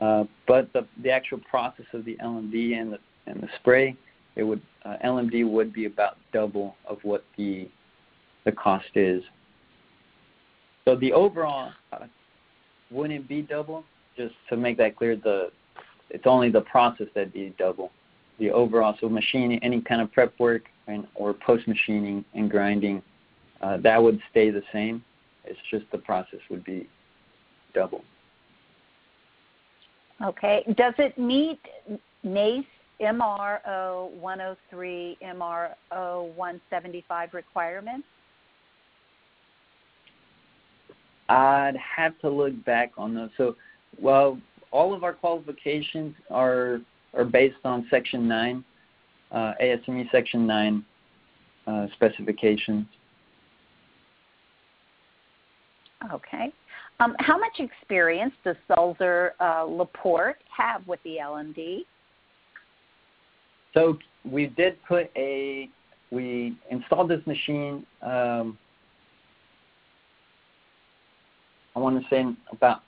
Uh, 0.00 0.24
but 0.48 0.72
the 0.72 0.86
the 1.02 1.10
actual 1.10 1.38
process 1.48 1.86
of 1.92 2.04
the 2.04 2.16
LMD 2.22 2.80
and 2.80 2.92
the 2.92 2.98
and 3.26 3.40
the 3.40 3.48
spray, 3.60 3.96
it 4.36 4.42
would 4.42 4.60
uh, 4.84 4.96
LMD 5.04 5.48
would 5.48 5.72
be 5.72 5.84
about 5.84 6.16
double 6.32 6.76
of 6.86 6.98
what 7.02 7.24
the 7.36 7.68
the 8.44 8.52
cost 8.52 8.88
is. 8.94 9.22
So 10.84 10.96
the 10.96 11.12
overall 11.12 11.72
uh, 11.92 12.06
wouldn't 12.90 13.28
be 13.28 13.42
double. 13.42 13.84
Just 14.16 14.34
to 14.50 14.56
make 14.56 14.76
that 14.78 14.96
clear, 14.96 15.16
the 15.16 15.50
it's 16.10 16.26
only 16.26 16.50
the 16.50 16.60
process 16.62 17.06
that'd 17.14 17.32
be 17.32 17.54
double. 17.58 17.90
The 18.38 18.50
overall, 18.50 18.96
so 19.00 19.08
machining, 19.08 19.62
any 19.62 19.80
kind 19.80 20.00
of 20.00 20.12
prep 20.12 20.38
work 20.38 20.62
and 20.86 21.06
or 21.14 21.32
post 21.32 21.66
machining 21.68 22.24
and 22.34 22.50
grinding, 22.50 23.02
uh, 23.62 23.78
that 23.78 24.02
would 24.02 24.20
stay 24.30 24.50
the 24.50 24.62
same. 24.72 25.02
It's 25.44 25.58
just 25.70 25.84
the 25.92 25.98
process 25.98 26.40
would 26.50 26.64
be 26.64 26.88
double. 27.74 28.02
Okay. 30.24 30.64
Does 30.76 30.94
it 30.98 31.18
meet 31.18 31.60
NACE 32.22 32.64
MRO 33.00 34.10
103, 34.12 35.18
MRO 35.22 36.34
175 36.34 37.34
requirements? 37.34 38.06
I'd 41.28 41.76
have 41.76 42.18
to 42.20 42.28
look 42.28 42.52
back 42.64 42.92
on 42.96 43.14
those. 43.14 43.30
So, 43.36 43.56
well, 44.00 44.38
all 44.70 44.94
of 44.94 45.02
our 45.02 45.12
qualifications 45.12 46.14
are 46.30 46.80
are 47.14 47.24
based 47.24 47.56
on 47.64 47.86
Section 47.90 48.26
9, 48.26 48.64
uh, 49.32 49.52
ASME 49.60 50.08
Section 50.10 50.46
9 50.46 50.84
uh, 51.66 51.86
specifications. 51.94 52.86
Okay. 56.12 56.52
Um, 57.00 57.16
how 57.18 57.36
much 57.36 57.58
experience 57.58 58.32
does 58.44 58.56
Sulzer 58.68 59.34
uh, 59.40 59.64
Laporte 59.64 60.36
have 60.56 60.86
with 60.86 61.00
the 61.04 61.16
LMD? 61.20 61.80
So 63.74 63.98
we 64.24 64.46
did 64.46 64.76
put 64.86 65.10
a, 65.16 65.68
we 66.10 66.56
installed 66.70 67.08
this 67.08 67.26
machine, 67.26 67.86
um, 68.02 68.58
I 71.74 71.78
want 71.78 72.00
to 72.00 72.08
say 72.10 72.24
about 72.50 72.82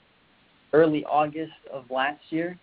early 0.71 1.03
August 1.05 1.53
of 1.73 1.89
last 1.89 2.21
year. 2.29 2.57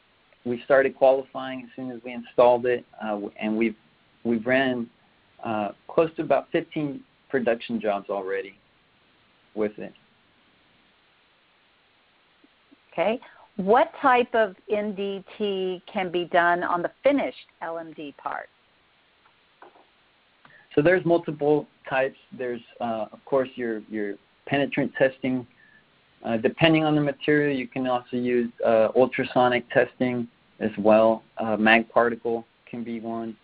We 0.44 0.62
started 0.64 0.96
qualifying 0.96 1.62
as 1.64 1.68
soon 1.74 1.90
as 1.90 2.00
we 2.04 2.12
installed 2.12 2.66
it, 2.66 2.84
uh, 3.04 3.20
and 3.40 3.56
we've, 3.56 3.76
we've 4.24 4.46
ran 4.46 4.88
uh, 5.44 5.70
close 5.88 6.10
to 6.16 6.22
about 6.22 6.46
15 6.52 7.02
production 7.28 7.80
jobs 7.80 8.08
already 8.08 8.54
with 9.54 9.72
it. 9.78 9.92
Okay. 12.92 13.20
What 13.56 13.92
type 14.00 14.34
of 14.34 14.56
NDT 14.72 15.82
can 15.92 16.10
be 16.10 16.24
done 16.26 16.62
on 16.62 16.82
the 16.82 16.90
finished 17.02 17.36
LMD 17.62 18.16
part? 18.16 18.48
So 20.74 20.80
there's 20.80 21.04
multiple 21.04 21.66
types. 21.88 22.16
There's, 22.36 22.60
uh, 22.80 23.06
of 23.12 23.24
course, 23.26 23.48
your, 23.56 23.80
your 23.90 24.14
penetrant 24.46 24.92
testing. 24.96 25.46
Uh, 26.24 26.38
depending 26.38 26.84
on 26.84 26.94
the 26.94 27.00
material, 27.00 27.54
you 27.56 27.66
can 27.66 27.86
also 27.86 28.16
use 28.16 28.50
uh, 28.64 28.88
ultrasonic 28.96 29.68
testing 29.70 30.28
as 30.60 30.70
well. 30.78 31.22
Mag 31.58 31.88
particle 31.90 32.46
can 32.70 32.84
be 32.84 33.00
one. 33.00 33.36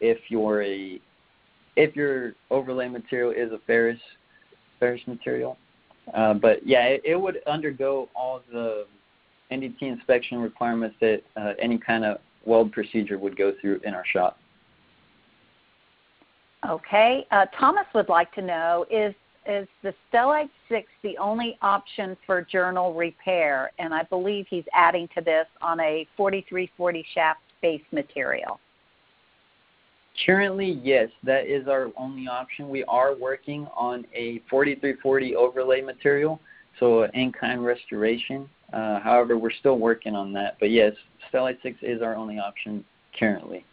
If 0.00 0.18
you're 0.28 0.62
a 0.62 1.00
if 1.74 1.96
your 1.96 2.34
overlay 2.50 2.88
material 2.88 3.30
is 3.30 3.52
a 3.52 3.58
ferrous 3.66 3.98
ferrous 4.78 5.00
material, 5.06 5.56
uh, 6.14 6.34
but 6.34 6.66
yeah, 6.66 6.84
it, 6.84 7.02
it, 7.04 7.20
would 7.20 7.40
undergo 7.46 8.08
all 8.14 8.42
the 8.50 8.86
NDT 9.50 9.82
inspection 9.82 10.38
requirements 10.38 10.96
that 11.00 11.22
uh, 11.36 11.52
any 11.60 11.78
kind 11.78 12.04
of 12.04 12.18
weld 12.44 12.72
procedure 12.72 13.18
would 13.18 13.36
go 13.36 13.52
through 13.60 13.80
in 13.84 13.94
our 13.94 14.04
shop. 14.06 14.38
Okay. 16.68 17.26
Uh, 17.30 17.46
Thomas 17.58 17.86
would 17.94 18.08
like 18.08 18.32
to 18.34 18.42
know 18.42 18.86
is 18.90 19.14
is 19.44 19.66
the 19.82 19.92
Stellite 20.12 20.50
6 20.68 20.86
the 21.02 21.18
only 21.18 21.58
option 21.62 22.16
for 22.24 22.42
journal 22.42 22.94
repair? 22.94 23.72
And 23.80 23.92
I 23.92 24.04
believe 24.04 24.46
he's 24.48 24.64
adding 24.72 25.08
to 25.16 25.20
this 25.20 25.46
on 25.60 25.80
a 25.80 26.06
4340 26.16 27.04
shaft 27.12 27.40
base 27.60 27.82
material. 27.90 28.60
Currently, 30.26 30.80
yes, 30.82 31.08
that 31.24 31.46
is 31.46 31.68
our 31.68 31.88
only 31.96 32.28
option. 32.28 32.68
We 32.68 32.84
are 32.84 33.16
working 33.16 33.66
on 33.74 34.04
a 34.14 34.42
4340 34.50 35.36
overlay 35.36 35.80
material, 35.80 36.38
so 36.78 37.04
in-kind 37.14 37.64
restoration. 37.64 38.48
Uh, 38.72 39.00
however, 39.00 39.38
we're 39.38 39.52
still 39.52 39.78
working 39.78 40.14
on 40.14 40.32
that. 40.34 40.56
But 40.60 40.70
yes, 40.70 40.92
Stellite 41.32 41.62
6 41.62 41.78
is 41.82 42.02
our 42.02 42.14
only 42.14 42.38
option 42.38 42.84
currently. 43.18 43.64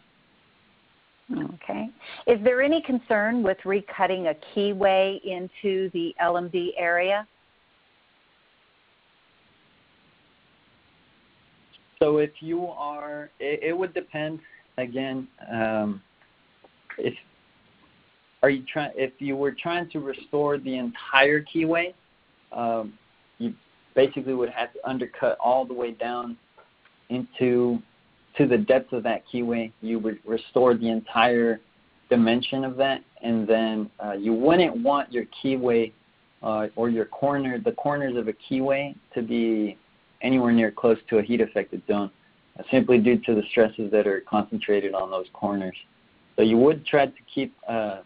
Okay. 1.32 1.88
Is 2.26 2.42
there 2.42 2.60
any 2.60 2.82
concern 2.82 3.42
with 3.42 3.58
recutting 3.64 4.30
a 4.30 4.34
keyway 4.54 5.20
into 5.22 5.90
the 5.92 6.14
LMD 6.20 6.70
area? 6.76 7.26
So 12.02 12.18
if 12.18 12.30
you 12.40 12.66
are, 12.66 13.30
it, 13.38 13.60
it 13.62 13.76
would 13.76 13.94
depend. 13.94 14.40
Again, 14.78 15.28
um, 15.52 16.00
if 17.00 17.14
are 18.42 18.50
you 18.50 18.64
trying? 18.64 18.92
If 18.94 19.12
you 19.18 19.36
were 19.36 19.52
trying 19.52 19.88
to 19.90 20.00
restore 20.00 20.58
the 20.58 20.76
entire 20.76 21.42
keyway, 21.42 21.94
um, 22.52 22.94
you 23.38 23.54
basically 23.94 24.34
would 24.34 24.48
have 24.50 24.72
to 24.72 24.88
undercut 24.88 25.36
all 25.42 25.64
the 25.64 25.74
way 25.74 25.92
down 25.92 26.36
into 27.10 27.80
to 28.38 28.46
the 28.46 28.56
depth 28.56 28.92
of 28.92 29.02
that 29.02 29.22
keyway. 29.32 29.72
You 29.82 29.98
would 29.98 30.18
restore 30.24 30.74
the 30.74 30.88
entire 30.88 31.60
dimension 32.08 32.64
of 32.64 32.76
that, 32.76 33.02
and 33.22 33.46
then 33.46 33.90
uh, 34.04 34.12
you 34.12 34.32
wouldn't 34.32 34.76
want 34.82 35.12
your 35.12 35.24
keyway 35.42 35.92
uh, 36.42 36.68
or 36.76 36.88
your 36.88 37.04
corner, 37.04 37.58
the 37.58 37.72
corners 37.72 38.16
of 38.16 38.28
a 38.28 38.32
keyway, 38.32 38.94
to 39.14 39.22
be 39.22 39.76
anywhere 40.22 40.52
near 40.52 40.70
close 40.70 40.98
to 41.08 41.18
a 41.18 41.22
heat 41.22 41.40
affected 41.40 41.82
zone, 41.86 42.10
uh, 42.58 42.62
simply 42.70 42.98
due 42.98 43.18
to 43.18 43.34
the 43.34 43.42
stresses 43.50 43.90
that 43.90 44.06
are 44.06 44.22
concentrated 44.22 44.94
on 44.94 45.10
those 45.10 45.26
corners. 45.32 45.76
So 46.40 46.44
you 46.44 46.56
would 46.56 46.86
try 46.86 47.04
to 47.04 47.12
keep 47.34 47.54
uh, 47.68 47.98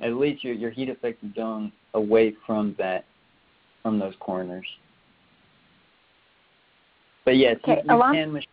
at 0.00 0.14
least 0.14 0.42
your, 0.42 0.54
your 0.54 0.72
heat 0.72 0.88
affected 0.88 1.36
zone 1.36 1.70
away 1.94 2.34
from 2.44 2.74
that 2.78 3.04
from 3.80 4.00
those 4.00 4.14
corners. 4.18 4.66
But 7.24 7.36
yes, 7.36 7.58
okay, 7.62 7.80
you, 7.88 7.94
you 7.94 8.12
can 8.12 8.32
machine 8.32 8.48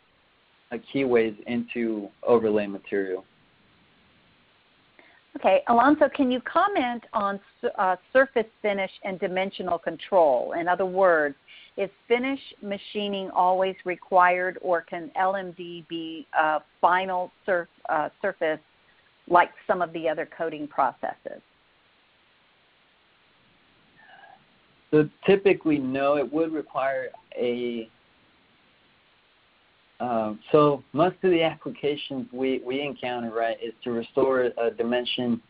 keyways 0.94 1.36
into 1.48 2.10
overlay 2.22 2.68
material. 2.68 3.26
Okay, 5.36 5.64
Alonso, 5.68 6.08
can 6.08 6.32
you 6.32 6.40
comment 6.42 7.04
on 7.12 7.40
uh, 7.76 7.96
surface 8.14 8.46
finish 8.62 8.92
and 9.04 9.20
dimensional 9.20 9.80
control? 9.80 10.54
In 10.60 10.68
other 10.68 10.86
words, 10.86 11.36
is 11.80 11.90
finish 12.10 12.42
machining 12.62 13.32
always 13.32 13.76
required, 13.86 14.60
or 14.62 14.82
can 14.82 15.10
LMD 15.18 15.88
be 15.88 16.28
a 16.38 16.60
final 16.82 17.32
surf, 17.46 17.70
uh, 17.88 18.10
surface 18.22 18.60
like 19.30 19.52
some 19.66 19.82
of 19.82 19.94
the 19.94 20.08
other 20.10 20.28
coating 20.38 20.68
processes? 20.68 21.42
So 24.92 25.10
typically, 25.26 25.78
no. 25.78 26.18
It 26.18 26.32
would 26.34 26.52
require 26.52 27.08
a. 27.40 27.90
Um, 30.02 30.40
so 30.52 30.84
most 30.92 31.16
of 31.24 31.32
the 31.32 31.44
applications 31.44 32.28
we, 32.34 32.62
we 32.66 32.82
encounter, 32.82 33.32
right, 33.32 33.58
is 33.64 33.74
to 33.84 33.92
restore 33.92 34.44
a 34.44 34.72
dimension 34.72 35.42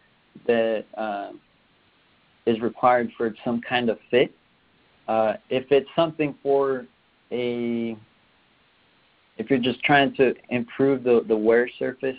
that 0.45 0.85
uh, 0.97 1.31
is 2.45 2.59
required 2.59 3.11
for 3.17 3.33
some 3.43 3.61
kind 3.67 3.89
of 3.89 3.97
fit. 4.11 4.31
Uh, 5.09 5.33
if 5.49 5.65
it's 5.71 5.89
something 5.95 6.35
for 6.43 6.85
a, 7.31 7.97
if 9.39 9.49
you're 9.49 9.57
just 9.57 9.83
trying 9.83 10.13
to 10.13 10.35
improve 10.49 11.03
the, 11.03 11.25
the 11.27 11.35
wear 11.35 11.67
surface 11.79 12.15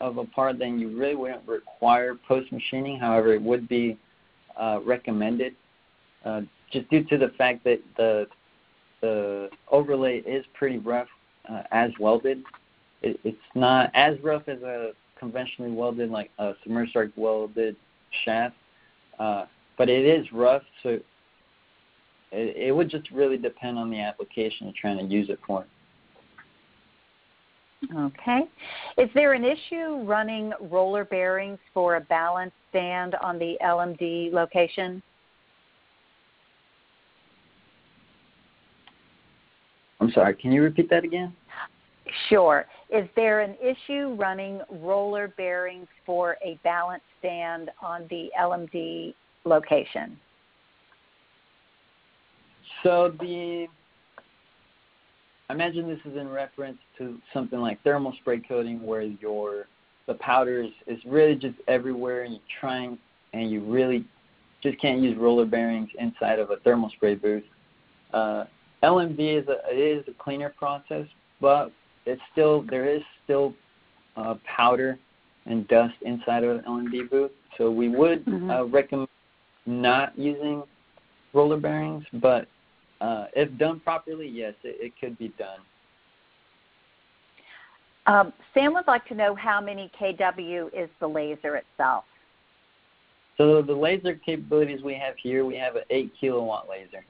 of 0.00 0.18
a 0.18 0.24
part, 0.24 0.58
then 0.58 0.76
you 0.76 0.98
really 0.98 1.14
wouldn't 1.14 1.46
require 1.46 2.16
post 2.26 2.50
machining. 2.50 2.98
However, 2.98 3.32
it 3.32 3.40
would 3.40 3.68
be 3.68 3.96
uh, 4.60 4.80
recommended 4.84 5.54
uh, 6.24 6.40
just 6.72 6.90
due 6.90 7.04
to 7.04 7.16
the 7.16 7.28
fact 7.38 7.62
that 7.62 7.80
the 7.96 8.26
the 9.02 9.48
overlay 9.70 10.18
is 10.20 10.44
pretty 10.54 10.78
rough 10.78 11.06
uh, 11.48 11.62
as 11.70 11.92
welded. 12.00 12.42
It, 13.02 13.20
it's 13.22 13.38
not 13.54 13.90
as 13.94 14.16
rough 14.20 14.48
as 14.48 14.62
a 14.62 14.92
conventionally 15.16 15.70
welded 15.70 16.10
like 16.10 16.30
a 16.40 16.54
submerged 16.64 16.96
arc 16.96 17.10
welded 17.14 17.76
shaft, 18.24 18.56
uh, 19.20 19.44
but 19.78 19.88
it 19.88 20.04
is 20.04 20.26
rough. 20.32 20.62
So 20.82 20.98
it, 22.32 22.56
it 22.56 22.72
would 22.72 22.90
just 22.90 23.10
really 23.10 23.36
depend 23.36 23.78
on 23.78 23.90
the 23.90 24.00
application 24.00 24.66
you're 24.66 24.74
trying 24.80 24.98
to 24.98 25.14
use 25.14 25.28
it 25.30 25.38
for. 25.46 25.66
Okay. 27.94 28.40
Is 28.98 29.08
there 29.14 29.34
an 29.34 29.44
issue 29.44 30.02
running 30.04 30.52
roller 30.62 31.04
bearings 31.04 31.58
for 31.72 31.96
a 31.96 32.00
balance 32.00 32.52
stand 32.70 33.14
on 33.22 33.38
the 33.38 33.56
LMD 33.62 34.32
location? 34.32 35.02
I'm 40.00 40.10
sorry, 40.12 40.34
can 40.34 40.52
you 40.52 40.62
repeat 40.62 40.90
that 40.90 41.04
again? 41.04 41.32
Sure. 42.28 42.66
Is 42.90 43.08
there 43.16 43.40
an 43.40 43.56
issue 43.62 44.14
running 44.14 44.60
roller 44.70 45.28
bearings 45.36 45.88
for 46.04 46.36
a 46.44 46.58
balance 46.62 47.02
stand 47.18 47.70
on 47.82 48.06
the 48.10 48.30
LMD 48.40 49.14
location? 49.44 50.18
So 52.82 53.12
the 53.20 53.66
I 55.48 55.54
imagine 55.54 55.88
this 55.88 56.00
is 56.04 56.18
in 56.18 56.28
reference 56.28 56.78
to 56.98 57.18
something 57.32 57.60
like 57.60 57.82
thermal 57.84 58.12
spray 58.20 58.40
coating 58.40 58.84
where 58.84 59.02
your 59.02 59.66
the 60.06 60.14
powder 60.14 60.62
is, 60.62 60.70
is 60.86 60.98
really 61.06 61.34
just 61.34 61.56
everywhere 61.68 62.22
and 62.22 62.32
you're 62.32 62.42
trying 62.60 62.98
and 63.32 63.50
you 63.50 63.60
really 63.60 64.04
just 64.62 64.80
can't 64.80 65.00
use 65.00 65.16
roller 65.16 65.44
bearings 65.44 65.88
inside 65.98 66.38
of 66.38 66.50
a 66.50 66.56
thermal 66.58 66.90
spray 66.90 67.14
booth. 67.14 67.44
Uh, 68.12 68.44
LMD 68.82 69.42
is 69.42 69.48
a 69.48 69.58
it 69.70 69.78
is 69.78 70.04
a 70.08 70.22
cleaner 70.22 70.52
process, 70.56 71.06
but 71.40 71.72
it's 72.06 72.22
still 72.32 72.62
there 72.62 72.88
is 72.88 73.02
still 73.24 73.54
uh, 74.16 74.34
powder 74.44 74.98
and 75.46 75.66
dust 75.68 75.94
inside 76.02 76.44
of 76.44 76.56
an 76.56 76.64
LMD 76.68 77.08
booth. 77.10 77.30
So 77.56 77.70
we 77.70 77.88
would 77.88 78.24
mm-hmm. 78.24 78.50
uh, 78.50 78.64
recommend 78.64 79.08
not 79.66 80.16
using 80.18 80.62
roller 81.32 81.58
bearings, 81.58 82.04
but 82.14 82.48
uh, 83.00 83.26
if 83.34 83.56
done 83.58 83.80
properly, 83.80 84.28
yes, 84.28 84.54
it, 84.62 84.76
it 84.80 84.92
could 85.00 85.18
be 85.18 85.28
done. 85.38 85.60
Um, 88.06 88.32
Sam 88.54 88.72
would 88.74 88.86
like 88.86 89.06
to 89.08 89.14
know 89.14 89.34
how 89.34 89.60
many 89.60 89.90
kW 90.00 90.68
is 90.72 90.88
the 91.00 91.08
laser 91.08 91.56
itself. 91.56 92.04
So 93.36 93.60
the 93.60 93.74
laser 93.74 94.14
capabilities 94.14 94.80
we 94.82 94.94
have 94.94 95.14
here, 95.22 95.44
we 95.44 95.56
have 95.56 95.76
an 95.76 95.82
8 95.90 96.12
kilowatt 96.18 96.68
laser. 96.68 97.04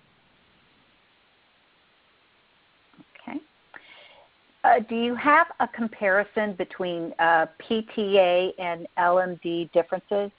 Okay. 3.28 3.39
Uh, 4.64 4.80
do 4.89 4.97
you 4.97 5.14
have 5.14 5.49
a 5.61 5.68
comparison 5.68 6.55
between 6.55 7.12
uh, 7.18 7.47
PTA 7.68 8.51
and 8.59 8.87
LMD 8.99 9.70
differences? 9.72 10.30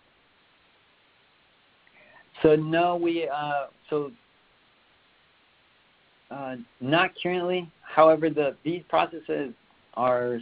So 2.43 2.55
no, 2.55 2.95
we 2.95 3.27
uh, 3.27 3.67
so 3.89 4.11
uh, 6.31 6.55
not 6.81 7.11
currently. 7.21 7.69
However, 7.81 8.29
the 8.29 8.55
these 8.63 8.83
processes 8.89 9.53
are 9.93 10.39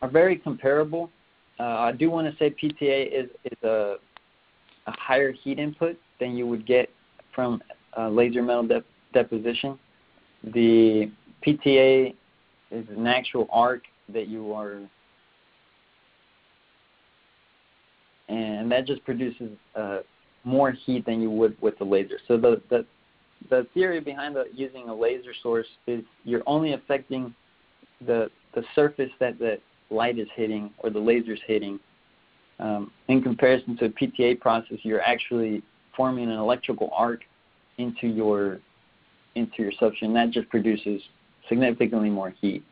are 0.00 0.10
very 0.10 0.36
comparable. 0.36 1.10
Uh, 1.58 1.64
I 1.64 1.92
do 1.92 2.10
want 2.10 2.30
to 2.30 2.36
say 2.38 2.50
PTA 2.50 3.12
is 3.12 3.30
is 3.44 3.62
a 3.62 3.96
a 4.86 4.92
higher 4.92 5.32
heat 5.32 5.58
input 5.58 5.96
than 6.20 6.36
you 6.36 6.46
would 6.46 6.66
get 6.66 6.90
from 7.34 7.62
uh, 7.96 8.08
laser 8.08 8.42
metal 8.42 8.66
de- 8.66 8.84
deposition. 9.12 9.78
The 10.54 11.10
PTA 11.46 12.14
is 12.70 12.86
an 12.96 13.06
actual 13.06 13.46
arc 13.50 13.82
that 14.12 14.28
you 14.28 14.52
are, 14.52 14.80
and 18.28 18.70
that 18.72 18.86
just 18.86 19.04
produces 19.04 19.50
uh, 19.76 19.98
more 20.44 20.72
heat 20.72 21.06
than 21.06 21.20
you 21.20 21.30
would 21.30 21.60
with 21.60 21.78
the 21.78 21.84
laser. 21.84 22.18
So 22.26 22.36
the, 22.36 22.60
the 22.70 22.84
the 23.50 23.66
theory 23.74 24.00
behind 24.00 24.36
the, 24.36 24.44
using 24.54 24.88
a 24.88 24.94
laser 24.94 25.32
source 25.42 25.66
is 25.86 26.02
you're 26.24 26.42
only 26.46 26.72
affecting 26.72 27.34
the 28.06 28.30
the 28.54 28.62
surface 28.74 29.10
that 29.18 29.38
the 29.38 29.58
light 29.90 30.18
is 30.18 30.28
hitting 30.34 30.70
or 30.78 30.90
the 30.90 30.98
laser 30.98 31.32
is 31.32 31.40
hitting. 31.46 31.78
Um, 32.58 32.92
in 33.08 33.22
comparison 33.22 33.76
to 33.78 33.86
a 33.86 33.88
PTA 33.88 34.40
process, 34.40 34.78
you're 34.82 35.00
actually 35.00 35.62
forming 35.96 36.30
an 36.30 36.38
electrical 36.38 36.90
arc 36.92 37.20
into 37.78 38.06
your 38.06 38.60
into 39.34 39.62
your 39.62 39.72
substrate, 39.80 40.02
and 40.02 40.16
that 40.16 40.30
just 40.30 40.48
produces 40.50 41.00
significantly 41.48 42.10
more 42.10 42.34
heat. 42.40 42.62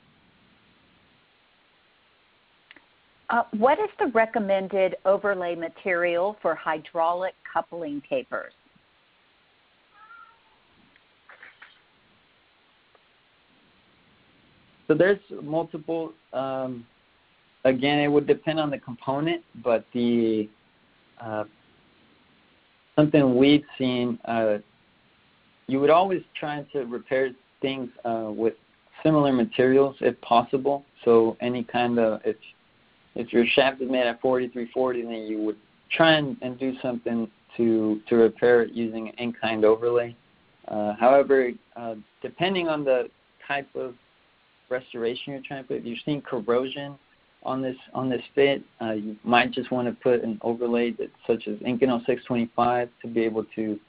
Uh, 3.31 3.45
what 3.59 3.79
is 3.79 3.89
the 3.99 4.09
recommended 4.09 4.97
overlay 5.05 5.55
material 5.55 6.37
for 6.43 6.55
hydraulic 6.55 7.35
coupling 7.51 8.03
tapers? 8.09 8.53
So 14.91 14.95
there's 14.97 15.21
multiple. 15.41 16.13
Um, 16.33 16.85
again, 17.65 18.01
it 18.01 18.09
would 18.09 18.27
depend 18.27 18.59
on 18.59 18.71
the 18.71 18.79
component, 18.79 19.45
but 19.63 19.85
the 19.95 20.49
uh, 21.21 21.45
something 22.97 23.37
we've 23.37 23.63
seen, 23.79 24.19
uh, 24.25 24.57
you 25.69 25.79
would 25.79 25.91
always 25.91 26.23
try 26.35 26.65
to 26.73 26.81
repair 26.87 27.31
things 27.63 27.89
uh, 28.05 28.33
with 28.35 28.55
similar 29.05 29.33
materials 29.33 29.95
if 30.01 30.21
possible. 30.23 30.85
So 31.05 31.37
any 31.41 31.63
kind 31.63 32.01
of 32.01 32.21
if 32.25 32.35
if 33.15 33.33
your 33.33 33.47
shaft 33.47 33.81
is 33.81 33.89
made 33.89 34.09
at 34.09 34.21
4340, 34.21 35.03
then 35.03 35.13
you 35.31 35.41
would 35.45 35.57
try 35.93 36.15
and, 36.15 36.37
and 36.43 36.59
do 36.59 36.73
something 36.83 37.31
to 37.57 38.01
to 38.09 38.17
repair 38.17 38.63
it 38.63 38.73
using 38.73 39.11
an 39.11 39.15
in-kind 39.19 39.65
overlay. 39.65 40.17
Uh, 40.67 40.95
however, 40.99 41.51
uh, 41.77 41.95
depending 42.23 42.67
on 42.67 42.83
the 42.83 43.09
type 43.47 43.69
of 43.77 43.95
restoration 44.71 45.33
you're 45.33 45.43
trying 45.47 45.63
to 45.63 45.69
put, 45.69 45.77
if 45.79 45.85
you're 45.85 45.97
seeing 46.05 46.23
corrosion 46.23 46.99
on 47.43 47.63
this 47.63 47.77
on 47.95 48.09
this 48.11 48.23
fit, 48.35 48.63
uh, 48.83 48.93
you 48.93 49.17
might 49.25 49.51
just 49.51 49.71
want 49.71 49.89
to 49.89 49.95
put 50.03 50.23
an 50.23 50.39
overlay 50.43 50.93
that, 50.93 51.11
such 51.27 51.49
as 51.49 51.57
Inconel 51.59 52.01
625 52.01 52.89
to 53.03 53.09
be 53.09 53.21
able 53.21 53.45
to 53.57 53.81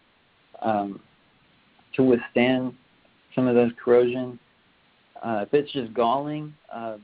um, 0.62 1.00
to 1.96 2.04
withstand 2.04 2.74
some 3.36 3.48
of 3.48 3.56
those 3.56 3.72
corrosion. 3.84 4.40
Uh, 5.22 5.46
if 5.46 5.54
it's 5.54 5.72
just 5.72 5.94
galling, 5.94 6.54
uh, 6.74 6.98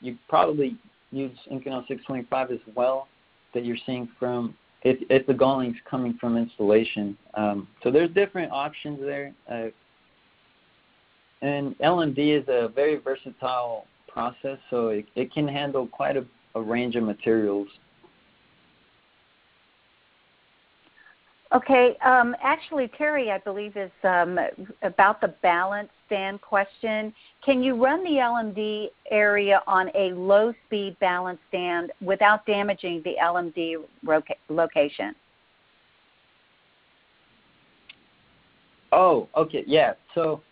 you 0.00 0.16
probably 0.28 0.76
use 1.12 1.36
Inconel 1.50 1.86
625 1.86 2.50
as 2.50 2.58
well 2.74 3.08
that 3.54 3.64
you're 3.64 3.76
seeing 3.86 4.08
from 4.18 4.54
if, 4.82 4.98
if 5.10 5.26
the 5.26 5.34
galling's 5.34 5.76
coming 5.88 6.16
from 6.20 6.36
installation. 6.36 7.16
Um, 7.34 7.68
so 7.82 7.90
there's 7.90 8.10
different 8.10 8.52
options 8.52 9.00
there. 9.00 9.32
Uh, 9.50 9.66
and 11.46 11.78
LMD 11.78 12.40
is 12.40 12.48
a 12.48 12.68
very 12.68 12.96
versatile 12.96 13.86
process, 14.08 14.58
so 14.70 14.88
it, 14.88 15.06
it 15.14 15.32
can 15.32 15.46
handle 15.46 15.86
quite 15.86 16.16
a, 16.16 16.24
a 16.54 16.60
range 16.60 16.96
of 16.96 17.04
materials. 17.04 17.68
Okay, 21.54 21.96
um, 22.04 22.34
actually, 22.42 22.90
Terry, 22.98 23.30
I 23.30 23.38
believe 23.38 23.76
is 23.76 23.90
um, 24.02 24.36
about 24.82 25.20
the 25.20 25.28
balance 25.42 25.90
stand 26.06 26.40
question. 26.40 27.14
Can 27.44 27.62
you 27.62 27.82
run 27.82 28.02
the 28.02 28.10
LMD 28.10 28.88
area 29.12 29.62
on 29.66 29.88
a 29.94 30.12
low-speed 30.12 30.98
balance 30.98 31.38
stand 31.48 31.92
without 32.00 32.44
damaging 32.46 33.00
the 33.04 33.14
LMD 33.22 33.76
roca- 34.04 34.34
location? 34.48 35.14
Oh, 38.90 39.28
okay, 39.36 39.62
yeah. 39.66 39.94
So 40.14 40.42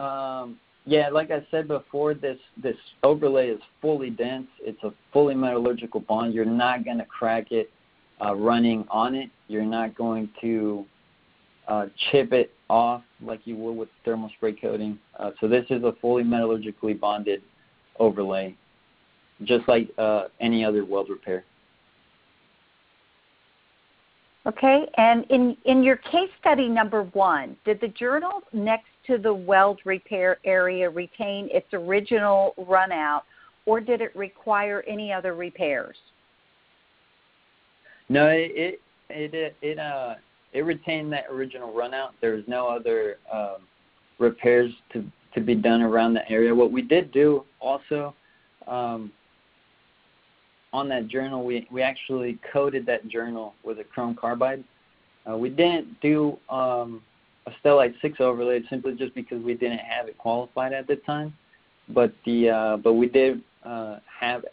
um, 0.00 0.58
yeah, 0.86 1.08
like 1.10 1.30
I 1.30 1.46
said 1.50 1.68
before, 1.68 2.14
this 2.14 2.38
this 2.60 2.76
overlay 3.02 3.48
is 3.48 3.60
fully 3.82 4.10
dense. 4.10 4.46
It's 4.60 4.82
a 4.82 4.92
fully 5.12 5.34
metallurgical 5.34 6.00
bond. 6.00 6.34
You're 6.34 6.44
not 6.44 6.84
going 6.84 6.98
to 6.98 7.04
crack 7.04 7.52
it 7.52 7.70
uh, 8.24 8.34
running 8.34 8.86
on 8.90 9.14
it. 9.14 9.30
You're 9.48 9.64
not 9.64 9.94
going 9.94 10.30
to 10.40 10.84
uh, 11.68 11.86
chip 12.10 12.32
it 12.32 12.52
off 12.68 13.02
like 13.22 13.40
you 13.44 13.56
would 13.56 13.76
with 13.76 13.88
thermal 14.04 14.30
spray 14.36 14.52
coating. 14.52 14.98
Uh, 15.18 15.30
so 15.40 15.48
this 15.48 15.64
is 15.70 15.84
a 15.84 15.92
fully 16.00 16.24
metallurgically 16.24 16.98
bonded 16.98 17.42
overlay, 17.98 18.54
just 19.44 19.68
like 19.68 19.88
uh, 19.98 20.24
any 20.40 20.64
other 20.64 20.84
weld 20.84 21.10
repair. 21.10 21.44
Okay, 24.46 24.86
and 24.96 25.26
in, 25.28 25.54
in 25.66 25.82
your 25.82 25.96
case 25.96 26.30
study 26.40 26.66
number 26.66 27.02
one, 27.12 27.56
did 27.66 27.78
the 27.80 27.88
journal 27.88 28.40
next 28.54 28.89
to 29.10 29.18
the 29.18 29.34
weld 29.34 29.80
repair 29.84 30.38
area 30.44 30.88
retain 30.88 31.48
its 31.52 31.66
original 31.72 32.54
runout, 32.58 33.22
or 33.66 33.80
did 33.80 34.00
it 34.00 34.14
require 34.14 34.84
any 34.86 35.12
other 35.12 35.34
repairs? 35.34 35.96
No, 38.08 38.28
it 38.28 38.80
it 39.10 39.34
it, 39.34 39.56
it 39.60 39.78
uh 39.78 40.14
it 40.52 40.62
retained 40.62 41.12
that 41.12 41.24
original 41.30 41.72
runout. 41.72 42.10
There 42.20 42.34
was 42.34 42.44
no 42.46 42.68
other 42.68 43.16
um, 43.32 43.56
repairs 44.18 44.70
to 44.92 45.04
to 45.34 45.40
be 45.40 45.54
done 45.54 45.82
around 45.82 46.14
the 46.14 46.28
area. 46.30 46.54
What 46.54 46.70
we 46.70 46.82
did 46.82 47.12
do 47.12 47.44
also 47.60 48.14
um, 48.66 49.12
on 50.72 50.88
that 50.88 51.08
journal, 51.08 51.44
we 51.44 51.66
we 51.70 51.82
actually 51.82 52.38
coated 52.52 52.86
that 52.86 53.08
journal 53.08 53.54
with 53.64 53.80
a 53.80 53.84
chrome 53.84 54.14
carbide. 54.14 54.62
Uh, 55.28 55.36
we 55.36 55.48
didn't 55.48 56.00
do 56.00 56.38
um, 56.48 57.02
a 57.50 57.66
Stellite 57.66 57.94
6 58.00 58.20
overlay 58.20 58.60
simply 58.68 58.94
just 58.94 59.14
because 59.14 59.42
we 59.42 59.54
didn't 59.54 59.78
have 59.78 60.08
it 60.08 60.18
qualified 60.18 60.72
at 60.72 60.86
the 60.86 60.96
time. 60.96 61.34
but 61.88 62.12
the 62.24 62.48
uh, 62.48 62.76
but 62.76 62.94
we 62.94 63.08
did 63.08 63.42
uh, 63.64 63.98
have 64.20 64.44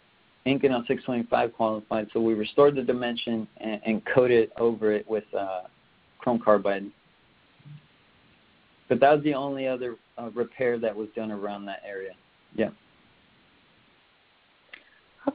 Inconel 0.46 0.86
625 0.86 1.52
qualified, 1.54 2.08
so 2.12 2.20
we 2.20 2.34
restored 2.34 2.74
the 2.74 2.82
dimension 2.82 3.46
and, 3.58 3.80
and 3.84 4.02
coated 4.06 4.50
over 4.58 4.92
it 4.92 5.08
with 5.08 5.24
uh, 5.38 5.62
chrome 6.18 6.40
carbide. 6.42 6.84
But 8.88 9.00
that 9.00 9.12
was 9.14 9.22
the 9.24 9.34
only 9.34 9.68
other 9.68 9.96
uh, 10.16 10.30
repair 10.34 10.78
that 10.78 10.94
was 10.94 11.08
done 11.14 11.30
around 11.30 11.66
that 11.66 11.82
area. 11.86 12.12
Yeah. 12.54 12.70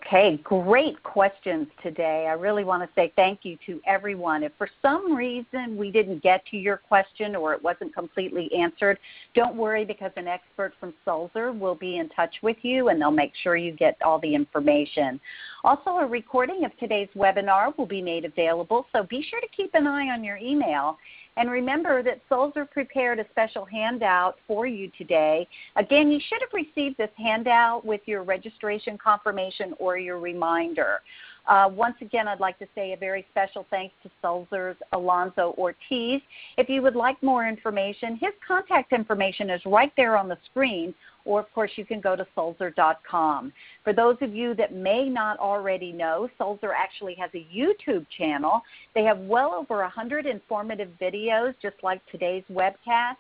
Okay, 0.06 0.38
great 0.44 1.02
questions 1.04 1.68
today. 1.82 2.28
I 2.30 2.34
really 2.34 2.66
want 2.66 2.84
to 2.84 2.90
say 2.94 3.14
thank 3.16 3.40
you 3.44 3.58
to 3.66 3.80
everyone. 3.88 4.44
If 4.44 4.52
for 4.58 4.68
some 4.82 5.16
reason 5.16 5.78
we 5.78 5.92
didn't 5.92 6.22
get 6.22 6.46
to 6.48 6.58
your 6.58 6.76
question 6.76 7.38
or 7.38 7.54
it 7.54 7.64
wasn't 7.64 7.96
completely 7.96 8.54
answered, 8.54 9.00
don't 9.34 9.56
worry 9.56 9.86
because 9.86 10.12
an 10.18 10.28
expert 10.28 10.74
from 10.78 10.94
Sulzer 11.06 11.54
will 11.54 11.76
be 11.76 12.00
in 12.00 12.10
touch 12.10 12.36
with 12.44 12.58
you 12.64 12.90
and 12.90 13.00
they'll 13.00 13.12
make 13.12 13.32
sure 13.44 13.56
you 13.56 13.72
get 13.72 13.96
all 14.04 14.20
the 14.20 14.36
information. 14.36 15.22
Also, 15.64 15.92
a 15.92 16.06
recording 16.06 16.66
of 16.66 16.78
today's 16.80 17.10
webinar 17.16 17.76
will 17.78 17.86
be 17.86 18.02
made 18.02 18.26
available, 18.26 18.86
so 18.92 19.04
be 19.04 19.26
sure 19.30 19.40
to 19.40 19.48
keep 19.56 19.74
an 19.74 19.88
eye 19.88 20.10
on 20.10 20.22
your 20.22 20.38
email 20.38 20.98
and 21.38 21.50
remember 21.50 22.04
that 22.04 22.22
Sulzer 22.30 22.66
prepared 22.66 23.20
a 23.20 23.26
special 23.32 23.66
handout 23.66 24.38
for 24.48 24.68
you 24.68 24.92
today. 24.98 25.48
Again, 25.76 26.12
you 26.12 26.20
should 26.28 26.42
have 26.42 26.54
received 26.54 26.98
this 26.98 27.10
handout 27.18 27.86
with 27.86 28.02
your 28.06 28.24
registration 28.24 28.98
confirmation 28.98 29.74
or 29.80 29.98
your 29.98 30.20
reminder. 30.20 31.00
Uh, 31.46 31.70
once 31.70 31.96
again, 32.02 32.28
I'd 32.28 32.40
like 32.40 32.58
to 32.60 32.68
say 32.74 32.94
a 32.94 32.98
very 32.98 33.26
special 33.32 33.66
thanks 33.70 33.94
to 34.04 34.10
Sulzer's 34.22 34.78
Alonzo 34.94 35.54
Ortiz. 35.58 36.22
If 36.58 36.70
you 36.70 36.82
would 36.82 36.96
like 36.96 37.22
more 37.22 37.48
information, 37.48 38.16
his 38.16 38.32
contact 38.48 38.94
information 38.94 39.50
is 39.50 39.62
right 39.66 39.92
there 39.98 40.16
on 40.16 40.30
the 40.30 40.38
screen, 40.50 40.94
or 41.26 41.40
of 41.40 41.52
course 41.54 41.72
you 41.76 41.86
can 41.86 42.02
go 42.02 42.16
to 42.16 42.26
sulzer.com. 42.36 43.54
For 43.84 43.94
those 43.94 44.18
of 44.22 44.34
you 44.34 44.54
that 44.56 44.74
may 44.74 45.10
not 45.10 45.40
already 45.40 45.92
know, 45.92 46.30
Sulzer 46.38 46.74
actually 46.74 47.16
has 47.16 47.30
a 47.34 47.48
YouTube 47.54 48.06
channel. 48.18 48.62
They 48.94 49.04
have 49.04 49.20
well 49.20 49.54
over 49.54 49.78
100 49.78 50.26
informative 50.26 50.90
videos, 51.02 51.54
just 51.62 51.76
like 51.84 52.02
today's 52.12 52.44
webcast. 52.52 53.16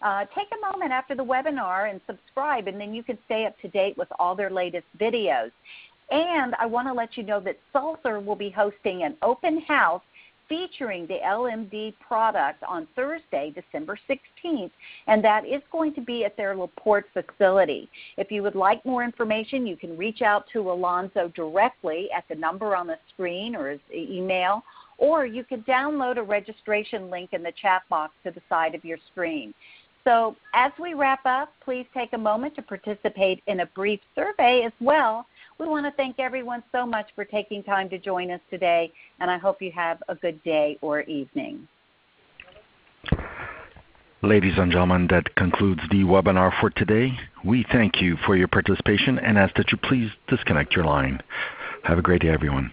Uh, 0.00 0.24
take 0.36 0.46
a 0.52 0.72
moment 0.72 0.92
after 0.92 1.14
the 1.16 1.24
webinar 1.24 1.90
and 1.90 2.00
subscribe, 2.06 2.68
and 2.68 2.80
then 2.80 2.94
you 2.94 3.02
can 3.02 3.18
stay 3.24 3.46
up 3.46 3.58
to 3.60 3.68
date 3.68 3.96
with 3.98 4.08
all 4.18 4.36
their 4.36 4.50
latest 4.50 4.86
videos. 5.00 5.50
And 6.10 6.54
I 6.58 6.66
want 6.66 6.86
to 6.88 6.92
let 6.92 7.16
you 7.16 7.22
know 7.22 7.40
that 7.40 7.58
Sulzer 7.72 8.20
will 8.20 8.36
be 8.36 8.48
hosting 8.48 9.02
an 9.02 9.16
open 9.22 9.60
house 9.62 10.02
featuring 10.48 11.06
the 11.06 11.18
LMD 11.24 11.94
product 12.00 12.62
on 12.62 12.86
Thursday, 12.96 13.52
December 13.54 13.98
16th, 14.08 14.70
and 15.06 15.22
that 15.22 15.46
is 15.46 15.62
going 15.70 15.94
to 15.94 16.00
be 16.00 16.24
at 16.24 16.36
their 16.36 16.56
LaPorte 16.56 17.06
facility. 17.12 17.88
If 18.16 18.30
you 18.30 18.42
would 18.42 18.54
like 18.54 18.84
more 18.84 19.04
information, 19.04 19.66
you 19.66 19.76
can 19.76 19.96
reach 19.96 20.22
out 20.22 20.46
to 20.52 20.70
Alonzo 20.70 21.30
directly 21.34 22.08
at 22.16 22.24
the 22.28 22.34
number 22.34 22.74
on 22.74 22.86
the 22.86 22.98
screen 23.12 23.54
or 23.54 23.70
his 23.70 23.80
email, 23.92 24.62
or 24.96 25.26
you 25.26 25.44
can 25.44 25.62
download 25.62 26.16
a 26.16 26.22
registration 26.22 27.10
link 27.10 27.30
in 27.32 27.42
the 27.42 27.52
chat 27.60 27.82
box 27.88 28.14
to 28.24 28.30
the 28.30 28.42
side 28.48 28.74
of 28.74 28.84
your 28.84 28.98
screen. 29.12 29.54
So 30.04 30.36
as 30.54 30.72
we 30.80 30.94
wrap 30.94 31.20
up, 31.26 31.52
please 31.62 31.86
take 31.92 32.14
a 32.14 32.18
moment 32.18 32.54
to 32.56 32.62
participate 32.62 33.42
in 33.46 33.60
a 33.60 33.66
brief 33.66 34.00
survey 34.14 34.62
as 34.64 34.72
well 34.80 35.26
we 35.58 35.66
want 35.66 35.86
to 35.86 35.92
thank 35.92 36.18
everyone 36.18 36.62
so 36.72 36.86
much 36.86 37.08
for 37.14 37.24
taking 37.24 37.62
time 37.62 37.88
to 37.90 37.98
join 37.98 38.30
us 38.30 38.40
today, 38.50 38.92
and 39.20 39.30
I 39.30 39.38
hope 39.38 39.60
you 39.60 39.72
have 39.72 40.02
a 40.08 40.14
good 40.14 40.42
day 40.44 40.78
or 40.80 41.00
evening. 41.02 41.66
Ladies 44.22 44.54
and 44.56 44.72
gentlemen, 44.72 45.06
that 45.10 45.34
concludes 45.36 45.80
the 45.90 46.02
webinar 46.02 46.52
for 46.60 46.70
today. 46.70 47.12
We 47.44 47.64
thank 47.70 48.00
you 48.00 48.16
for 48.26 48.36
your 48.36 48.48
participation 48.48 49.18
and 49.18 49.38
ask 49.38 49.54
that 49.54 49.70
you 49.70 49.78
please 49.78 50.10
disconnect 50.28 50.74
your 50.74 50.84
line. 50.84 51.20
Have 51.84 51.98
a 51.98 52.02
great 52.02 52.22
day, 52.22 52.28
everyone. 52.28 52.72